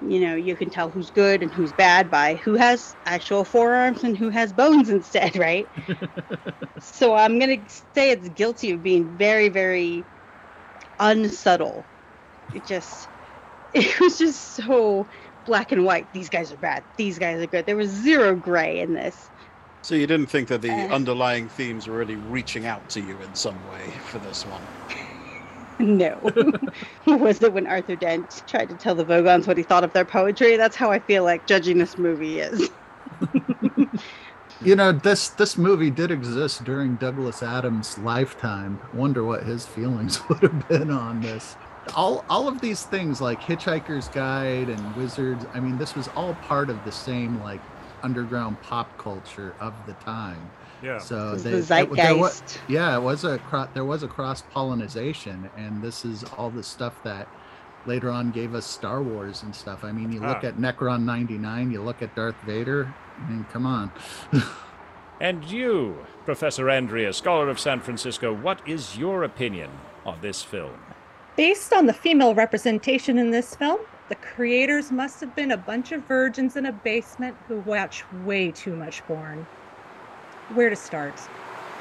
You 0.02 0.22
know, 0.22 0.36
you 0.36 0.56
can 0.56 0.70
tell 0.70 0.92
who's 0.92 1.12
good 1.12 1.44
and 1.44 1.54
who's 1.54 1.74
bad 1.74 2.12
by 2.12 2.36
who 2.38 2.56
has 2.56 2.96
actual 3.06 3.46
forearms 3.46 4.04
and 4.04 4.18
who 4.18 4.30
has 4.30 4.54
bones 4.54 4.90
instead, 4.92 5.38
right? 5.38 5.70
so 6.80 7.16
I'm 7.16 7.40
going 7.40 7.66
to 7.68 7.74
say 7.96 8.12
it's 8.12 8.30
guilty 8.30 8.72
of 8.72 8.84
being 8.84 9.18
very, 9.18 9.50
very 9.50 10.08
unsubtle. 11.00 11.90
It 12.54 12.66
just, 12.66 13.10
it 13.74 14.00
was 14.00 14.18
just 14.18 14.56
so 14.56 15.10
black 15.46 15.72
and 15.72 15.86
white. 15.86 16.12
These 16.14 16.30
guys 16.30 16.52
are 16.54 16.58
bad. 16.58 16.86
These 16.98 17.20
guys 17.20 17.42
are 17.42 17.48
good. 17.48 17.66
There 17.66 17.78
was 17.78 17.90
zero 17.92 18.36
gray 18.36 18.80
in 18.80 18.94
this. 18.94 19.32
So 19.84 19.96
you 19.96 20.08
didn't 20.08 20.28
think 20.28 20.50
that 20.50 20.62
the 20.62 20.72
Uh. 20.72 20.88
underlying 20.90 21.50
themes 21.50 21.88
were 21.88 21.98
really 21.98 22.18
reaching 22.18 22.66
out 22.66 22.90
to 22.90 23.02
you 23.02 23.22
in 23.22 23.36
some 23.36 23.64
way 23.64 23.92
for 24.04 24.20
this 24.20 24.46
one? 24.46 24.70
No. 25.84 26.20
was 27.08 27.42
it 27.42 27.54
when 27.54 27.66
Arthur 27.66 27.96
Dent 27.96 28.44
tried 28.48 28.68
to 28.70 28.76
tell 28.76 28.96
the 28.96 29.06
Vogons 29.06 29.48
what 29.48 29.58
he 29.58 29.64
thought 29.64 29.86
of 29.86 29.94
their 29.94 30.06
poetry? 30.06 30.58
That's 30.58 30.76
how 30.76 30.92
I 30.92 31.00
feel 31.00 31.24
like 31.24 31.48
judging 31.48 31.78
this 31.78 31.98
movie 31.98 32.40
is. 32.40 32.70
You 34.62 34.76
know, 34.76 34.92
this 34.92 35.30
this 35.30 35.58
movie 35.58 35.90
did 35.90 36.12
exist 36.12 36.66
during 36.66 36.98
Douglas 36.98 37.42
Adams' 37.42 37.98
lifetime. 37.98 38.82
Wonder 38.94 39.24
what 39.24 39.44
his 39.44 39.66
feelings 39.66 40.28
would 40.30 40.44
have 40.44 40.68
been 40.68 40.92
on 40.92 41.22
this. 41.22 41.56
All 41.96 42.26
all 42.30 42.50
of 42.50 42.60
these 42.60 42.84
things 42.84 43.22
like 43.22 43.42
Hitchhiker's 43.42 44.10
Guide 44.10 44.68
and 44.70 44.96
Wizards, 44.98 45.46
I 45.54 45.62
mean, 45.62 45.78
this 45.78 45.96
was 45.96 46.10
all 46.10 46.36
part 46.36 46.70
of 46.70 46.84
the 46.84 46.92
same 46.92 47.40
like 47.40 47.62
underground 48.04 48.62
pop 48.62 48.98
culture 48.98 49.56
of 49.62 49.86
the 49.86 49.94
time. 49.94 50.52
Yeah. 50.84 50.98
So 51.00 51.34
It's 51.34 51.44
they, 51.44 51.52
the 51.52 51.58
it- 51.58 51.68
there 51.96 52.16
wa- 52.16 52.28
zeitgeist. 52.30 52.60
yeah, 52.68 52.96
it 52.96 53.02
was 53.02 53.24
a 53.26 53.40
there 53.74 53.86
was 53.86 54.04
a 54.04 54.08
cross 54.08 54.42
pollination, 54.52 55.50
and 55.58 55.82
this 55.82 56.06
is 56.06 56.24
all 56.38 56.50
the 56.50 56.64
stuff 56.64 57.02
that 57.04 57.28
later 57.86 58.10
on 58.10 58.32
gave 58.32 58.54
us 58.56 58.66
Star 58.66 59.02
Wars 59.02 59.44
and 59.44 59.56
stuff. 59.56 59.84
I 59.84 59.92
mean, 59.92 60.12
you 60.12 60.20
look 60.20 60.44
Ah. 60.44 60.48
at 60.48 60.58
Necron 60.58 61.04
ninety 61.04 61.38
nine, 61.38 61.72
you 61.72 61.82
look 61.82 62.02
at 62.02 62.16
Darth 62.16 62.36
Vader. 62.46 62.94
I 63.26 63.30
mean, 63.30 63.46
come 63.52 63.66
on. 63.66 63.92
And 65.22 65.44
you, 65.44 65.98
Professor 66.24 66.70
Andrea, 66.70 67.12
scholar 67.12 67.50
of 67.50 67.60
San 67.60 67.82
Francisco, 67.82 68.34
what 68.34 68.62
is 68.66 68.98
your 68.98 69.26
opinion 69.26 69.70
on 70.06 70.18
this 70.22 70.44
film? 70.44 70.72
Based 71.36 71.74
on 71.74 71.86
the 71.88 71.94
female 71.94 72.34
representation 72.34 73.18
in 73.18 73.30
this 73.30 73.54
film, 73.54 73.82
the 74.08 74.16
creators 74.16 74.94
must 74.94 75.20
have 75.20 75.36
been 75.36 75.52
a 75.52 75.58
bunch 75.58 75.92
of 75.92 76.06
virgins 76.06 76.56
in 76.56 76.68
a 76.68 76.72
basement 76.72 77.36
who 77.50 77.58
watch 77.62 78.06
way 78.24 78.50
too 78.52 78.78
much 78.78 79.02
porn. 79.08 79.46
Where 80.56 80.72
to 80.72 80.76
start? 80.76 81.14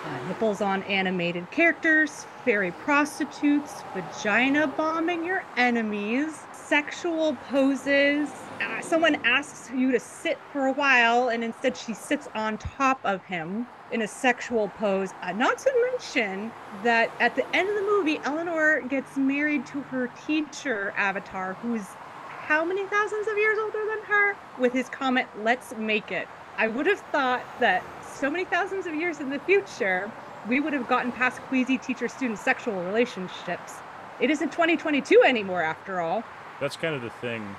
Uh, 0.05 0.29
nipples 0.29 0.61
on 0.61 0.83
animated 0.83 1.51
characters, 1.51 2.27
fairy 2.45 2.71
prostitutes, 2.71 3.73
vagina 3.95 4.66
bombing 4.66 5.25
your 5.25 5.43
enemies, 5.57 6.41
sexual 6.53 7.35
poses. 7.49 8.29
Uh, 8.61 8.83
someone 8.83 9.14
asks 9.25 9.71
you 9.75 9.91
to 9.91 9.99
sit 9.99 10.37
for 10.53 10.66
a 10.66 10.73
while, 10.73 11.31
and 11.31 11.43
instead 11.43 11.79
she 11.79 11.95
sits 11.95 12.29
on 12.35 12.59
top 12.59 13.01
of 13.05 13.25
him 13.25 13.66
in 13.91 14.03
a 14.03 14.09
sexual 14.09 14.69
pose. 14.69 15.14
Uh, 15.23 15.33
not 15.33 15.57
to 15.57 15.91
mention 15.91 16.53
that 16.83 17.11
at 17.21 17.35
the 17.37 17.57
end 17.57 17.71
of 17.71 17.75
the 17.75 17.83
movie, 17.83 18.21
Elinore 18.25 18.83
gets 18.83 19.16
married 19.16 19.64
to 19.69 19.81
her 19.81 20.09
teacher 20.27 20.93
avatar, 20.95 21.55
who's 21.55 21.87
how 22.27 22.66
many 22.66 22.85
thousands 22.87 23.29
of 23.29 23.37
years 23.39 23.59
older 23.59 23.85
than 23.87 24.03
her? 24.05 24.37
With 24.59 24.75
his 24.75 24.91
comment, 24.91 25.27
let's 25.43 25.75
make 25.77 26.12
it. 26.12 26.29
I 26.59 26.66
would 26.66 26.87
have 26.87 27.01
thought 27.12 27.43
that 27.61 27.83
so 28.19 28.29
many 28.29 28.45
thousands 28.45 28.87
of 28.87 28.95
years 28.97 29.21
in 29.21 29.31
the 29.31 29.39
future, 29.39 30.11
we 30.49 30.59
would 30.59 30.73
have 30.73 30.89
gotten 30.89 31.12
past 31.12 31.41
queasy 31.49 31.79
teacher 31.79 32.09
student 32.09 32.39
sexual 32.39 32.75
relationships. 32.83 33.77
It 34.21 34.29
isn't 34.29 34.51
2022 34.51 35.23
anymore, 35.25 35.62
after 35.62 36.01
all. 36.01 36.25
That's 36.61 36.77
kind 36.77 36.97
of 36.97 37.03
the 37.03 37.11
thing 37.11 37.55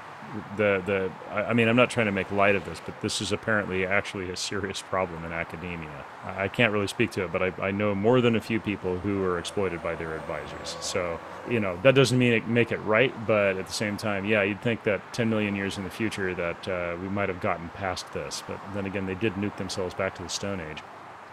the 0.57 0.82
the 0.86 1.11
I 1.32 1.53
mean 1.53 1.67
I'm 1.67 1.75
not 1.75 1.89
trying 1.89 2.05
to 2.07 2.11
make 2.11 2.32
light 2.32 2.55
of 2.55 2.65
this, 2.65 2.82
but 2.86 2.99
this 3.01 3.21
is 3.21 3.32
apparently 3.32 3.86
actually 3.86 4.30
a 4.30 4.36
serious 4.36 4.82
problem 4.82 5.23
in 5.25 5.32
academia. 5.32 6.05
I 6.25 6.43
I 6.43 6.47
can't 6.47 6.73
really 6.73 6.88
speak 6.88 7.11
to 7.11 7.25
it, 7.25 7.32
but 7.32 7.43
I, 7.43 7.53
I 7.61 7.71
know 7.71 7.93
more 7.93 8.21
than 8.21 8.36
a 8.36 8.41
few 8.41 8.59
people 8.59 8.97
who 8.99 9.23
are 9.23 9.39
exploited 9.39 9.84
by 9.84 9.95
their 9.95 10.15
advisors. 10.15 10.77
So 10.82 11.19
you 11.49 11.59
know 11.59 11.77
that 11.84 11.95
doesn't 11.95 12.17
mean 12.17 12.34
it 12.34 12.47
make 12.47 12.71
it 12.71 12.77
right, 12.77 13.13
but 13.27 13.57
at 13.57 13.67
the 13.67 13.73
same 13.73 13.97
time, 13.97 14.25
yeah, 14.25 14.43
you'd 14.43 14.61
think 14.61 14.84
that 14.84 15.01
10 15.13 15.30
million 15.30 15.55
years 15.55 15.77
in 15.77 15.84
the 15.84 15.89
future 15.89 16.34
that 16.36 16.67
uh, 16.67 16.95
we 17.01 17.07
might 17.09 17.30
have 17.30 17.41
gotten 17.41 17.69
past 17.69 18.11
this, 18.13 18.43
but 18.47 18.59
then 18.73 18.86
again, 18.86 19.05
they 19.05 19.15
did 19.15 19.34
nuke 19.36 19.57
themselves 19.57 19.93
back 19.93 20.15
to 20.15 20.23
the 20.23 20.30
Stone 20.30 20.59
Age. 20.59 20.82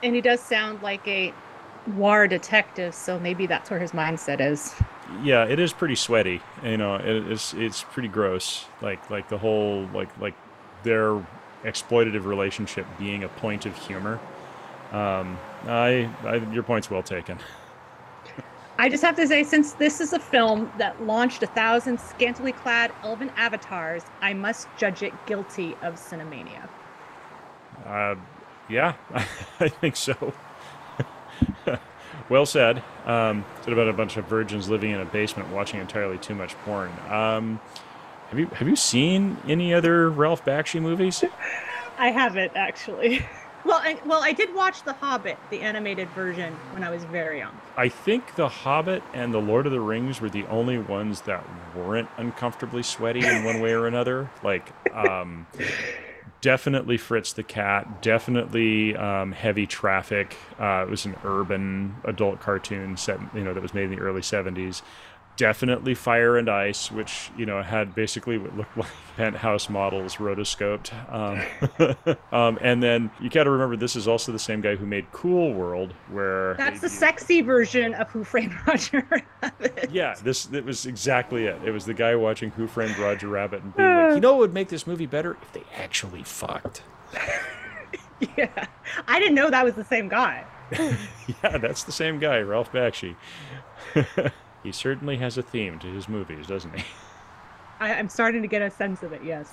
And 0.02 0.14
he 0.14 0.20
does 0.20 0.40
sound 0.40 0.82
like 0.82 1.06
a 1.08 1.32
war 1.94 2.26
detective, 2.26 2.94
so 2.94 3.18
maybe 3.18 3.46
that's 3.46 3.70
where 3.70 3.78
his 3.78 3.92
mindset 3.92 4.40
is. 4.40 4.74
Yeah, 5.22 5.44
it 5.44 5.58
is 5.58 5.72
pretty 5.72 5.94
sweaty. 5.94 6.40
You 6.64 6.76
know, 6.76 6.96
it, 6.96 7.30
it's 7.30 7.54
it's 7.54 7.82
pretty 7.82 8.08
gross. 8.08 8.66
Like 8.82 9.08
like 9.10 9.28
the 9.28 9.38
whole 9.38 9.88
like 9.94 10.08
like 10.18 10.34
their 10.82 11.24
exploitative 11.64 12.24
relationship 12.24 12.86
being 12.98 13.24
a 13.24 13.28
point 13.28 13.66
of 13.66 13.76
humor. 13.76 14.20
Um, 14.92 15.38
I, 15.66 16.08
I 16.24 16.36
your 16.52 16.62
point's 16.62 16.90
well 16.90 17.02
taken. 17.02 17.38
I 18.78 18.88
just 18.88 19.02
have 19.02 19.16
to 19.16 19.26
say, 19.26 19.42
since 19.42 19.72
this 19.72 20.00
is 20.00 20.12
a 20.12 20.18
film 20.18 20.70
that 20.76 21.02
launched 21.02 21.42
a 21.42 21.46
thousand 21.46 21.98
scantily 21.98 22.52
clad 22.52 22.92
elven 23.02 23.30
avatars, 23.36 24.04
I 24.20 24.34
must 24.34 24.68
judge 24.76 25.02
it 25.02 25.14
guilty 25.26 25.74
of 25.82 25.94
cinemania. 25.94 26.68
Uh, 27.86 28.16
yeah, 28.68 28.94
I 29.60 29.68
think 29.68 29.96
so. 29.96 30.34
Well 32.28 32.46
said. 32.46 32.82
Um, 33.04 33.44
said 33.62 33.72
about 33.72 33.88
a 33.88 33.92
bunch 33.92 34.16
of 34.16 34.26
virgins 34.26 34.68
living 34.68 34.90
in 34.90 35.00
a 35.00 35.04
basement 35.04 35.50
watching 35.50 35.80
entirely 35.80 36.18
too 36.18 36.34
much 36.34 36.54
porn. 36.64 36.92
Um, 37.08 37.60
have 38.30 38.38
you 38.38 38.46
have 38.46 38.68
you 38.68 38.76
seen 38.76 39.36
any 39.46 39.72
other 39.72 40.10
Ralph 40.10 40.44
Bakshi 40.44 40.80
movies? 40.80 41.22
I 41.98 42.10
haven't 42.10 42.52
actually. 42.54 43.24
Well, 43.66 43.80
I, 43.82 43.98
well, 44.06 44.22
I 44.22 44.32
did 44.32 44.54
watch 44.54 44.84
The 44.84 44.92
Hobbit, 44.92 45.38
the 45.50 45.60
animated 45.60 46.08
version, 46.10 46.54
when 46.70 46.84
I 46.84 46.90
was 46.90 47.02
very 47.02 47.38
young. 47.38 47.60
I 47.76 47.88
think 47.88 48.36
The 48.36 48.48
Hobbit 48.48 49.02
and 49.12 49.34
The 49.34 49.40
Lord 49.40 49.66
of 49.66 49.72
the 49.72 49.80
Rings 49.80 50.20
were 50.20 50.30
the 50.30 50.46
only 50.46 50.78
ones 50.78 51.22
that 51.22 51.42
weren't 51.74 52.08
uncomfortably 52.16 52.84
sweaty 52.84 53.26
in 53.26 53.42
one 53.42 53.58
way 53.58 53.72
or 53.72 53.88
another. 53.88 54.30
Like, 54.44 54.70
um, 54.94 55.48
definitely 56.40 56.96
Fritz 56.96 57.32
the 57.32 57.42
Cat, 57.42 58.02
definitely 58.02 58.96
um, 58.96 59.32
Heavy 59.32 59.66
Traffic. 59.66 60.36
Uh, 60.58 60.84
it 60.86 60.90
was 60.90 61.04
an 61.04 61.16
urban 61.24 61.96
adult 62.04 62.40
cartoon 62.40 62.96
set, 62.96 63.18
you 63.34 63.42
know, 63.42 63.54
that 63.54 63.62
was 63.62 63.74
made 63.74 63.84
in 63.84 63.90
the 63.90 64.00
early 64.00 64.20
70s. 64.20 64.82
Definitely 65.36 65.94
Fire 65.94 66.36
and 66.36 66.48
Ice, 66.48 66.90
which, 66.90 67.30
you 67.36 67.44
know, 67.44 67.62
had 67.62 67.94
basically 67.94 68.38
what 68.38 68.56
looked 68.56 68.76
like 68.76 68.88
penthouse 69.16 69.68
models 69.68 70.16
rotoscoped. 70.16 70.92
Um, 71.12 72.16
um, 72.32 72.58
and 72.60 72.82
then 72.82 73.10
you 73.20 73.28
got 73.28 73.44
to 73.44 73.50
remember 73.50 73.76
this 73.76 73.96
is 73.96 74.08
also 74.08 74.32
the 74.32 74.38
same 74.38 74.60
guy 74.60 74.76
who 74.76 74.86
made 74.86 75.10
Cool 75.12 75.52
World, 75.52 75.92
where 76.10 76.54
That's 76.54 76.80
the 76.80 76.88
sexy 76.88 77.42
version 77.42 77.94
of 77.94 78.08
Who 78.10 78.24
Framed 78.24 78.54
Roger 78.66 79.06
Rabbit. 79.10 79.90
Yeah, 79.90 80.14
this 80.22 80.50
it 80.52 80.64
was 80.64 80.86
exactly 80.86 81.46
it. 81.46 81.60
It 81.64 81.70
was 81.70 81.84
the 81.84 81.94
guy 81.94 82.14
watching 82.16 82.50
Who 82.50 82.66
Framed 82.66 82.98
Roger 82.98 83.28
Rabbit 83.28 83.62
and 83.62 83.76
being 83.76 83.88
like, 83.88 84.14
you 84.14 84.20
know 84.20 84.32
what 84.32 84.40
would 84.40 84.54
make 84.54 84.68
this 84.68 84.86
movie 84.86 85.06
better 85.06 85.36
if 85.42 85.52
they 85.52 85.62
actually 85.76 86.22
fucked. 86.22 86.82
yeah, 88.36 88.66
I 89.06 89.18
didn't 89.18 89.34
know 89.34 89.50
that 89.50 89.64
was 89.64 89.74
the 89.74 89.84
same 89.84 90.08
guy. 90.08 90.44
yeah, 90.72 91.58
that's 91.58 91.84
the 91.84 91.92
same 91.92 92.18
guy, 92.18 92.40
Ralph 92.40 92.72
Bakshi. 92.72 93.16
He 94.66 94.72
certainly 94.72 95.16
has 95.16 95.38
a 95.38 95.42
theme 95.42 95.78
to 95.78 95.86
his 95.86 96.08
movies, 96.08 96.48
doesn't 96.48 96.76
he? 96.76 96.84
I, 97.80 97.94
I'm 97.94 98.08
starting 98.08 98.42
to 98.42 98.48
get 98.48 98.62
a 98.62 98.70
sense 98.70 99.02
of 99.04 99.12
it. 99.12 99.22
Yes. 99.24 99.48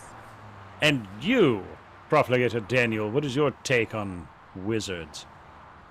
And 0.82 1.08
you, 1.22 1.64
Profligator 2.10 2.68
Daniel, 2.68 3.12
what 3.12 3.24
is 3.24 3.36
your 3.36 3.52
take 3.64 3.94
on 3.94 4.28
wizards? 4.56 5.28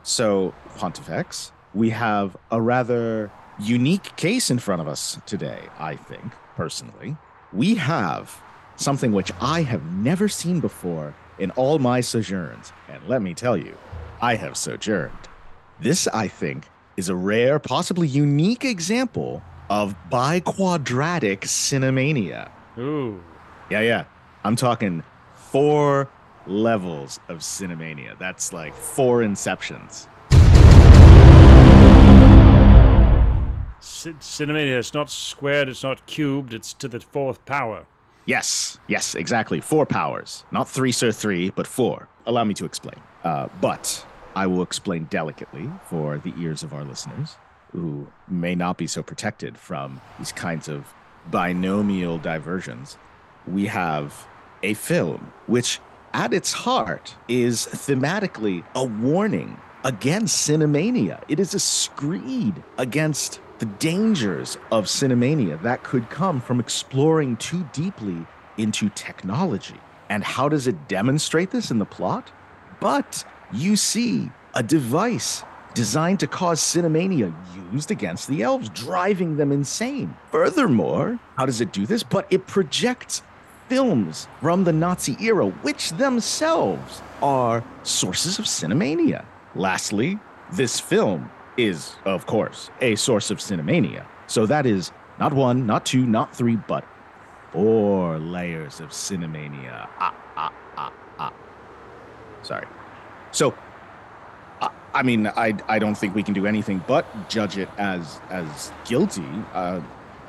So, 0.02 0.52
Pontifex, 0.76 1.52
we 1.72 1.90
have 1.90 2.36
a 2.50 2.60
rather 2.60 3.30
unique 3.60 4.16
case 4.16 4.50
in 4.50 4.58
front 4.58 4.82
of 4.82 4.88
us 4.88 5.18
today, 5.24 5.68
I 5.78 5.94
think, 5.94 6.32
personally. 6.56 7.16
We 7.52 7.76
have 7.76 8.42
something 8.74 9.12
which 9.12 9.30
I 9.40 9.62
have 9.62 9.84
never 9.92 10.26
seen 10.26 10.58
before 10.58 11.14
in 11.38 11.52
all 11.52 11.78
my 11.78 12.00
sojourns. 12.00 12.72
And 12.88 13.06
let 13.06 13.22
me 13.22 13.34
tell 13.34 13.56
you, 13.56 13.76
I 14.20 14.34
have 14.34 14.56
sojourned. 14.56 15.12
This, 15.78 16.08
I 16.08 16.26
think, 16.26 16.66
is 17.02 17.08
a 17.08 17.16
rare, 17.16 17.58
possibly 17.58 18.06
unique 18.06 18.64
example 18.64 19.42
of 19.68 19.96
biquadratic 20.08 21.40
cinemania. 21.40 22.48
Ooh. 22.78 23.20
Yeah, 23.70 23.80
yeah. 23.80 24.04
I'm 24.44 24.54
talking 24.54 25.02
four 25.34 26.08
levels 26.46 27.18
of 27.28 27.38
cinemania. 27.38 28.16
That's 28.20 28.52
like 28.52 28.72
four 28.72 29.22
inceptions. 29.22 30.06
C- 33.80 34.12
Cinemania, 34.20 34.78
it's 34.78 34.94
not 34.94 35.10
squared, 35.10 35.68
it's 35.68 35.82
not 35.82 36.06
cubed, 36.06 36.54
it's 36.54 36.72
to 36.74 36.86
the 36.86 37.00
fourth 37.00 37.44
power. 37.46 37.84
Yes, 38.26 38.78
yes, 38.86 39.16
exactly. 39.16 39.60
Four 39.60 39.86
powers. 39.86 40.44
Not 40.52 40.68
three, 40.68 40.92
sir, 40.92 41.10
three, 41.10 41.50
but 41.50 41.66
four. 41.66 42.06
Allow 42.26 42.44
me 42.44 42.54
to 42.54 42.64
explain. 42.64 43.00
Uh, 43.24 43.48
but 43.60 44.06
I 44.34 44.46
will 44.46 44.62
explain 44.62 45.04
delicately 45.04 45.70
for 45.84 46.18
the 46.18 46.32
ears 46.38 46.62
of 46.62 46.72
our 46.72 46.84
listeners 46.84 47.36
who 47.72 48.08
may 48.28 48.54
not 48.54 48.76
be 48.76 48.86
so 48.86 49.02
protected 49.02 49.58
from 49.58 50.00
these 50.18 50.32
kinds 50.32 50.68
of 50.68 50.92
binomial 51.30 52.18
diversions. 52.18 52.98
We 53.46 53.66
have 53.66 54.26
a 54.62 54.74
film 54.74 55.32
which, 55.46 55.80
at 56.12 56.32
its 56.32 56.52
heart, 56.52 57.16
is 57.28 57.66
thematically 57.66 58.64
a 58.74 58.84
warning 58.84 59.58
against 59.84 60.48
cinemania. 60.48 61.22
It 61.28 61.40
is 61.40 61.54
a 61.54 61.58
screed 61.58 62.62
against 62.78 63.40
the 63.58 63.66
dangers 63.66 64.58
of 64.70 64.86
cinemania 64.86 65.60
that 65.62 65.82
could 65.82 66.10
come 66.10 66.40
from 66.40 66.60
exploring 66.60 67.36
too 67.36 67.68
deeply 67.72 68.26
into 68.58 68.88
technology. 68.90 69.80
And 70.08 70.22
how 70.22 70.48
does 70.48 70.66
it 70.66 70.88
demonstrate 70.88 71.50
this 71.50 71.70
in 71.70 71.78
the 71.78 71.84
plot? 71.84 72.32
But 72.80 73.24
you 73.52 73.76
see 73.76 74.30
a 74.54 74.62
device 74.62 75.44
designed 75.74 76.20
to 76.20 76.26
cause 76.26 76.60
cinemania 76.60 77.32
used 77.72 77.90
against 77.90 78.28
the 78.28 78.42
elves, 78.42 78.68
driving 78.70 79.36
them 79.36 79.52
insane. 79.52 80.14
Furthermore, 80.30 81.18
how 81.36 81.46
does 81.46 81.60
it 81.60 81.72
do 81.72 81.86
this? 81.86 82.02
But 82.02 82.26
it 82.30 82.46
projects 82.46 83.22
films 83.68 84.28
from 84.40 84.64
the 84.64 84.72
Nazi 84.72 85.16
era, 85.20 85.46
which 85.46 85.90
themselves 85.92 87.00
are 87.22 87.64
sources 87.82 88.38
of 88.38 88.44
cinemania. 88.44 89.24
Lastly, 89.54 90.18
this 90.52 90.78
film 90.78 91.30
is, 91.56 91.94
of 92.04 92.26
course, 92.26 92.70
a 92.80 92.94
source 92.96 93.30
of 93.30 93.38
cinemania. 93.38 94.04
So 94.26 94.46
that 94.46 94.66
is 94.66 94.92
not 95.18 95.32
one, 95.32 95.66
not 95.66 95.86
two, 95.86 96.06
not 96.06 96.34
three, 96.34 96.56
but 96.56 96.84
four 97.52 98.18
layers 98.18 98.80
of 98.80 98.90
cinemania. 98.90 99.88
Ah, 99.98 100.14
ah, 100.36 100.52
ah, 100.76 100.92
ah. 101.18 101.32
Sorry. 102.42 102.66
So, 103.32 103.54
I, 104.60 104.70
I 104.94 105.02
mean, 105.02 105.26
I, 105.26 105.54
I 105.68 105.78
don't 105.78 105.96
think 105.96 106.14
we 106.14 106.22
can 106.22 106.34
do 106.34 106.46
anything 106.46 106.82
but 106.86 107.28
judge 107.28 107.58
it 107.58 107.68
as 107.78 108.20
as 108.30 108.72
guilty. 108.84 109.24
Uh, 109.52 109.80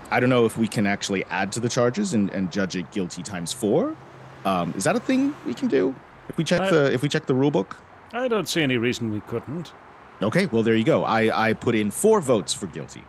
I 0.09 0.19
don't 0.19 0.29
know 0.29 0.45
if 0.45 0.57
we 0.57 0.67
can 0.67 0.85
actually 0.87 1.23
add 1.25 1.51
to 1.53 1.59
the 1.59 1.69
charges 1.69 2.13
and, 2.13 2.29
and 2.31 2.51
judge 2.51 2.75
it 2.75 2.89
guilty 2.91 3.23
times 3.23 3.51
four. 3.53 3.95
Um, 4.45 4.73
is 4.75 4.83
that 4.83 4.95
a 4.95 4.99
thing 4.99 5.35
we 5.45 5.53
can 5.53 5.67
do? 5.67 5.95
If 6.29 6.37
we 6.37 6.43
check 6.43 6.61
I- 6.61 6.69
the 6.69 6.93
if 6.93 7.01
we 7.01 7.09
check 7.09 7.25
the 7.25 7.35
rule 7.35 7.51
book? 7.51 7.77
I 8.13 8.27
don't 8.27 8.47
see 8.47 8.61
any 8.61 8.77
reason 8.77 9.11
we 9.11 9.21
couldn't. 9.21 9.73
Okay, 10.21 10.45
well 10.45 10.61
there 10.63 10.75
you 10.75 10.83
go. 10.83 11.03
I, 11.03 11.49
I 11.49 11.53
put 11.53 11.73
in 11.75 11.89
four 11.89 12.21
votes 12.21 12.53
for 12.53 12.67
guilty. 12.67 13.03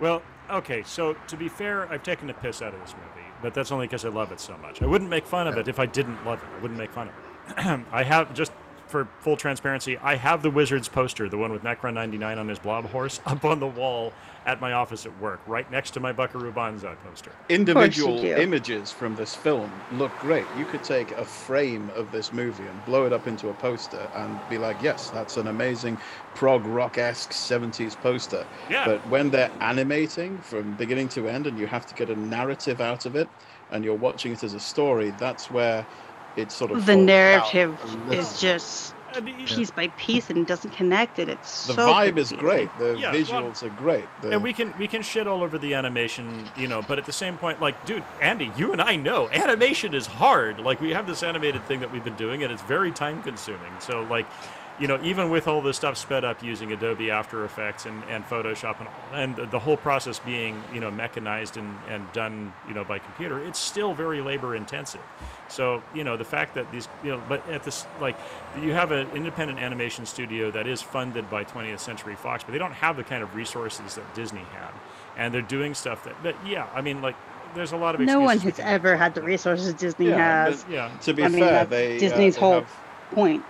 Well, 0.00 0.22
okay, 0.48 0.84
so 0.84 1.14
to 1.26 1.36
be 1.36 1.48
fair, 1.48 1.90
I've 1.90 2.04
taken 2.04 2.28
the 2.28 2.34
piss 2.34 2.62
out 2.62 2.72
of 2.72 2.80
this 2.80 2.94
movie, 2.94 3.26
but 3.42 3.52
that's 3.52 3.72
only 3.72 3.86
because 3.86 4.04
I 4.04 4.10
love 4.10 4.30
it 4.30 4.40
so 4.40 4.56
much. 4.58 4.80
I 4.80 4.86
wouldn't 4.86 5.10
make 5.10 5.26
fun 5.26 5.48
of 5.48 5.58
it 5.58 5.66
if 5.66 5.78
I 5.80 5.86
didn't 5.86 6.24
love 6.24 6.40
it. 6.40 6.48
I 6.56 6.62
wouldn't 6.62 6.78
make 6.78 6.92
fun 6.92 7.08
of 7.08 7.14
it. 7.14 7.84
I 7.92 8.04
have, 8.04 8.32
just 8.32 8.52
for 8.94 9.08
full 9.18 9.36
transparency, 9.36 9.98
I 9.98 10.14
have 10.14 10.40
the 10.40 10.50
Wizards 10.50 10.88
poster, 10.88 11.28
the 11.28 11.36
one 11.36 11.50
with 11.50 11.64
Necron 11.64 11.94
99 11.94 12.38
on 12.38 12.46
his 12.46 12.60
blob 12.60 12.88
horse, 12.90 13.20
up 13.26 13.44
on 13.44 13.58
the 13.58 13.66
wall 13.66 14.12
at 14.46 14.60
my 14.60 14.72
office 14.72 15.04
at 15.04 15.20
work, 15.20 15.40
right 15.48 15.68
next 15.68 15.90
to 15.92 16.00
my 16.00 16.12
Buckaroo 16.12 16.52
Banzai 16.52 16.94
poster. 17.04 17.32
Individual 17.48 18.24
images 18.24 18.92
from 18.92 19.16
this 19.16 19.34
film 19.34 19.72
look 19.94 20.16
great. 20.20 20.44
You 20.56 20.64
could 20.64 20.84
take 20.84 21.10
a 21.12 21.24
frame 21.24 21.90
of 21.96 22.12
this 22.12 22.32
movie 22.32 22.62
and 22.62 22.84
blow 22.84 23.04
it 23.04 23.12
up 23.12 23.26
into 23.26 23.48
a 23.48 23.54
poster 23.54 24.08
and 24.14 24.38
be 24.48 24.58
like, 24.58 24.80
yes, 24.80 25.10
that's 25.10 25.38
an 25.38 25.48
amazing 25.48 25.98
prog 26.36 26.64
rock 26.64 26.96
esque 26.96 27.32
70s 27.32 27.96
poster. 27.96 28.46
Yeah. 28.70 28.84
But 28.84 29.00
when 29.08 29.28
they're 29.28 29.50
animating 29.58 30.38
from 30.38 30.76
beginning 30.76 31.08
to 31.08 31.28
end 31.28 31.48
and 31.48 31.58
you 31.58 31.66
have 31.66 31.84
to 31.86 31.96
get 31.96 32.10
a 32.10 32.16
narrative 32.20 32.80
out 32.80 33.06
of 33.06 33.16
it 33.16 33.28
and 33.72 33.84
you're 33.84 33.96
watching 33.96 34.30
it 34.30 34.44
as 34.44 34.54
a 34.54 34.60
story, 34.60 35.12
that's 35.18 35.50
where 35.50 35.84
it 36.36 36.52
sort 36.52 36.70
of 36.70 36.86
The 36.86 36.96
narrative 36.96 37.78
is 38.10 38.40
just 38.40 38.94
piece 39.46 39.70
by 39.70 39.88
piece 39.88 40.30
and 40.30 40.46
doesn't 40.46 40.72
connect, 40.72 41.18
and 41.18 41.30
it's 41.30 41.66
The 41.66 41.74
so 41.74 41.88
vibe 41.88 42.16
is 42.18 42.32
great. 42.32 42.68
The 42.78 42.96
Yeah, 42.98 43.12
well- 43.12 43.14
visuals 43.14 43.62
are 43.62 43.68
great. 43.70 44.04
The, 44.22 44.32
and 44.32 44.42
we 44.42 44.52
can 44.52 44.74
we 44.78 44.88
can 44.88 45.02
shit 45.02 45.26
all 45.26 45.42
over 45.42 45.58
the 45.58 45.74
animation, 45.74 46.48
you 46.56 46.68
know, 46.68 46.82
but 46.82 46.98
at 46.98 47.06
the 47.06 47.12
same 47.12 47.36
point, 47.36 47.60
like, 47.60 47.84
dude, 47.86 48.02
Andy, 48.20 48.50
you 48.56 48.72
and 48.72 48.80
I 48.80 48.96
know 48.96 49.28
animation 49.30 49.94
is 49.94 50.06
hard. 50.06 50.60
Like, 50.60 50.80
we 50.80 50.90
have 50.90 51.06
this 51.06 51.22
animated 51.22 51.64
thing 51.66 51.80
that 51.80 51.92
we've 51.92 52.04
been 52.04 52.16
doing, 52.16 52.42
and 52.42 52.52
it's 52.52 52.62
very 52.62 52.90
time 52.90 53.22
consuming. 53.22 53.72
So, 53.78 54.02
like, 54.10 54.26
you 54.80 54.88
know, 54.88 54.98
even 55.04 55.30
with 55.30 55.46
all 55.46 55.62
this 55.62 55.76
stuff 55.76 55.96
sped 55.96 56.24
up 56.24 56.42
using 56.42 56.72
Adobe 56.72 57.10
After 57.10 57.44
Effects 57.44 57.86
and, 57.86 58.02
and 58.10 58.24
Photoshop 58.24 58.80
and 58.80 58.88
all 58.88 58.94
and 59.12 59.36
the- 59.36 59.46
the 59.46 59.58
whole 59.58 59.76
process 59.76 60.18
being 60.18 60.60
you 60.72 60.80
know 60.80 60.90
mechanized 60.90 61.56
and, 61.56 61.76
and 61.88 62.10
done 62.12 62.52
you 62.66 62.74
know 62.74 62.82
by 62.84 62.98
computer, 62.98 63.38
it's 63.44 63.58
still 63.58 63.94
very 63.94 64.20
labor 64.20 64.56
intensive. 64.56 65.00
So 65.48 65.82
you 65.94 66.02
know 66.02 66.16
the 66.16 66.24
fact 66.24 66.54
that 66.56 66.70
these 66.72 66.88
you 67.04 67.10
know, 67.12 67.22
but 67.28 67.48
at 67.48 67.62
this 67.62 67.86
like 68.00 68.16
you 68.60 68.72
have 68.72 68.90
an 68.90 69.08
independent 69.14 69.60
animation 69.60 70.06
studio 70.06 70.50
that 70.50 70.66
is 70.66 70.82
funded 70.82 71.30
by 71.30 71.44
20th 71.44 71.78
Century 71.80 72.16
Fox, 72.16 72.42
but 72.42 72.50
they 72.52 72.58
don't 72.58 72.72
have 72.72 72.96
the 72.96 73.04
kind 73.04 73.22
of 73.22 73.34
resources 73.36 73.94
that 73.94 74.14
Disney 74.14 74.42
had, 74.52 74.72
and 75.16 75.32
they're 75.32 75.40
doing 75.42 75.74
stuff 75.74 76.02
that. 76.04 76.20
But 76.22 76.34
yeah, 76.46 76.66
I 76.74 76.80
mean 76.80 77.00
like. 77.02 77.16
There's 77.54 77.70
a 77.70 77.76
lot 77.76 77.94
of 77.94 78.00
No 78.00 78.18
one 78.18 78.34
excuses 78.34 78.58
has 78.64 78.66
ever 78.66 78.96
had 78.96 79.14
the 79.14 79.22
resources 79.22 79.72
Disney 79.74 80.08
Yeah, 80.08 80.46
has. 80.46 80.64
but 80.64 80.72
Yeah. 80.72 80.90
To 81.02 81.14
be 81.14 81.22
I 81.22 81.28
mean, 81.28 81.38
fair, 81.38 81.50
that's 81.52 81.70
they 81.70 81.96
uh, 81.96 82.00
Disney's 82.00 82.34
they 82.34 82.40
whole 82.40 82.52
have- 82.54 82.76
point. 83.12 83.44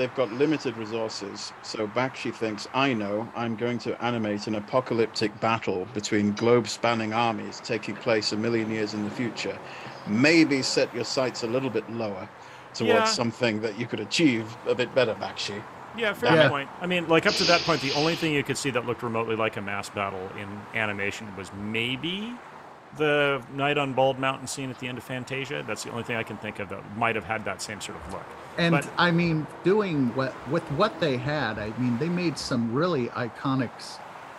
They've 0.00 0.14
got 0.14 0.32
limited 0.32 0.74
resources. 0.78 1.52
So 1.62 1.86
Bakshi 1.86 2.34
thinks, 2.34 2.66
I 2.72 2.94
know, 2.94 3.30
I'm 3.36 3.54
going 3.54 3.78
to 3.80 4.02
animate 4.02 4.46
an 4.46 4.54
apocalyptic 4.54 5.38
battle 5.40 5.86
between 5.92 6.32
globe 6.32 6.68
spanning 6.68 7.12
armies 7.12 7.60
taking 7.62 7.94
place 7.94 8.32
a 8.32 8.36
million 8.36 8.70
years 8.70 8.94
in 8.94 9.04
the 9.04 9.10
future. 9.10 9.58
Maybe 10.06 10.62
set 10.62 10.92
your 10.94 11.04
sights 11.04 11.42
a 11.42 11.46
little 11.46 11.68
bit 11.68 11.88
lower 11.90 12.26
towards 12.72 12.90
Yeah. 12.92 13.04
something 13.04 13.60
that 13.60 13.78
you 13.78 13.86
could 13.86 14.00
achieve 14.00 14.56
a 14.66 14.74
bit 14.74 14.94
better, 14.94 15.14
Bakshi. 15.14 15.62
Yeah, 15.98 16.14
fair 16.14 16.34
Yeah. 16.34 16.48
point. 16.48 16.70
I 16.80 16.86
mean, 16.86 17.06
like 17.06 17.26
up 17.26 17.34
to 17.34 17.44
that 17.44 17.60
point, 17.62 17.82
the 17.82 17.92
only 17.92 18.14
thing 18.16 18.32
you 18.32 18.42
could 18.42 18.56
see 18.56 18.70
that 18.70 18.86
looked 18.86 19.02
remotely 19.02 19.36
like 19.36 19.58
a 19.58 19.60
mass 19.60 19.90
battle 19.90 20.30
in 20.40 20.48
animation 20.74 21.26
was 21.36 21.50
maybe 21.52 22.32
the 22.96 23.42
night 23.52 23.76
on 23.76 23.92
Bald 23.92 24.18
Mountain 24.18 24.46
scene 24.46 24.70
at 24.70 24.78
the 24.78 24.88
end 24.88 24.96
of 24.96 25.04
Fantasia. 25.04 25.62
That's 25.66 25.84
the 25.84 25.90
only 25.90 26.04
thing 26.04 26.16
I 26.16 26.22
can 26.22 26.38
think 26.38 26.58
of 26.58 26.70
that 26.70 26.96
might 26.96 27.16
have 27.16 27.24
had 27.24 27.44
that 27.44 27.60
same 27.60 27.82
sort 27.82 27.98
of 27.98 28.12
look. 28.14 28.24
And 28.58 28.72
But- 28.72 28.88
I 28.98 29.10
mean, 29.10 29.46
doing 29.64 30.14
what 30.14 30.32
with 30.50 30.64
what 30.72 31.00
they 31.00 31.16
had, 31.16 31.58
I 31.58 31.72
mean, 31.78 31.98
they 31.98 32.08
made 32.08 32.38
some 32.38 32.72
really 32.74 33.08
iconic 33.08 33.70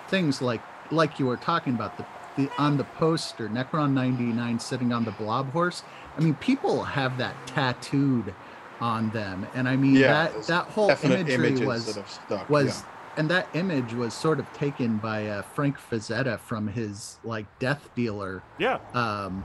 things 0.07 0.41
like 0.41 0.61
like 0.91 1.19
you 1.19 1.25
were 1.25 1.37
talking 1.37 1.73
about 1.73 1.97
the, 1.97 2.05
the 2.35 2.49
on 2.57 2.77
the 2.77 2.83
poster, 2.83 3.47
Necron 3.47 3.93
99 3.93 4.59
sitting 4.59 4.91
on 4.91 5.05
the 5.05 5.11
blob 5.11 5.51
horse. 5.53 5.83
I 6.17 6.21
mean, 6.21 6.35
people 6.35 6.83
have 6.83 7.17
that 7.19 7.35
tattooed 7.47 8.33
on 8.81 9.09
them, 9.11 9.47
and 9.53 9.69
I 9.69 9.75
mean 9.75 9.95
Yeah, 9.95 10.27
that 10.27 10.43
that 10.47 10.65
whole 10.65 10.89
imagery 11.03 11.65
was 11.65 11.97
stuck, 12.07 12.49
was. 12.49 12.65
yeah. 12.81 12.87
And 13.17 13.29
that 13.29 13.49
image 13.53 13.93
was 13.93 14.13
sort 14.13 14.39
of 14.39 14.51
taken 14.53 14.95
by 14.97 15.27
uh, 15.27 15.41
Frank 15.41 15.75
Frazetta 15.77 16.39
from 16.39 16.67
his 16.69 17.19
like 17.25 17.45
Death 17.59 17.89
Dealer. 17.93 18.41
Yeah, 18.57 18.79
Um, 18.93 19.43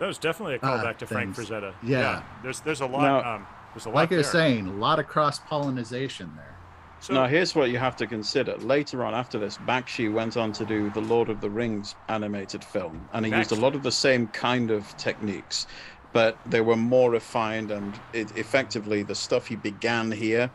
that 0.00 0.06
was 0.06 0.18
definitely 0.18 0.56
a 0.56 0.58
Uh, 0.58 0.82
callback 0.82 0.98
to 0.98 1.06
Frank 1.06 1.36
things. 1.36 1.48
Frazetta. 1.48 1.72
Yeah. 1.82 2.22
there's 2.42 2.58
there's 2.60 2.80
a 2.80 2.86
lot. 2.86 3.02
Now- 3.02 3.34
um, 3.36 3.46
there's 3.74 3.86
a 3.86 3.88
lot 3.88 3.94
like 3.96 4.10
you're 4.10 4.22
there. 4.22 4.30
saying, 4.30 4.66
a 4.66 4.72
lot 4.72 4.98
of 4.98 5.06
cross 5.06 5.40
pollination 5.40 6.32
there. 6.36 6.56
So, 7.00 7.12
now, 7.12 7.26
here's 7.26 7.54
what 7.54 7.70
you 7.70 7.76
have 7.78 7.96
to 7.96 8.06
consider. 8.06 8.56
Later 8.56 9.04
on, 9.04 9.14
after 9.14 9.38
this, 9.38 9.58
Bakshi 9.58 10.10
went 10.10 10.38
on 10.38 10.52
to 10.52 10.64
do 10.64 10.88
the 10.90 11.02
Lord 11.02 11.28
of 11.28 11.40
the 11.42 11.50
Rings 11.50 11.94
animated 12.08 12.64
film, 12.64 13.06
and 13.12 13.26
he 13.26 13.32
used 13.32 13.52
a 13.52 13.56
lot 13.56 13.74
of 13.74 13.82
the 13.82 13.92
same 13.92 14.28
kind 14.28 14.70
of 14.70 14.96
techniques, 14.96 15.66
but 16.12 16.38
they 16.46 16.62
were 16.62 16.76
more 16.76 17.10
refined, 17.10 17.70
and 17.70 18.00
it, 18.14 18.34
effectively, 18.38 19.02
the 19.02 19.14
stuff 19.14 19.48
he 19.48 19.56
began 19.56 20.12
here 20.12 20.50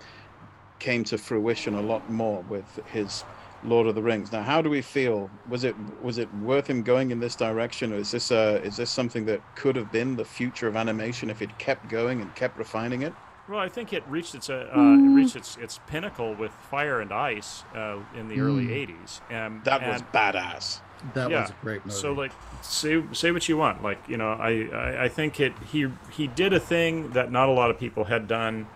came 0.80 1.04
to 1.04 1.18
fruition 1.18 1.76
a 1.76 1.82
lot 1.82 2.10
more 2.10 2.42
with 2.50 2.80
his 2.92 3.24
Lord 3.64 3.88
of 3.88 3.96
the 3.96 4.02
Rings. 4.02 4.32
Now, 4.32 4.42
how 4.44 4.62
do 4.62 4.70
we 4.70 4.82
feel? 4.82 5.30
Was 5.48 5.64
it 5.64 5.76
was 6.02 6.18
it 6.18 6.34
worth 6.36 6.68
him 6.68 6.82
going 6.84 7.12
in 7.12 7.20
this 7.20 7.36
direction, 7.36 7.94
or 7.94 7.98
is 7.98 8.12
this 8.12 8.32
uh, 8.32 8.62
is 8.64 8.78
this 8.78 8.90
something 8.90 9.26
that 9.26 9.42
could 9.56 9.76
have 9.76 9.92
been 9.92 10.16
the 10.16 10.26
future 10.26 10.68
of 10.68 10.76
animation 10.76 11.30
if 11.30 11.42
it 11.42 11.58
kept 11.60 11.90
going 11.90 12.22
and 12.22 12.34
kept 12.36 12.58
refining 12.58 13.02
it? 13.02 13.14
Well, 13.48 13.60
I 13.60 13.68
think 13.70 13.94
it 13.94 14.04
reached 14.08 14.36
its 14.36 14.50
uh, 14.50 14.70
uh, 14.76 14.80
it 14.80 15.16
reached 15.16 15.36
its 15.36 15.58
its 15.58 15.80
pinnacle 15.88 16.36
with 16.36 16.52
Fire 16.70 17.02
and 17.02 17.12
Ice 17.12 17.64
uh, 17.76 17.98
in 18.16 18.28
the 18.30 18.40
early 18.40 18.68
Mm. 18.68 18.88
'80s. 18.88 19.22
Um, 19.48 19.62
That 19.66 19.82
was 19.86 20.02
and- 20.02 20.12
badass. 20.12 20.82
That 21.14 21.32
Yeah, 21.32 21.42
was 21.42 21.50
a 21.52 21.56
great 21.62 21.86
movie. 21.86 21.98
So 21.98 22.12
like, 22.12 22.34
say 22.62 23.02
say 23.14 23.32
what 23.32 23.48
you 23.48 23.56
want. 23.58 23.82
Like 23.82 24.00
you 24.10 24.18
know, 24.18 24.34
I, 24.34 24.68
I 24.74 25.04
I 25.06 25.08
think 25.10 25.40
it 25.40 25.54
he 25.72 25.88
he 26.12 26.28
did 26.28 26.52
a 26.54 26.60
thing 26.60 27.12
that 27.12 27.32
not 27.32 27.48
a 27.50 27.54
lot 27.54 27.70
of 27.72 27.80
people 27.80 28.04
had 28.06 28.28
done. 28.28 28.68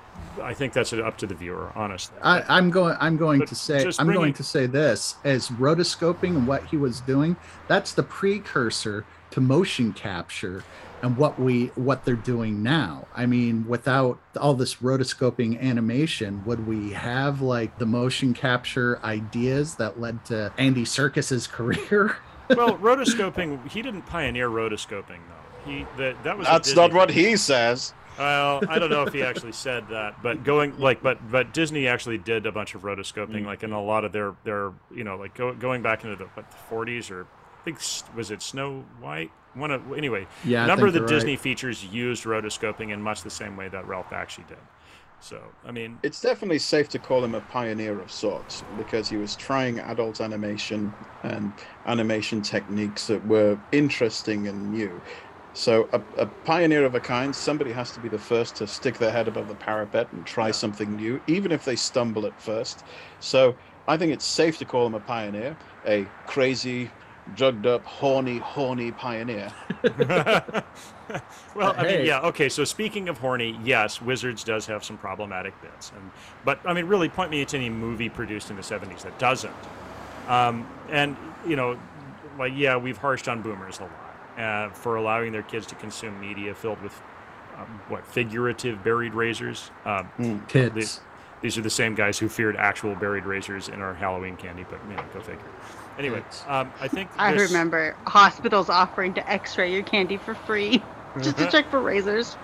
I 0.41 0.53
think 0.53 0.73
that's 0.73 0.93
up 0.93 1.17
to 1.19 1.27
the 1.27 1.35
viewer, 1.35 1.71
honestly. 1.75 2.15
I, 2.21 2.43
I'm 2.47 2.69
going. 2.71 2.95
I'm 2.99 3.17
going 3.17 3.39
But 3.39 3.49
to 3.49 3.55
say. 3.55 3.85
I'm 3.99 4.05
bringing- 4.07 4.21
going 4.21 4.33
to 4.33 4.43
say 4.43 4.65
this 4.65 5.15
as 5.23 5.49
rotoscoping 5.49 6.29
and 6.35 6.47
what 6.47 6.65
he 6.65 6.77
was 6.77 7.01
doing. 7.01 7.35
That's 7.67 7.93
the 7.93 8.03
precursor 8.03 9.05
to 9.31 9.41
motion 9.41 9.93
capture 9.93 10.63
and 11.01 11.17
what 11.17 11.39
we 11.39 11.67
what 11.75 12.05
they're 12.05 12.15
doing 12.15 12.63
now. 12.63 13.07
I 13.15 13.25
mean, 13.25 13.65
without 13.67 14.19
all 14.39 14.53
this 14.53 14.75
rotoscoping 14.75 15.59
animation, 15.61 16.43
would 16.45 16.65
we 16.67 16.93
have 16.93 17.41
like 17.41 17.77
the 17.77 17.85
motion 17.85 18.33
capture 18.33 18.99
ideas 19.03 19.75
that 19.75 19.99
led 19.99 20.23
to 20.25 20.51
Andy 20.57 20.83
Serkis's 20.85 21.47
career? 21.57 22.17
well, 22.49 22.77
rotoscoping. 22.77 23.67
He 23.69 23.81
didn't 23.81 24.03
pioneer 24.03 24.49
rotoscoping 24.49 25.19
though. 25.29 25.71
He 25.71 25.85
that 25.97 26.23
that 26.23 26.37
was. 26.37 26.47
That's 26.47 26.69
Disney 26.69 26.81
not 26.81 26.93
what 26.93 27.09
he 27.11 27.35
says. 27.37 27.93
Well, 28.17 28.61
I 28.69 28.79
don't 28.79 28.89
know 28.89 29.03
if 29.03 29.13
he 29.13 29.23
actually 29.29 29.51
said 29.53 29.87
that, 29.89 30.21
but 30.21 30.43
going 30.43 30.77
like, 30.79 31.01
but 31.01 31.31
but 31.31 31.53
Disney 31.53 31.87
actually 31.87 32.17
did 32.17 32.45
a 32.45 32.51
bunch 32.51 32.75
of 32.75 32.81
rotoscoping, 32.83 33.41
Mm. 33.41 33.45
like 33.45 33.63
in 33.63 33.71
a 33.71 33.81
lot 33.81 34.05
of 34.05 34.11
their 34.11 34.35
their 34.43 34.71
you 34.93 35.03
know 35.03 35.15
like 35.17 35.35
go, 35.35 35.53
going 35.53 35.81
back 35.81 36.03
into 36.03 36.15
the 36.15 36.25
what 36.25 36.45
the 36.49 36.57
40s 36.75 37.09
or 37.11 37.23
I 37.23 37.63
think 37.63 37.79
was 38.15 38.31
it 38.31 38.41
Snow 38.41 38.85
White 38.99 39.31
one 39.55 39.71
of 39.71 39.81
anyway. 39.93 40.27
Yeah, 40.45 40.61
I 40.61 40.63
a 40.65 40.67
number 40.67 40.87
of 40.87 40.93
the 40.93 40.99
you're 40.99 41.07
right. 41.07 41.13
Disney 41.13 41.35
features 41.37 41.83
used 41.85 42.23
rotoscoping 42.23 42.91
in 42.91 43.01
much 43.01 43.21
the 43.23 43.29
same 43.29 43.55
way 43.55 43.69
that 43.69 43.87
Ralph 43.87 44.11
actually 44.13 44.45
did. 44.45 44.57
So 45.19 45.41
I 45.65 45.71
mean, 45.71 45.99
It's 46.03 46.19
definitely 46.19 46.59
safe 46.59 46.89
to 46.89 46.99
call 46.99 47.23
him 47.23 47.33
a 47.33 47.39
pioneer 47.39 47.99
of 48.01 48.11
sorts 48.11 48.63
because 48.77 49.07
he 49.07 49.15
was 49.15 49.35
trying 49.37 49.79
adult 49.79 50.19
animation 50.19 50.93
and 51.23 51.53
animation 51.85 52.41
techniques 52.41 53.07
that 53.07 53.25
were 53.25 53.57
interesting 53.71 54.47
and 54.49 54.71
new. 54.73 55.01
So, 55.53 55.87
a, 55.93 56.01
a 56.17 56.25
pioneer 56.25 56.83
of 56.83 56.95
a 56.95 56.99
kind, 56.99 57.35
somebody 57.35 57.71
has 57.73 57.91
to 57.91 57.99
be 57.99 58.09
the 58.09 58.17
first 58.17 58.55
to 58.55 58.67
stick 58.67 58.97
their 58.97 59.11
head 59.11 59.27
above 59.27 59.47
the 59.47 59.55
parapet 59.55 60.11
and 60.11 60.25
try 60.25 60.49
something 60.49 60.95
new, 60.95 61.21
even 61.27 61.51
if 61.51 61.63
they 61.63 61.75
stumble 61.75 62.25
at 62.25 62.39
first. 62.41 62.83
So, 63.19 63.55
I 63.87 63.97
think 63.97 64.13
it's 64.13 64.25
safe 64.25 64.57
to 64.59 64.65
call 64.65 64.87
him 64.87 64.95
a 64.95 64.99
pioneer, 64.99 65.55
a 65.85 66.07
crazy, 66.25 66.89
drugged 67.35 67.67
up, 67.67 67.85
horny, 67.85 68.37
horny 68.39 68.91
pioneer. 68.91 69.53
well, 71.55 71.75
I 71.77 71.83
mean, 71.83 72.05
yeah, 72.05 72.21
okay. 72.21 72.49
So 72.49 72.63
speaking 72.63 73.09
of 73.09 73.17
horny, 73.17 73.59
yes, 73.63 74.01
Wizards 74.01 74.43
does 74.43 74.65
have 74.67 74.83
some 74.83 74.97
problematic 74.97 75.59
bits, 75.61 75.91
and 75.95 76.11
but 76.45 76.59
I 76.65 76.73
mean, 76.73 76.85
really, 76.85 77.09
point 77.09 77.29
me 77.29 77.43
to 77.43 77.57
any 77.57 77.69
movie 77.69 78.09
produced 78.09 78.49
in 78.49 78.55
the 78.55 78.61
'70s 78.61 79.01
that 79.01 79.17
doesn't. 79.19 79.53
Um, 80.27 80.67
and 80.89 81.17
you 81.45 81.55
know, 81.55 81.77
like 82.39 82.53
yeah, 82.55 82.77
we've 82.77 82.97
harshed 82.97 83.27
on 83.27 83.41
boomers 83.41 83.79
a 83.79 83.83
lot 83.83 84.02
uh, 84.37 84.69
for 84.69 84.95
allowing 84.95 85.31
their 85.31 85.43
kids 85.43 85.65
to 85.67 85.75
consume 85.75 86.19
media 86.19 86.53
filled 86.55 86.81
with 86.81 86.93
um, 87.57 87.81
what 87.89 88.05
figurative 88.05 88.83
buried 88.83 89.13
razors. 89.13 89.69
Um, 89.85 90.43
Kids. 90.47 90.73
These, 90.75 90.99
these 91.41 91.57
are 91.57 91.61
the 91.61 91.69
same 91.69 91.93
guys 91.93 92.17
who 92.17 92.29
feared 92.29 92.55
actual 92.55 92.95
buried 92.95 93.25
razors 93.25 93.67
in 93.67 93.81
our 93.81 93.93
Halloween 93.93 94.37
candy, 94.37 94.65
but 94.69 94.79
you 94.89 94.95
know, 94.95 95.03
go 95.13 95.19
figure. 95.19 95.41
Anyway, 95.99 96.23
um, 96.47 96.71
I 96.81 96.87
think 96.87 97.09
I 97.17 97.33
this- 97.33 97.51
remember 97.51 97.95
hospitals 98.07 98.69
offering 98.69 99.13
to 99.15 99.29
X-ray 99.31 99.71
your 99.73 99.83
candy 99.83 100.17
for 100.17 100.33
free, 100.33 100.81
just 101.21 101.37
to 101.37 101.51
check 101.51 101.69
for 101.69 101.79
razors. 101.79 102.35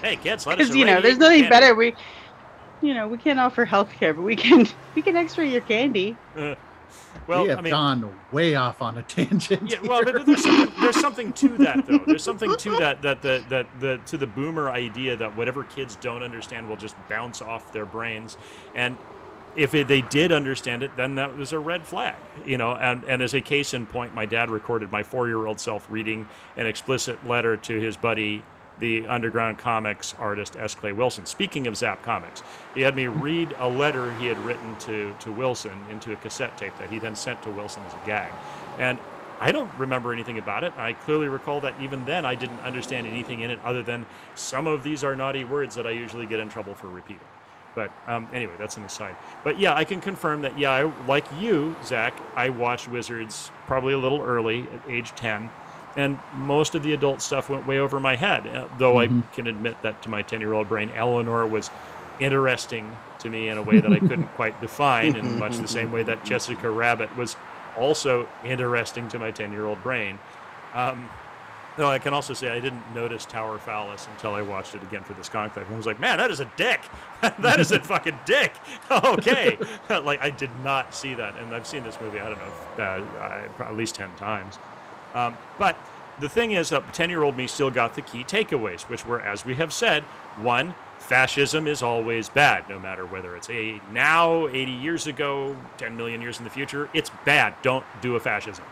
Hey 0.00 0.16
kids, 0.16 0.46
let 0.46 0.58
us 0.60 0.68
Because 0.68 0.76
you 0.76 0.84
know, 0.86 1.00
there's 1.00 1.18
nothing 1.18 1.40
candy. 1.40 1.50
better. 1.50 1.74
We, 1.74 1.94
you 2.80 2.94
know, 2.94 3.08
we 3.08 3.18
can't 3.18 3.38
offer 3.38 3.64
health 3.64 3.90
care, 3.98 4.14
but 4.14 4.22
we 4.22 4.36
can 4.36 4.66
we 4.94 5.02
can 5.02 5.16
X-ray 5.16 5.50
your 5.50 5.60
candy. 5.62 6.16
Uh, 6.36 6.54
well, 7.26 7.42
we 7.42 7.48
have 7.48 7.58
I 7.58 7.62
mean, 7.62 7.70
gone 7.70 8.20
way 8.32 8.54
off 8.54 8.82
on 8.82 8.98
a 8.98 9.02
tangent. 9.02 9.70
Yeah, 9.70 9.78
well, 9.82 10.04
but 10.04 10.26
there's 10.26 10.42
something, 10.42 10.80
there's 10.80 11.00
something 11.00 11.32
to 11.34 11.48
that 11.58 11.86
though. 11.86 12.00
There's 12.06 12.22
something 12.22 12.56
to 12.56 12.70
that 12.78 13.02
that 13.02 13.22
the 13.22 13.44
that 13.48 13.66
the 13.80 14.00
to 14.06 14.16
the 14.16 14.26
boomer 14.26 14.70
idea 14.70 15.16
that 15.16 15.36
whatever 15.36 15.64
kids 15.64 15.96
don't 15.96 16.22
understand 16.22 16.68
will 16.68 16.76
just 16.76 16.96
bounce 17.08 17.42
off 17.42 17.72
their 17.72 17.86
brains, 17.86 18.36
and 18.74 18.96
if 19.56 19.74
it, 19.74 19.88
they 19.88 20.00
did 20.00 20.32
understand 20.32 20.82
it, 20.82 20.96
then 20.96 21.16
that 21.16 21.36
was 21.36 21.52
a 21.52 21.58
red 21.58 21.86
flag, 21.86 22.14
you 22.44 22.56
know. 22.58 22.72
And 22.72 23.04
and 23.04 23.22
as 23.22 23.34
a 23.34 23.40
case 23.40 23.74
in 23.74 23.86
point, 23.86 24.14
my 24.14 24.26
dad 24.26 24.50
recorded 24.50 24.92
my 24.92 25.02
four-year-old 25.02 25.60
self 25.60 25.86
reading 25.90 26.28
an 26.56 26.66
explicit 26.66 27.26
letter 27.26 27.56
to 27.56 27.80
his 27.80 27.96
buddy, 27.96 28.44
the 28.80 29.06
underground 29.06 29.58
comics 29.58 30.14
artist 30.18 30.56
S. 30.58 30.74
Clay 30.74 30.92
Wilson. 30.92 31.26
Speaking 31.26 31.66
of 31.66 31.76
Zap 31.76 32.02
Comics, 32.02 32.42
he 32.74 32.80
had 32.80 32.96
me 32.96 33.06
read 33.06 33.54
a 33.58 33.68
letter 33.68 34.12
he 34.14 34.26
had 34.26 34.38
written 34.38 34.76
to 34.80 35.14
to 35.20 35.30
Wilson 35.30 35.78
into 35.90 36.12
a 36.12 36.16
cassette 36.16 36.56
tape 36.58 36.76
that 36.78 36.90
he 36.90 36.98
then 36.98 37.14
sent 37.14 37.42
to 37.42 37.50
Wilson 37.50 37.82
as 37.86 37.94
a 37.94 38.06
gag, 38.06 38.32
and 38.78 38.98
I 39.42 39.52
don't 39.52 39.72
remember 39.78 40.12
anything 40.12 40.38
about 40.38 40.64
it. 40.64 40.74
I 40.76 40.92
clearly 40.92 41.28
recall 41.28 41.62
that 41.62 41.74
even 41.80 42.04
then 42.04 42.26
I 42.26 42.34
didn't 42.34 42.60
understand 42.60 43.06
anything 43.06 43.40
in 43.40 43.50
it 43.50 43.58
other 43.64 43.82
than 43.82 44.04
some 44.34 44.66
of 44.66 44.82
these 44.82 45.02
are 45.02 45.16
naughty 45.16 45.44
words 45.44 45.74
that 45.76 45.86
I 45.86 45.90
usually 45.92 46.26
get 46.26 46.40
in 46.40 46.50
trouble 46.50 46.74
for 46.74 46.88
repeating. 46.88 47.24
But 47.74 47.90
um, 48.06 48.28
anyway, 48.34 48.52
that's 48.58 48.76
an 48.76 48.84
aside. 48.84 49.16
But 49.44 49.58
yeah, 49.58 49.74
I 49.74 49.84
can 49.84 50.00
confirm 50.00 50.42
that. 50.42 50.58
Yeah, 50.58 50.72
I, 50.72 51.06
like 51.06 51.24
you, 51.38 51.74
Zach, 51.84 52.20
I 52.36 52.50
watched 52.50 52.88
Wizards 52.88 53.50
probably 53.66 53.94
a 53.94 53.98
little 53.98 54.20
early 54.20 54.62
at 54.74 54.90
age 54.90 55.10
ten, 55.12 55.48
and 55.96 56.18
most 56.34 56.74
of 56.74 56.82
the 56.82 56.92
adult 56.92 57.20
stuff 57.22 57.48
went 57.50 57.66
way 57.66 57.78
over 57.78 57.98
my 58.00 58.16
head. 58.16 58.46
uh, 58.46 58.66
Though 58.78 58.94
Mhm. 58.94 59.22
I 59.22 59.34
can 59.34 59.46
admit 59.46 59.76
that 59.82 60.02
to 60.02 60.08
my 60.10 60.22
ten-year-old 60.22 60.68
brain, 60.68 60.90
Elinore 60.94 61.46
was 61.46 61.70
interesting 62.20 62.96
to 63.18 63.28
me 63.30 63.48
in 63.48 63.58
a 63.58 63.62
way 63.62 63.80
that 63.80 63.92
I 63.92 63.98
couldn't 63.98 64.28
quite 64.36 64.60
define, 64.60 65.16
in 65.16 65.38
much 65.38 65.56
the 65.58 65.68
same 65.68 65.90
way 65.92 66.02
that 66.04 66.24
Jessica 66.30 66.70
Rabbit 66.70 67.14
was 67.16 67.36
also 67.76 68.26
interesting 68.44 69.08
to 69.08 69.18
my 69.18 69.30
ten-year-old 69.30 69.82
brain. 69.82 70.18
Um, 70.74 71.08
no, 71.78 71.86
I 71.88 71.98
can 71.98 72.12
also 72.12 72.34
say 72.34 72.50
I 72.50 72.60
didn't 72.60 72.82
notice 72.94 73.24
Tower 73.24 73.56
Phallus 73.58 74.06
until 74.12 74.34
I 74.34 74.42
watched 74.42 74.74
it 74.74 74.82
again 74.82 75.02
for 75.02 75.14
this 75.14 75.28
conclave. 75.28 75.70
I 75.70 75.76
was 75.76 75.86
like, 75.86 75.98
man, 76.00 76.18
that 76.18 76.30
is 76.30 76.40
a 76.40 76.44
dick. 76.56 76.80
that 77.38 77.58
is 77.58 77.72
a 77.72 77.80
fucking 77.80 78.18
dick. 78.26 78.52
okay. 78.90 79.56
like, 79.88 80.20
I 80.20 80.30
did 80.30 80.50
not 80.62 80.94
see 80.94 81.14
that. 81.14 81.36
And 81.38 81.54
I've 81.54 81.66
seen 81.66 81.82
this 81.84 81.98
movie, 82.00 82.20
I 82.20 82.28
don't 82.28 82.38
know, 82.38 83.04
uh, 83.58 83.62
at 83.64 83.76
least 83.76 83.94
10 83.94 84.14
times. 84.16 84.58
Um, 85.14 85.36
but 85.58 85.76
the 86.20 86.28
thing 86.28 86.52
is 86.52 86.68
that 86.70 86.92
10 86.92 87.10
year 87.10 87.22
old 87.22 87.36
me 87.36 87.46
still 87.46 87.70
got 87.70 87.94
the 87.94 88.02
key 88.02 88.24
takeaways, 88.24 88.82
which 88.82 89.06
were, 89.06 89.20
as 89.20 89.44
we 89.44 89.54
have 89.56 89.72
said, 89.72 90.02
one, 90.36 90.74
fascism 90.98 91.66
is 91.66 91.82
always 91.82 92.28
bad, 92.28 92.68
no 92.68 92.78
matter 92.78 93.06
whether 93.06 93.34
it's 93.36 93.50
a 93.50 93.80
now, 93.92 94.46
80 94.48 94.72
years 94.72 95.06
ago, 95.06 95.56
10 95.78 95.96
million 95.96 96.20
years 96.20 96.38
in 96.38 96.44
the 96.44 96.50
future. 96.50 96.88
It's 96.94 97.10
bad. 97.24 97.54
Don't 97.62 97.84
do 98.00 98.16
a 98.16 98.20
fascism. 98.20 98.64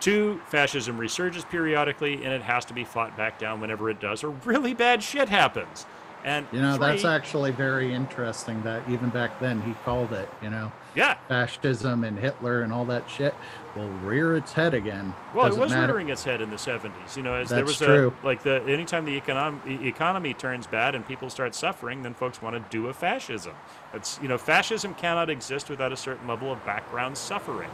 Two, 0.00 0.40
fascism 0.46 0.98
resurges 0.98 1.48
periodically, 1.48 2.24
and 2.24 2.32
it 2.32 2.42
has 2.42 2.64
to 2.66 2.74
be 2.74 2.84
fought 2.84 3.16
back 3.16 3.38
down 3.38 3.60
whenever 3.60 3.88
it 3.88 4.00
does, 4.00 4.24
or 4.24 4.30
really 4.44 4.74
bad 4.74 5.02
shit 5.02 5.28
happens. 5.28 5.86
And 6.24 6.46
You 6.52 6.60
know, 6.60 6.78
that's 6.78 7.04
actually 7.04 7.50
very 7.50 7.92
interesting 7.92 8.62
that 8.62 8.82
even 8.88 9.10
back 9.10 9.40
then 9.40 9.60
he 9.62 9.74
called 9.84 10.12
it, 10.12 10.28
you 10.42 10.50
know, 10.50 10.70
yeah. 10.94 11.14
fascism 11.28 12.04
and 12.04 12.18
Hitler 12.18 12.62
and 12.62 12.72
all 12.72 12.84
that 12.86 13.08
shit 13.08 13.34
will 13.76 13.88
rear 14.04 14.36
its 14.36 14.52
head 14.52 14.74
again. 14.74 15.14
Well, 15.34 15.46
it 15.46 15.50
Doesn't 15.50 15.62
was 15.62 15.72
matter. 15.72 15.92
rearing 15.94 16.10
its 16.10 16.24
head 16.24 16.40
in 16.42 16.50
the 16.50 16.56
70s. 16.56 17.16
You 17.16 17.22
know, 17.22 17.34
as 17.34 17.48
there 17.48 17.64
was 17.64 17.78
true. 17.78 18.12
a 18.22 18.26
like 18.26 18.42
the 18.42 18.62
anytime 18.68 19.04
the 19.04 19.18
econom- 19.20 19.84
economy 19.84 20.34
turns 20.34 20.66
bad 20.66 20.94
and 20.94 21.06
people 21.06 21.30
start 21.30 21.54
suffering, 21.54 22.02
then 22.02 22.14
folks 22.14 22.42
want 22.42 22.54
to 22.56 22.64
do 22.76 22.88
a 22.88 22.92
fascism. 22.92 23.54
It's 23.94 24.18
you 24.20 24.28
know, 24.28 24.38
fascism 24.38 24.94
cannot 24.94 25.30
exist 25.30 25.70
without 25.70 25.92
a 25.92 25.96
certain 25.96 26.26
level 26.28 26.52
of 26.52 26.64
background 26.66 27.16
suffering. 27.16 27.70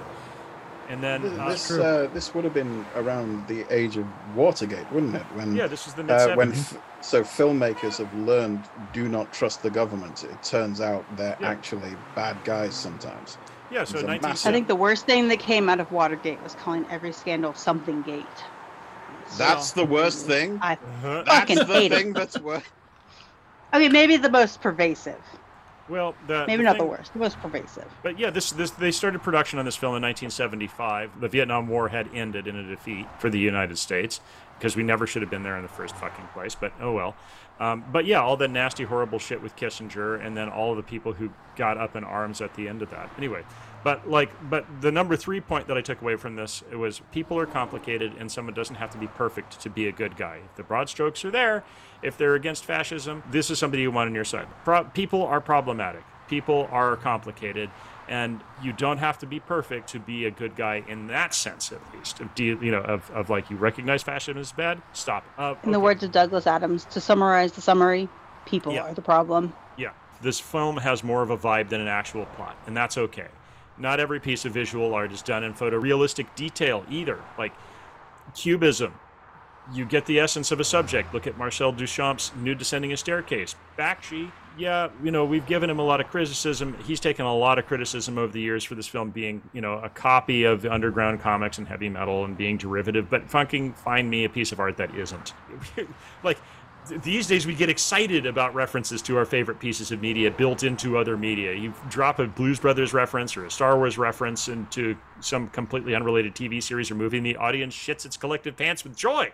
And 0.89 1.03
then 1.03 1.21
Th- 1.23 1.39
uh, 1.39 1.49
This 1.51 1.71
uh, 1.71 2.09
this 2.15 2.35
would 2.35 2.45
have 2.45 2.55
been 2.55 2.85
around 2.97 3.47
the 3.47 3.67
age 3.71 3.97
of 3.99 4.07
Watergate, 4.35 4.91
wouldn't 4.91 5.15
it? 5.17 5.23
When 5.35 5.55
Yeah, 5.55 5.67
this 5.67 5.85
was 5.85 5.95
the 5.95 6.03
uh, 6.15 6.35
when 6.35 6.53
f- 6.53 6.79
so 7.03 7.23
filmmakers 7.23 7.99
have 7.99 8.13
learned 8.27 8.61
do 8.95 9.09
not 9.09 9.31
trust 9.33 9.63
the 9.63 9.71
government. 9.71 10.25
It 10.25 10.43
turns 10.43 10.81
out 10.81 11.05
they're 11.17 11.37
Yeah. 11.41 11.51
actually 11.51 11.95
bad 12.15 12.37
guys 12.45 12.75
sometimes. 12.75 13.37
yeah, 13.71 13.85
so 13.85 14.01
19 14.01 14.23
massive- 14.23 14.49
I 14.49 14.53
think 14.53 14.67
the 14.67 14.75
worst 14.77 15.05
thing 15.05 15.29
that 15.29 15.41
came 15.41 15.69
out 15.69 15.79
of 15.79 15.93
Watergate 15.93 16.43
was 16.43 16.55
calling 16.55 16.87
every 16.91 17.13
scandal 17.13 17.53
something 17.53 18.01
gate. 18.03 18.25
That's 19.37 19.73
the 19.73 19.85
worst 19.85 20.25
thing. 20.27 20.59
I 20.63 20.73
Uh-huh. 20.73 21.23
That's 21.27 21.39
fucking 21.41 21.57
the 21.59 21.65
hate 21.67 21.93
thing 21.93 22.09
it. 22.09 22.15
that's 22.15 22.39
worse. 22.41 22.63
Okay, 23.75 23.91
maybe 23.91 24.17
the 24.17 24.31
most 24.31 24.63
pervasive. 24.63 25.21
Well, 25.89 26.15
the, 26.27 26.45
Maybe 26.47 26.59
the 26.59 26.63
not 26.65 26.77
thing- 26.77 26.85
the 26.85 26.91
worst, 26.91 27.13
the 27.13 27.19
most 27.19 27.39
pervasive. 27.41 27.87
But 28.03 28.19
yeah, 28.19 28.31
this 28.31 28.51
this 28.51 28.71
they 28.73 28.91
started 28.91 29.23
production 29.23 29.59
on 29.59 29.65
this 29.65 29.77
film 29.77 29.97
in 29.97 30.03
1975. 30.03 31.21
The 31.21 31.29
Vietnam 31.29 31.69
War 31.69 31.89
had 31.89 32.09
ended 32.15 32.47
in 32.47 32.57
a 32.57 32.63
defeat 32.69 33.07
for 33.19 33.31
the 33.31 33.39
United 33.39 33.79
States 33.79 34.21
because 34.59 34.77
we 34.77 34.83
never 34.83 35.07
should 35.07 35.23
have 35.23 35.31
been 35.31 35.43
there 35.45 35.57
in 35.57 35.63
the 35.63 35.69
first 35.69 35.97
fucking 35.97 36.27
place. 36.35 36.55
But 36.55 36.73
oh 36.81 36.93
well. 36.93 37.17
Um, 37.61 37.85
but 37.93 38.07
yeah, 38.07 38.21
all 38.21 38.37
the 38.37 38.47
nasty, 38.47 38.85
horrible 38.85 39.19
shit 39.19 39.43
with 39.43 39.57
Kissinger, 39.57 40.25
and 40.25 40.37
then 40.37 40.49
all 40.49 40.75
the 40.75 40.83
people 40.83 41.13
who 41.13 41.31
got 41.57 41.77
up 41.77 41.97
in 41.97 42.05
arms 42.05 42.41
at 42.41 42.55
the 42.55 42.69
end 42.69 42.83
of 42.83 42.91
that. 42.91 43.11
Anyway, 43.19 43.43
but 43.83 44.09
like, 44.09 44.31
but 44.49 44.65
the 44.81 44.93
number 44.93 45.17
three 45.17 45.41
point 45.41 45.67
that 45.67 45.77
I 45.77 45.81
took 45.81 46.01
away 46.01 46.17
from 46.17 46.37
this 46.37 46.63
it 46.71 46.77
was 46.77 47.01
people 47.11 47.39
are 47.39 47.47
complicated, 47.47 48.13
and 48.19 48.31
someone 48.31 48.55
doesn't 48.55 48.77
have 48.77 48.91
to 48.91 48.99
be 48.99 49.09
perfect 49.09 49.61
to 49.61 49.71
be 49.71 49.89
a 49.89 49.93
good 49.93 50.17
guy. 50.17 50.41
The 50.57 50.63
broad 50.63 50.89
strokes 50.89 51.25
are 51.25 51.31
there, 51.31 51.65
if 52.03 52.17
they're 52.17 52.35
against 52.35 52.65
fascism, 52.65 53.23
this 53.31 53.51
is 53.51 53.59
somebody 53.59 53.83
you 53.83 53.91
want 53.91 54.09
on 54.09 54.15
your 54.15 54.25
side. 54.25 54.47
Pro- 54.65 54.85
people 54.85 55.25
are 55.25 55.41
problematic. 55.41 56.05
People 56.29 56.69
are 56.71 56.97
complicated, 56.97 57.71
and 58.09 58.41
you 58.63 58.73
don't 58.73 58.99
have 58.99 59.19
to 59.19 59.27
be 59.27 59.39
perfect 59.41 59.89
to 59.91 59.99
be 60.01 60.25
a 60.25 60.31
good 60.31 60.57
guy 60.57 60.83
in 60.89 61.07
that 61.09 61.35
sense, 61.35 61.71
at 61.73 61.81
least. 61.95 62.21
Of, 62.21 62.31
you 62.39 62.71
know, 62.71 62.81
of, 62.81 63.11
of 63.11 63.31
like 63.31 63.51
you 63.51 63.57
recognize 63.57 64.03
fascism 64.03 64.39
is 64.39 64.53
bad, 64.53 64.81
stop. 64.93 65.25
Uh, 65.37 65.55
In 65.63 65.73
the 65.73 65.81
words 65.81 66.03
of 66.03 66.13
Douglas 66.13 66.47
Adams, 66.47 66.85
to 66.87 67.01
summarize 67.01 67.53
the 67.53 67.61
summary, 67.61 68.09
people 68.47 68.73
Yeah. 68.73 68.83
are 68.83 68.95
the 68.95 69.03
problem. 69.03 69.53
Yeah, 69.77 69.91
this 70.23 70.41
film 70.41 70.79
has 70.79 71.05
more 71.05 71.23
of 71.23 71.31
a 71.31 71.37
vibe 71.37 71.69
than 71.69 71.81
an 71.81 71.89
actual 71.89 72.25
plot, 72.27 72.57
and 72.67 72.77
that's 72.77 72.97
okay. 72.99 73.29
Not 73.77 74.01
every 74.01 74.19
piece 74.21 74.45
of 74.45 74.53
visual 74.53 74.95
art 74.95 75.13
is 75.13 75.23
done 75.23 75.45
in 75.45 75.55
photorealistic 75.55 76.27
detail 76.35 76.85
either. 76.91 77.19
Like 77.39 77.53
cubism, 78.35 78.93
you 79.73 79.85
get 79.85 80.07
the 80.07 80.19
essence 80.19 80.51
of 80.51 80.59
a 80.61 80.65
subject. 80.65 81.13
Look 81.15 81.27
at 81.27 81.37
Marcel 81.39 81.73
Duchamp's 81.73 82.33
Nude 82.37 82.59
Descending 82.59 82.93
a 82.93 82.97
Staircase. 82.97 83.55
Bakshi, 83.79 84.33
yeah, 84.59 84.89
you 85.03 85.11
know, 85.11 85.25
we've 85.25 85.47
given 85.47 85.71
him 85.71 85.79
a 85.79 85.85
lot 85.85 86.01
of 86.01 86.09
criticism. 86.09 86.77
He's 86.85 87.01
taken 87.01 87.25
a 87.25 87.35
lot 87.35 87.59
of 87.59 87.67
criticism 87.67 88.19
over 88.19 88.33
the 88.33 88.41
years 88.41 88.65
for 88.65 88.75
this 88.75 88.89
film 88.89 89.11
being, 89.11 89.41
you 89.53 89.61
know, 89.61 89.75
a 89.75 89.89
copy 89.89 90.45
of 90.45 90.67
underground 90.67 91.21
comics 91.21 91.59
and 91.59 91.69
heavy 91.69 91.89
metal 91.89 92.25
and 92.25 92.37
being 92.37 92.57
derivative, 92.57 93.09
but 93.09 93.31
fucking 93.31 93.75
find 93.75 94.11
me 94.11 94.25
a 94.25 94.29
piece 94.29 94.51
of 94.51 94.59
art 94.59 94.77
that 94.77 94.95
isn't. 94.95 95.33
like, 96.25 96.39
these 97.03 97.27
days 97.27 97.47
we 97.47 97.55
get 97.55 97.69
excited 97.69 98.27
about 98.27 98.55
references 98.55 99.03
to 99.03 99.17
our 99.17 99.25
favorite 99.25 99.61
pieces 99.61 99.93
of 99.93 100.01
media 100.01 100.31
built 100.31 100.63
into 100.63 100.97
other 100.97 101.17
media. 101.17 101.53
You 101.53 101.75
drop 101.89 102.19
a 102.19 102.27
Blues 102.27 102.59
Brothers 102.59 102.93
reference 102.93 103.37
or 103.37 103.45
a 103.45 103.51
Star 103.51 103.77
Wars 103.77 103.99
reference 103.99 104.49
into 104.49 104.97
some 105.21 105.49
completely 105.49 105.95
unrelated 105.95 106.35
TV 106.35 106.63
series 106.63 106.91
or 106.91 106.95
movie, 106.95 107.19
and 107.19 107.27
the 107.27 107.37
audience 107.37 107.75
shits 107.75 108.07
its 108.07 108.17
collective 108.17 108.57
pants 108.57 108.85
with 108.85 108.97
joy. 108.97 109.31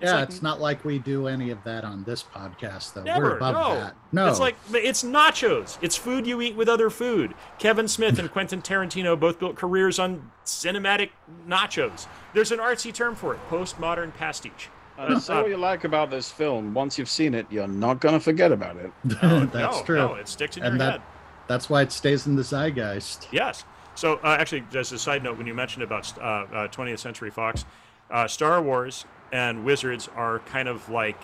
Yeah, 0.00 0.16
like- 0.16 0.28
it's 0.28 0.42
not 0.42 0.60
like 0.60 0.84
we 0.84 0.98
do 0.98 1.26
any 1.28 1.50
of 1.50 1.62
that 1.64 1.84
on 1.84 2.04
this 2.04 2.22
podcast, 2.22 2.94
though. 2.94 3.02
Never, 3.02 3.30
We're 3.30 3.36
above 3.36 3.54
no. 3.54 3.74
that. 3.80 3.96
No, 4.12 4.28
It's 4.28 4.40
like 4.40 4.56
it's 4.72 5.02
nachos. 5.02 5.78
It's 5.82 5.96
food 5.96 6.26
you 6.26 6.40
eat 6.40 6.56
with 6.56 6.68
other 6.68 6.90
food. 6.90 7.34
Kevin 7.58 7.88
Smith 7.88 8.18
and 8.18 8.30
Quentin 8.32 8.62
Tarantino 8.62 9.18
both 9.18 9.38
built 9.38 9.56
careers 9.56 9.98
on 9.98 10.30
cinematic 10.44 11.10
nachos. 11.46 12.06
There's 12.34 12.52
an 12.52 12.58
artsy 12.58 12.92
term 12.92 13.14
for 13.14 13.34
it: 13.34 13.40
postmodern 13.50 14.14
pastiche. 14.14 14.68
Uh, 14.98 15.18
say 15.20 15.34
what 15.34 15.48
you 15.48 15.56
like 15.56 15.84
about 15.84 16.10
this 16.10 16.30
film. 16.30 16.74
Once 16.74 16.98
you've 16.98 17.08
seen 17.08 17.32
it, 17.32 17.46
you're 17.50 17.68
not 17.68 18.00
gonna 18.00 18.18
forget 18.18 18.50
about 18.50 18.76
it. 18.76 18.90
No, 19.22 19.46
that's 19.52 19.78
no, 19.78 19.82
true. 19.84 19.96
no, 19.96 20.14
it 20.14 20.26
sticks 20.28 20.56
in 20.56 20.64
and 20.64 20.72
your 20.72 20.78
that, 20.78 20.92
head. 20.92 21.02
That's 21.46 21.70
why 21.70 21.82
it 21.82 21.92
stays 21.92 22.26
in 22.26 22.34
the 22.36 22.42
zeitgeist. 22.42 23.28
Yes. 23.32 23.64
So, 23.94 24.14
uh, 24.24 24.36
actually, 24.38 24.64
as 24.74 24.92
a 24.92 24.98
side 24.98 25.22
note, 25.24 25.38
when 25.38 25.46
you 25.46 25.54
mentioned 25.54 25.82
about 25.82 26.16
uh, 26.18 26.22
uh, 26.22 26.68
20th 26.68 26.98
Century 27.00 27.30
Fox, 27.30 27.64
uh, 28.10 28.28
Star 28.28 28.60
Wars 28.62 29.04
and 29.32 29.64
Wizards 29.64 30.08
are 30.16 30.38
kind 30.40 30.68
of 30.68 30.88
like 30.88 31.20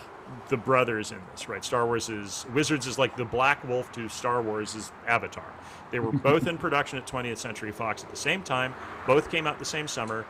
the 0.49 0.57
brothers 0.57 1.11
in 1.11 1.19
this, 1.31 1.47
right? 1.47 1.63
Star 1.63 1.85
Wars 1.85 2.09
is 2.09 2.45
Wizards 2.53 2.87
is 2.87 2.97
like 2.97 3.15
the 3.15 3.25
Black 3.25 3.63
Wolf 3.67 3.91
to 3.93 4.09
Star 4.09 4.41
Wars 4.41 4.73
is 4.75 4.91
Avatar. 5.07 5.45
They 5.91 5.99
were 5.99 6.11
both 6.13 6.47
in 6.47 6.57
production 6.57 6.97
at 6.97 7.07
20th 7.07 7.37
Century 7.37 7.71
Fox 7.71 8.03
at 8.03 8.09
the 8.09 8.15
same 8.15 8.41
time. 8.43 8.73
Both 9.05 9.29
came 9.29 9.45
out 9.47 9.59
the 9.59 9.65
same 9.65 9.87
summer. 9.87 10.25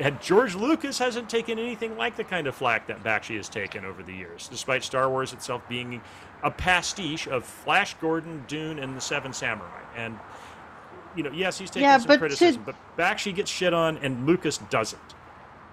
And 0.00 0.20
George 0.20 0.54
Lucas 0.56 0.98
hasn't 0.98 1.28
taken 1.30 1.58
anything 1.58 1.96
like 1.96 2.16
the 2.16 2.24
kind 2.24 2.46
of 2.46 2.54
flack 2.54 2.86
that 2.88 3.04
Bakshi 3.04 3.36
has 3.36 3.48
taken 3.48 3.84
over 3.84 4.02
the 4.02 4.12
years, 4.12 4.48
despite 4.48 4.82
Star 4.82 5.08
Wars 5.08 5.32
itself 5.32 5.62
being 5.68 6.00
a 6.42 6.50
pastiche 6.50 7.28
of 7.28 7.44
Flash 7.44 7.94
Gordon, 8.00 8.42
Dune, 8.48 8.78
and 8.78 8.96
the 8.96 9.00
Seven 9.00 9.32
Samurai. 9.32 9.82
And 9.96 10.18
you 11.14 11.22
know, 11.22 11.30
yes, 11.30 11.58
he's 11.58 11.70
taking 11.70 11.82
Yeah, 11.82 11.98
some 11.98 12.06
but 12.08 12.12
to- 12.14 12.18
criticism, 12.20 12.62
but 12.64 12.74
Bakshi 12.96 13.34
gets 13.34 13.50
shit 13.50 13.74
on, 13.74 13.98
and 13.98 14.26
Lucas 14.26 14.58
doesn't. 14.70 15.14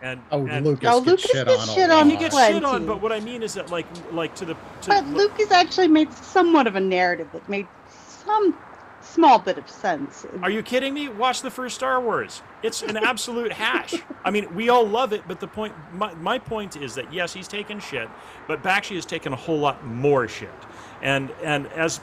And 0.02 0.22
Oh, 0.32 0.46
and, 0.48 0.66
Lucas 0.66 0.90
Oh, 0.92 1.02
gets 1.02 1.08
Lucas 1.08 1.32
shit 1.32 1.48
gets 1.48 1.70
on. 1.70 1.76
shit 1.76 1.90
on 1.90 2.10
he 2.10 2.18
gets 2.18 2.38
shit 2.38 2.64
on. 2.64 2.86
But 2.86 3.02
what 3.02 3.12
I 3.12 3.20
mean 3.20 3.42
is 3.44 3.56
that, 3.56 3.72
like, 3.72 3.86
like 4.14 4.36
to 4.36 4.46
the 4.46 4.54
to, 4.54 4.90
But 4.90 5.08
Lucas 5.08 5.52
actually 5.52 5.88
made 5.88 6.14
somewhat 6.14 6.68
of 6.68 6.76
a 6.76 6.80
narrative 6.80 7.28
that 7.34 7.48
made 7.50 7.68
some 7.90 8.56
small 9.02 9.40
bit 9.40 9.58
of 9.58 9.68
sense. 9.70 10.26
Are 10.44 10.50
you 10.52 10.62
kidding 10.62 10.94
me? 10.94 11.10
Watch 11.10 11.42
the 11.42 11.50
first 11.50 11.76
Star 11.76 12.00
Wars. 12.00 12.42
It's 12.62 12.84
an 12.84 12.98
absolute 12.98 13.52
hash. 13.52 13.96
I 14.24 14.32
mean, 14.32 14.54
we 14.54 14.70
all 14.70 14.86
love 14.86 15.14
it, 15.14 15.24
but 15.28 15.40
the 15.40 15.48
point, 15.48 15.74
my, 15.94 16.14
my 16.16 16.38
point 16.38 16.76
is 16.76 16.96
that 16.96 17.12
yes, 17.12 17.34
he's 17.34 17.48
taken 17.48 17.80
shit, 17.80 18.10
but 18.48 18.62
Bakshi 18.62 18.96
has 18.96 19.06
taken 19.06 19.34
a 19.34 19.36
whole 19.36 19.58
lot 19.60 19.86
more 19.86 20.28
shit. 20.28 20.52
And 21.02 21.30
and 21.44 21.68
as 21.68 22.02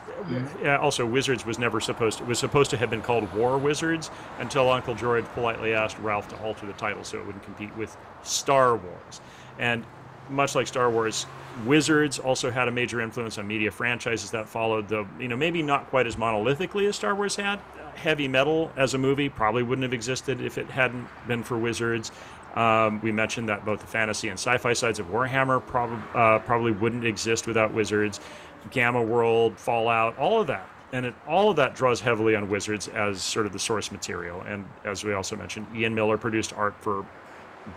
also 0.80 1.04
Wizards 1.04 1.44
was 1.44 1.58
never 1.58 1.80
supposed 1.80 2.18
to 2.18 2.24
was 2.24 2.38
supposed 2.38 2.70
to 2.70 2.76
have 2.76 2.90
been 2.90 3.02
called 3.02 3.32
War 3.34 3.58
Wizards 3.58 4.10
until 4.38 4.70
Uncle 4.70 4.94
George 4.94 5.24
politely 5.34 5.74
asked 5.74 5.98
Ralph 5.98 6.28
to 6.28 6.36
alter 6.42 6.66
the 6.66 6.72
title 6.74 7.02
so 7.04 7.18
it 7.18 7.26
wouldn't 7.26 7.44
compete 7.44 7.76
with 7.76 7.96
Star 8.22 8.76
Wars. 8.76 9.20
And 9.58 9.84
much 10.30 10.54
like 10.54 10.66
Star 10.66 10.90
Wars, 10.90 11.26
Wizards 11.66 12.18
also 12.18 12.50
had 12.50 12.68
a 12.68 12.70
major 12.70 13.00
influence 13.00 13.38
on 13.38 13.46
media 13.46 13.70
franchises 13.70 14.30
that 14.30 14.48
followed, 14.48 14.88
The 14.88 15.06
you 15.18 15.28
know, 15.28 15.36
maybe 15.36 15.62
not 15.62 15.88
quite 15.90 16.06
as 16.06 16.16
monolithically 16.16 16.88
as 16.88 16.96
Star 16.96 17.14
Wars 17.14 17.36
had. 17.36 17.60
Heavy 17.94 18.26
Metal 18.26 18.72
as 18.76 18.94
a 18.94 18.98
movie 18.98 19.28
probably 19.28 19.62
wouldn't 19.62 19.84
have 19.84 19.92
existed 19.92 20.40
if 20.40 20.58
it 20.58 20.68
hadn't 20.68 21.06
been 21.28 21.42
for 21.42 21.56
Wizards. 21.56 22.10
Um, 22.54 23.00
we 23.02 23.12
mentioned 23.12 23.48
that 23.48 23.64
both 23.64 23.80
the 23.80 23.86
fantasy 23.86 24.28
and 24.28 24.38
sci 24.38 24.56
fi 24.58 24.72
sides 24.72 24.98
of 25.00 25.06
Warhammer 25.06 25.64
prob- 25.64 26.02
uh, 26.14 26.38
probably 26.40 26.72
wouldn't 26.72 27.04
exist 27.04 27.46
without 27.46 27.72
Wizards. 27.72 28.20
Gamma 28.70 29.02
World, 29.02 29.58
Fallout, 29.58 30.16
all 30.18 30.40
of 30.40 30.46
that 30.48 30.68
And 30.92 31.06
it, 31.06 31.14
all 31.26 31.50
of 31.50 31.56
that 31.56 31.74
draws 31.74 32.00
heavily 32.00 32.36
on 32.36 32.48
Wizards 32.48 32.88
as 32.88 33.22
sort 33.22 33.46
of 33.46 33.52
the 33.52 33.58
source 33.58 33.90
material. 33.92 34.40
And 34.42 34.64
as 34.84 35.04
we 35.04 35.12
also 35.12 35.36
mentioned, 35.36 35.66
Ian 35.74 35.94
Miller 35.94 36.16
produced 36.18 36.52
art 36.54 36.74
for 36.80 37.04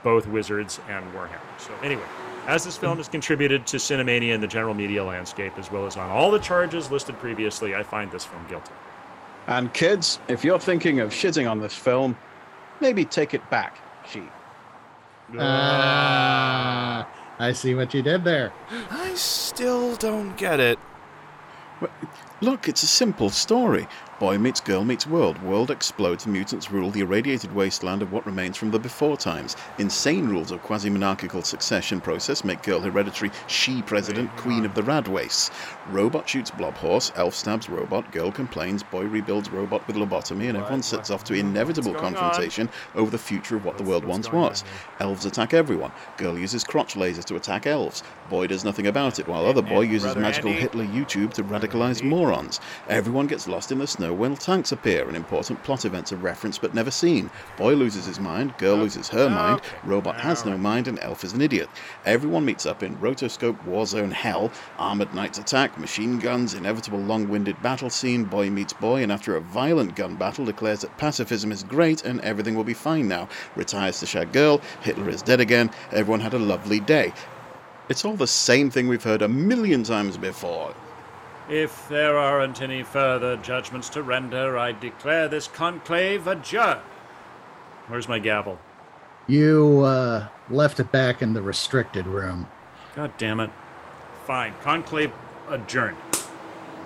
both 0.03 0.27
Wizards 0.27 0.79
and 0.89 1.05
Warhammer. 1.13 1.39
So, 1.57 1.71
anyway, 1.81 2.03
as 2.45 2.63
this 2.63 2.77
film 2.77 2.97
has 2.97 3.07
contributed 3.07 3.65
to 3.67 3.77
Cinemania 3.77 4.33
and 4.33 4.43
the 4.43 4.47
general 4.47 4.73
media 4.73 5.03
landscape, 5.03 5.57
as 5.57 5.71
well 5.71 5.85
as 5.85 5.97
on 5.97 6.09
all 6.09 6.31
the 6.31 6.39
charges 6.39 6.91
listed 6.91 7.17
previously, 7.19 7.75
I 7.75 7.83
find 7.83 8.11
this 8.11 8.25
film 8.25 8.45
guilty. 8.47 8.71
And 9.47 9.73
kids, 9.73 10.19
if 10.27 10.43
you're 10.43 10.59
thinking 10.59 10.99
of 10.99 11.11
shitting 11.11 11.49
on 11.49 11.59
this 11.59 11.73
film, 11.73 12.17
maybe 12.81 13.05
take 13.05 13.33
it 13.33 13.49
back, 13.49 13.77
she. 14.09 14.23
Ah, 15.37 17.07
I 17.39 17.51
see 17.51 17.75
what 17.75 17.93
you 17.93 18.01
did 18.01 18.23
there. 18.23 18.51
I 18.89 19.13
still 19.15 19.95
don't 19.95 20.35
get 20.37 20.59
it. 20.59 20.79
Look, 22.41 22.67
it's 22.67 22.83
a 22.83 22.87
simple 22.87 23.29
story. 23.29 23.87
Boy 24.19 24.39
meets 24.39 24.59
girl 24.59 24.83
meets 24.83 25.05
world. 25.05 25.39
World 25.43 25.69
explodes. 25.69 26.25
Mutants 26.25 26.71
rule 26.71 26.89
the 26.89 27.01
irradiated 27.01 27.53
wasteland 27.53 28.01
of 28.01 28.11
what 28.11 28.25
remains 28.25 28.57
from 28.57 28.71
the 28.71 28.79
before 28.79 29.15
times. 29.15 29.55
Insane 29.77 30.27
rules 30.27 30.49
of 30.49 30.63
quasi 30.63 30.89
monarchical 30.89 31.43
succession 31.43 32.01
process 32.01 32.43
make 32.43 32.63
girl 32.63 32.79
hereditary 32.79 33.29
she 33.45 33.83
president, 33.83 34.35
queen 34.35 34.65
of 34.65 34.73
the 34.73 34.81
Radwace. 34.81 35.51
Robot 35.91 36.27
shoots 36.27 36.49
blob 36.49 36.73
horse. 36.73 37.11
Elf 37.15 37.35
stabs 37.35 37.69
robot. 37.69 38.11
Girl 38.11 38.31
complains. 38.31 38.81
Boy 38.81 39.03
rebuilds 39.03 39.51
robot 39.51 39.85
with 39.85 39.95
lobotomy, 39.95 40.49
and 40.49 40.57
everyone 40.57 40.81
sets 40.81 41.11
off 41.11 41.23
to 41.25 41.35
inevitable 41.35 41.93
confrontation 41.93 42.69
over 42.95 43.11
the 43.11 43.19
future 43.19 43.55
of 43.55 43.65
what 43.65 43.77
the 43.77 43.83
world 43.83 44.03
once 44.03 44.31
was. 44.31 44.63
Elves 44.99 45.25
attack 45.25 45.53
everyone. 45.53 45.91
Girl 46.17 46.39
uses 46.39 46.63
crotch 46.63 46.95
lasers 46.95 47.25
to 47.25 47.35
attack 47.35 47.67
elves. 47.67 48.01
Boy 48.31 48.47
does 48.47 48.65
nothing 48.65 48.87
about 48.87 49.19
it, 49.19 49.27
while 49.27 49.45
other 49.45 49.61
boy 49.61 49.81
uses 49.81 50.15
magical 50.15 50.51
Hitler 50.51 50.85
YouTube 50.85 51.33
to 51.33 51.43
radicalize 51.43 52.01
morons. 52.01 52.59
Everyone 52.89 53.27
gets 53.27 53.47
lost 53.47 53.71
in 53.71 53.77
the 53.77 53.85
snow 53.85 54.06
when 54.13 54.35
tanks 54.35 54.71
appear, 54.71 55.07
and 55.07 55.15
important 55.15 55.63
plot 55.63 55.85
events 55.85 56.11
are 56.11 56.17
referenced 56.17 56.61
but 56.61 56.73
never 56.73 56.91
seen. 56.91 57.29
Boy 57.57 57.73
loses 57.73 58.05
his 58.05 58.19
mind, 58.19 58.57
girl 58.57 58.77
loses 58.77 59.07
her 59.09 59.29
mind, 59.29 59.61
robot 59.83 60.19
has 60.19 60.45
no 60.45 60.57
mind, 60.57 60.87
and 60.87 60.99
elf 60.99 61.23
is 61.23 61.33
an 61.33 61.41
idiot. 61.41 61.69
Everyone 62.05 62.45
meets 62.45 62.65
up 62.65 62.83
in 62.83 62.97
rotoscope 62.97 63.63
warzone 63.65 64.11
hell. 64.11 64.51
Armored 64.77 65.13
knights 65.13 65.39
attack, 65.39 65.77
machine 65.77 66.19
guns, 66.19 66.53
inevitable 66.53 66.99
long-winded 66.99 67.61
battle 67.61 67.89
scene. 67.89 68.23
Boy 68.23 68.49
meets 68.49 68.73
boy, 68.73 69.03
and 69.03 69.11
after 69.11 69.35
a 69.35 69.41
violent 69.41 69.95
gun 69.95 70.15
battle, 70.15 70.45
declares 70.45 70.81
that 70.81 70.97
pacifism 70.97 71.51
is 71.51 71.63
great 71.63 72.03
and 72.03 72.21
everything 72.21 72.55
will 72.55 72.63
be 72.63 72.73
fine 72.73 73.07
now. 73.07 73.27
Retires 73.55 73.99
to 73.99 74.05
shag 74.05 74.31
girl. 74.31 74.61
Hitler 74.81 75.09
is 75.09 75.21
dead 75.21 75.39
again. 75.39 75.69
Everyone 75.91 76.19
had 76.19 76.33
a 76.33 76.39
lovely 76.39 76.79
day. 76.79 77.13
It's 77.89 78.03
all 78.03 78.15
the 78.15 78.27
same 78.27 78.69
thing 78.69 78.87
we've 78.87 79.03
heard 79.03 79.21
a 79.21 79.27
million 79.27 79.83
times 79.83 80.17
before. 80.17 80.75
If 81.49 81.87
there 81.87 82.17
aren't 82.17 82.61
any 82.61 82.83
further 82.83 83.37
judgments 83.37 83.87
to 83.89 84.03
render, 84.03 84.57
I 84.57 84.73
declare 84.73 85.27
this 85.27 85.47
conclave 85.47 86.27
adjourned. 86.27 86.81
Where's 87.87 88.09
my 88.09 88.19
gavel? 88.19 88.59
You 89.27 89.81
uh, 89.81 90.27
left 90.49 90.79
it 90.79 90.91
back 90.91 91.21
in 91.21 91.33
the 91.33 91.41
restricted 91.41 92.05
room. 92.05 92.47
God 92.95 93.13
damn 93.17 93.39
it. 93.39 93.49
Fine. 94.25 94.53
Conclave 94.61 95.11
adjourned. 95.49 95.97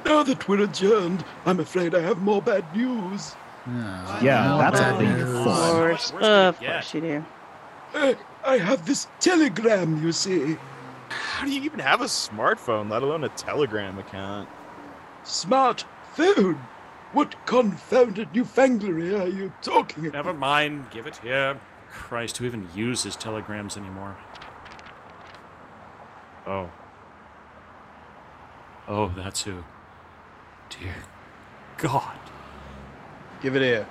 Now 0.05 0.24
that 0.24 0.47
we're 0.47 0.62
adjourned, 0.62 1.24
I'm 1.45 1.59
afraid 1.59 1.95
I 1.95 2.01
have 2.01 2.22
more 2.22 2.41
bad 2.41 2.76
news. 2.76 3.36
Yeah, 3.68 4.57
that's 4.59 4.80
a 4.80 4.97
thing 4.97 5.22
Of 5.22 5.43
course, 5.43 6.12
of 6.12 6.59
course 6.59 6.93
you 6.93 7.01
do. 7.01 7.26
I, 7.93 8.18
I 8.43 8.57
have 8.57 8.86
this 8.86 9.07
telegram, 9.20 10.03
you 10.03 10.12
see. 10.12 10.57
How 11.12 11.45
do 11.45 11.51
you 11.51 11.62
even 11.64 11.80
have 11.80 12.01
a 12.01 12.05
smartphone, 12.05 12.89
let 12.89 13.03
alone 13.03 13.24
a 13.24 13.30
Telegram 13.30 13.97
account? 13.97 14.47
Smart 15.24 15.86
phone. 16.14 16.55
What 17.14 17.36
confounded 17.45 18.32
newfanglery 18.32 19.20
are 19.20 19.28
you 19.28 19.51
talking 19.62 20.05
about? 20.05 20.14
Never 20.26 20.34
mind. 20.34 20.89
Give 20.91 21.07
it 21.07 21.18
here. 21.18 21.59
Christ, 21.89 22.38
who 22.38 22.45
even 22.45 22.70
uses 22.74 23.18
telegrams 23.18 23.76
anymore? 23.76 24.16
Oh. 26.47 26.70
Oh, 28.88 29.12
that's 29.16 29.43
who. 29.43 29.64
Dear 30.70 30.95
God. 31.78 32.18
Give 33.41 33.55
it 33.57 33.86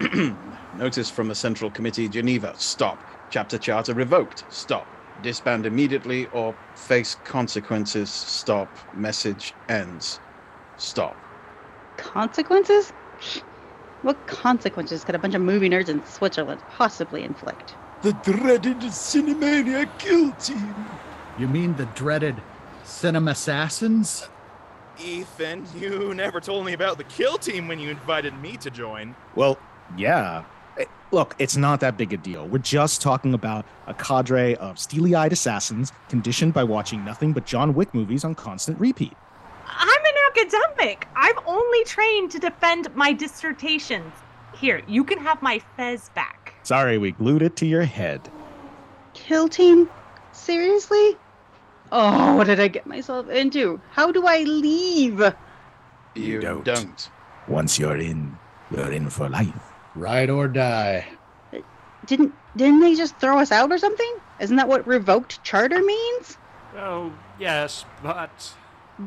here. 0.00 0.36
Notice 0.76 1.10
from 1.10 1.26
the 1.28 1.34
Central 1.34 1.70
Committee, 1.70 2.08
Geneva. 2.08 2.54
Stop. 2.56 3.02
Chapter 3.30 3.58
Charter 3.58 3.94
revoked. 3.94 4.44
Stop. 4.50 4.86
Disband 5.22 5.66
immediately 5.66 6.26
or 6.32 6.54
face 6.74 7.16
consequences. 7.24 8.10
Stop. 8.10 8.68
Message 8.94 9.54
ends. 9.68 10.20
Stop. 10.76 11.16
Consequences? 11.96 12.90
What 14.02 14.26
consequences 14.26 15.04
could 15.04 15.14
a 15.14 15.18
bunch 15.18 15.34
of 15.34 15.40
movie 15.40 15.68
nerds 15.68 15.88
in 15.88 16.04
Switzerland 16.04 16.60
possibly 16.70 17.22
inflict? 17.22 17.74
The 18.02 18.12
dreaded 18.22 18.78
Cinemania 18.78 19.88
kill 19.98 20.32
team. 20.32 20.74
You 21.38 21.48
mean 21.48 21.74
the 21.76 21.86
dreaded 21.86 22.36
Cinema 22.84 23.32
Assassins? 23.32 24.28
Ethan, 24.98 25.66
you 25.78 26.14
never 26.14 26.40
told 26.40 26.64
me 26.64 26.72
about 26.72 26.98
the 26.98 27.04
kill 27.04 27.36
team 27.36 27.68
when 27.68 27.78
you 27.78 27.90
invited 27.90 28.38
me 28.40 28.56
to 28.58 28.70
join. 28.70 29.14
Well, 29.34 29.58
yeah. 29.96 30.44
Eh, 30.78 30.84
Look, 31.12 31.34
it's 31.38 31.56
not 31.56 31.80
that 31.80 31.96
big 31.96 32.12
a 32.12 32.16
deal. 32.16 32.46
We're 32.48 32.58
just 32.58 33.00
talking 33.00 33.32
about 33.32 33.64
a 33.86 33.94
cadre 33.94 34.56
of 34.56 34.78
steely 34.78 35.14
eyed 35.14 35.32
assassins 35.32 35.92
conditioned 36.08 36.52
by 36.52 36.64
watching 36.64 37.04
nothing 37.04 37.32
but 37.32 37.46
John 37.46 37.74
Wick 37.74 37.94
movies 37.94 38.24
on 38.24 38.34
constant 38.34 38.78
repeat. 38.80 39.14
I'm 39.66 40.04
an 40.04 40.14
academic. 40.30 41.06
I'm 41.14 41.36
only 41.46 41.84
trained 41.84 42.30
to 42.32 42.38
defend 42.38 42.94
my 42.94 43.12
dissertations. 43.12 44.12
Here, 44.54 44.82
you 44.88 45.04
can 45.04 45.18
have 45.18 45.40
my 45.42 45.60
fez 45.76 46.08
back. 46.10 46.54
Sorry, 46.62 46.98
we 46.98 47.12
glued 47.12 47.42
it 47.42 47.56
to 47.56 47.66
your 47.66 47.84
head. 47.84 48.28
Kill 49.14 49.48
team? 49.48 49.88
Seriously? 50.32 51.16
Oh, 51.92 52.34
what 52.36 52.48
did 52.48 52.58
I 52.58 52.68
get 52.68 52.86
myself 52.86 53.28
into? 53.28 53.80
How 53.92 54.10
do 54.10 54.26
I 54.26 54.40
leave? 54.40 55.22
You, 56.14 56.40
don't. 56.40 56.64
don't. 56.64 57.10
Once 57.46 57.78
you're 57.78 57.96
in, 57.96 58.36
you're 58.70 58.90
in 58.90 59.08
for 59.08 59.28
life. 59.28 59.54
Ride 59.96 60.30
or 60.30 60.46
die. 60.46 61.06
Didn't 62.04 62.34
didn't 62.56 62.80
they 62.80 62.94
just 62.94 63.16
throw 63.18 63.38
us 63.38 63.50
out 63.50 63.72
or 63.72 63.78
something? 63.78 64.14
Isn't 64.40 64.56
that 64.56 64.68
what 64.68 64.86
revoked 64.86 65.42
charter 65.42 65.82
means? 65.82 66.36
Oh, 66.76 67.12
yes, 67.38 67.84
but. 68.02 68.54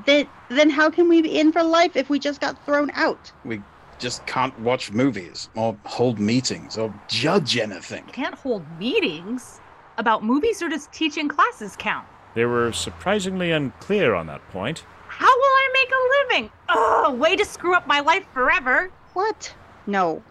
Then 0.05 0.27
then 0.49 0.69
how 0.69 0.89
can 0.89 1.07
we 1.07 1.21
be 1.21 1.39
in 1.39 1.51
for 1.51 1.63
life 1.63 1.95
if 1.95 2.09
we 2.09 2.19
just 2.19 2.41
got 2.41 2.63
thrown 2.65 2.91
out? 2.93 3.31
We 3.45 3.61
just 3.99 4.25
can't 4.25 4.57
watch 4.59 4.91
movies 4.91 5.49
or 5.55 5.77
hold 5.85 6.19
meetings 6.19 6.77
or 6.77 6.93
judge 7.07 7.57
anything. 7.57 8.05
Can't 8.05 8.35
hold 8.35 8.65
meetings 8.79 9.59
about 9.97 10.23
movies 10.23 10.61
or 10.61 10.69
does 10.69 10.87
teaching 10.91 11.27
classes 11.27 11.75
count? 11.77 12.07
They 12.33 12.45
were 12.45 12.71
surprisingly 12.71 13.51
unclear 13.51 14.15
on 14.15 14.27
that 14.27 14.47
point. 14.49 14.83
How 15.07 15.25
will 15.25 15.43
I 15.43 15.69
make 15.73 15.91
a 15.91 16.33
living? 16.33 16.51
Ugh, 16.69 17.19
way 17.19 17.35
to 17.35 17.45
screw 17.45 17.75
up 17.75 17.87
my 17.87 17.99
life 17.99 18.25
forever. 18.33 18.91
What? 19.13 19.53
No. 19.87 20.23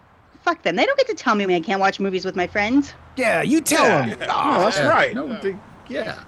Fuck 0.43 0.61
them. 0.63 0.75
They 0.75 0.85
don't 0.85 0.97
get 0.97 1.07
to 1.07 1.15
tell 1.15 1.35
me 1.35 1.53
I 1.55 1.59
can't 1.59 1.79
watch 1.79 1.99
movies 1.99 2.25
with 2.25 2.35
my 2.35 2.47
friends. 2.47 2.93
Yeah, 3.15 3.41
you 3.41 3.61
tell 3.61 3.85
Yeah. 3.85 4.15
them. 4.15 4.29
Oh, 4.31 4.61
that's 4.61 4.79
right. 4.81 5.13
No 5.13 5.27
big, 5.41 5.57
yeah. 5.87 6.19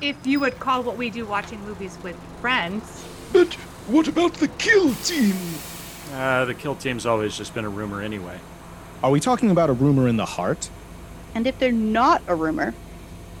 If 0.00 0.26
you 0.26 0.40
would 0.40 0.58
call 0.60 0.82
what 0.82 0.96
we 0.98 1.08
do 1.10 1.24
watching 1.24 1.60
movies 1.64 1.96
with 2.02 2.16
friends. 2.40 3.04
But 3.32 3.54
what 3.88 4.06
about 4.08 4.34
the 4.34 4.48
kill 4.48 4.94
team? 4.96 5.34
Uh, 6.14 6.44
the 6.44 6.54
kill 6.54 6.74
team's 6.76 7.06
always 7.06 7.36
just 7.36 7.54
been 7.54 7.64
a 7.64 7.68
rumor 7.70 8.02
anyway. 8.02 8.38
Are 9.02 9.10
we 9.10 9.20
talking 9.20 9.50
about 9.50 9.70
a 9.70 9.72
rumor 9.72 10.06
in 10.06 10.16
the 10.16 10.24
heart? 10.26 10.68
And 11.34 11.46
if 11.46 11.58
they're 11.58 11.72
not 11.72 12.22
a 12.28 12.34
rumor, 12.34 12.74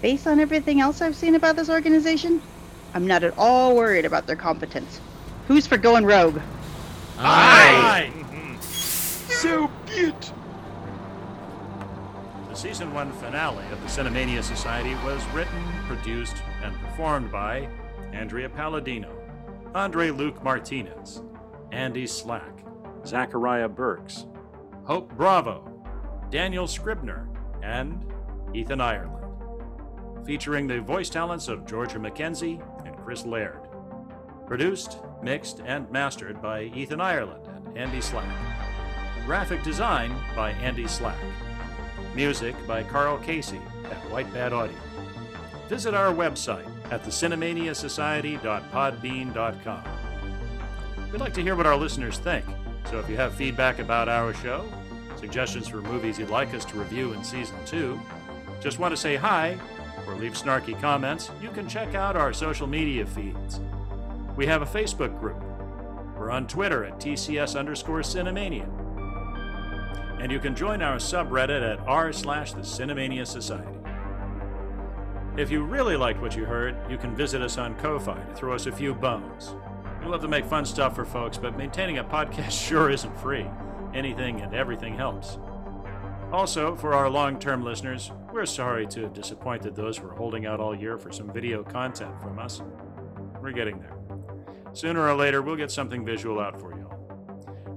based 0.02 0.26
on 0.26 0.40
everything 0.40 0.80
else 0.80 1.00
I've 1.02 1.14
seen 1.16 1.34
about 1.34 1.56
this 1.56 1.68
organization, 1.70 2.42
I'm 2.94 3.06
not 3.06 3.22
at 3.22 3.36
all 3.38 3.76
worried 3.76 4.04
about 4.06 4.26
their 4.26 4.36
competence. 4.36 5.00
Who's 5.48 5.66
for 5.66 5.76
going 5.76 6.04
rogue? 6.06 6.40
Aye! 7.18 8.10
So 9.46 9.70
be 9.86 9.92
it. 9.92 10.32
The 12.48 12.56
season 12.56 12.92
one 12.92 13.12
finale 13.12 13.64
of 13.70 13.80
the 13.80 13.86
Cinemania 13.86 14.42
Society 14.42 14.92
was 15.04 15.24
written, 15.26 15.62
produced, 15.86 16.34
and 16.64 16.74
performed 16.80 17.30
by 17.30 17.68
Andrea 18.12 18.48
Palladino, 18.48 19.16
Andre 19.72 20.10
Luc 20.10 20.42
Martinez, 20.42 21.22
Andy 21.70 22.08
Slack, 22.08 22.64
Zacharia 23.06 23.68
Berks, 23.68 24.26
Hope 24.82 25.16
Bravo, 25.16 25.62
Daniel 26.28 26.66
Scribner, 26.66 27.28
and 27.62 28.04
Ethan 28.52 28.80
Ireland. 28.80 29.26
Featuring 30.26 30.66
the 30.66 30.80
voice 30.80 31.08
talents 31.08 31.46
of 31.46 31.66
Georgia 31.66 32.00
McKenzie 32.00 32.60
and 32.84 32.96
Chris 32.96 33.24
Laird. 33.24 33.68
Produced, 34.48 34.98
mixed, 35.22 35.60
and 35.64 35.88
mastered 35.92 36.42
by 36.42 36.64
Ethan 36.74 37.00
Ireland 37.00 37.46
and 37.46 37.78
Andy 37.78 38.00
Slack. 38.00 38.65
Graphic 39.26 39.62
design 39.64 40.14
by 40.36 40.52
Andy 40.52 40.86
Slack. 40.86 41.18
Music 42.14 42.54
by 42.64 42.84
Karl 42.84 43.18
Casey 43.18 43.60
at 43.90 43.98
White 44.08 44.32
Bat 44.32 44.52
Audio. 44.52 44.78
Visit 45.68 45.94
our 45.94 46.14
website 46.14 46.64
at 46.92 47.02
thecinemaniasociety.podbean.com. 47.02 49.84
We'd 51.10 51.20
like 51.20 51.34
to 51.34 51.42
hear 51.42 51.56
what 51.56 51.66
our 51.66 51.76
listeners 51.76 52.18
think. 52.18 52.44
So 52.88 53.00
if 53.00 53.10
you 53.10 53.16
have 53.16 53.34
feedback 53.34 53.80
about 53.80 54.08
our 54.08 54.32
show, 54.32 54.64
suggestions 55.16 55.66
for 55.66 55.82
movies 55.82 56.20
you'd 56.20 56.30
like 56.30 56.54
us 56.54 56.64
to 56.66 56.78
review 56.78 57.12
in 57.12 57.24
season 57.24 57.56
two, 57.66 58.00
just 58.60 58.78
want 58.78 58.92
to 58.92 58.96
say 58.96 59.16
hi, 59.16 59.58
or 60.06 60.14
leave 60.14 60.34
snarky 60.34 60.80
comments, 60.80 61.32
you 61.42 61.50
can 61.50 61.68
check 61.68 61.96
out 61.96 62.14
our 62.14 62.32
social 62.32 62.68
media 62.68 63.04
feeds. 63.04 63.58
We 64.36 64.46
have 64.46 64.62
a 64.62 64.66
Facebook 64.66 65.18
group. 65.18 65.42
We're 66.16 66.30
on 66.30 66.46
Twitter 66.46 66.84
at 66.84 67.00
TCS 67.00 67.58
underscore 67.58 68.02
Cinemania. 68.02 68.85
And 70.18 70.32
you 70.32 70.38
can 70.38 70.54
join 70.54 70.82
our 70.82 70.96
subreddit 70.96 71.62
at 71.62 71.78
r 71.86 72.12
slash 72.12 72.52
the 72.52 72.60
Cinemania 72.60 73.26
Society. 73.26 73.78
If 75.36 75.50
you 75.50 75.62
really 75.62 75.96
liked 75.96 76.20
what 76.22 76.34
you 76.34 76.46
heard, 76.46 76.76
you 76.90 76.96
can 76.96 77.14
visit 77.14 77.42
us 77.42 77.58
on 77.58 77.76
Ko-Fi 77.76 78.18
to 78.18 78.34
throw 78.34 78.54
us 78.54 78.66
a 78.66 78.72
few 78.72 78.94
bones. 78.94 79.54
We 80.00 80.06
love 80.06 80.22
to 80.22 80.28
make 80.28 80.46
fun 80.46 80.64
stuff 80.64 80.94
for 80.94 81.04
folks, 81.04 81.36
but 81.36 81.58
maintaining 81.58 81.98
a 81.98 82.04
podcast 82.04 82.52
sure 82.66 82.90
isn't 82.90 83.18
free. 83.18 83.46
Anything 83.92 84.40
and 84.40 84.54
everything 84.54 84.94
helps. 84.94 85.38
Also, 86.32 86.74
for 86.74 86.94
our 86.94 87.10
long 87.10 87.38
term 87.38 87.62
listeners, 87.62 88.10
we're 88.32 88.46
sorry 88.46 88.86
to 88.88 89.02
have 89.02 89.12
disappointed 89.12 89.76
those 89.76 89.98
who 89.98 90.08
are 90.08 90.14
holding 90.14 90.46
out 90.46 90.58
all 90.58 90.74
year 90.74 90.98
for 90.98 91.12
some 91.12 91.32
video 91.32 91.62
content 91.62 92.20
from 92.20 92.38
us. 92.38 92.62
We're 93.40 93.52
getting 93.52 93.78
there. 93.78 93.96
Sooner 94.72 95.06
or 95.06 95.14
later, 95.14 95.42
we'll 95.42 95.56
get 95.56 95.70
something 95.70 96.04
visual 96.04 96.40
out 96.40 96.60
for 96.60 96.72
you. 96.72 96.85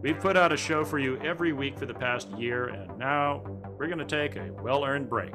We've 0.02 0.18
put 0.18 0.38
out 0.38 0.54
a 0.54 0.58
show 0.58 0.86
for 0.86 0.98
you 0.98 1.18
every 1.18 1.52
week 1.52 1.78
for 1.78 1.86
the 1.86 1.94
past 1.94 2.30
year, 2.32 2.70
and 2.70 2.98
now 2.98 3.44
we're 3.78 3.88
going 3.88 4.00
to 4.00 4.06
take 4.06 4.38
a 4.38 4.50
well 4.62 4.86
earned 4.86 5.10
break. 5.10 5.34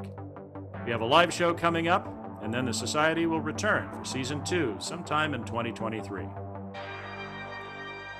We 0.85 0.91
have 0.91 1.01
a 1.01 1.05
live 1.05 1.31
show 1.31 1.53
coming 1.53 1.87
up, 1.87 2.41
and 2.41 2.51
then 2.51 2.65
the 2.65 2.73
Society 2.73 3.27
will 3.27 3.41
return 3.41 3.91
for 3.91 4.03
season 4.03 4.43
two 4.43 4.75
sometime 4.79 5.35
in 5.35 5.43
2023. 5.43 6.23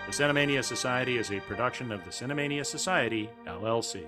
The 0.06 0.12
Cinemania 0.12 0.64
Society 0.64 1.18
is 1.18 1.32
a 1.32 1.40
production 1.40 1.92
of 1.92 2.04
the 2.06 2.12
Cinemania 2.12 2.64
Society, 2.64 3.28
LLC. 3.48 4.06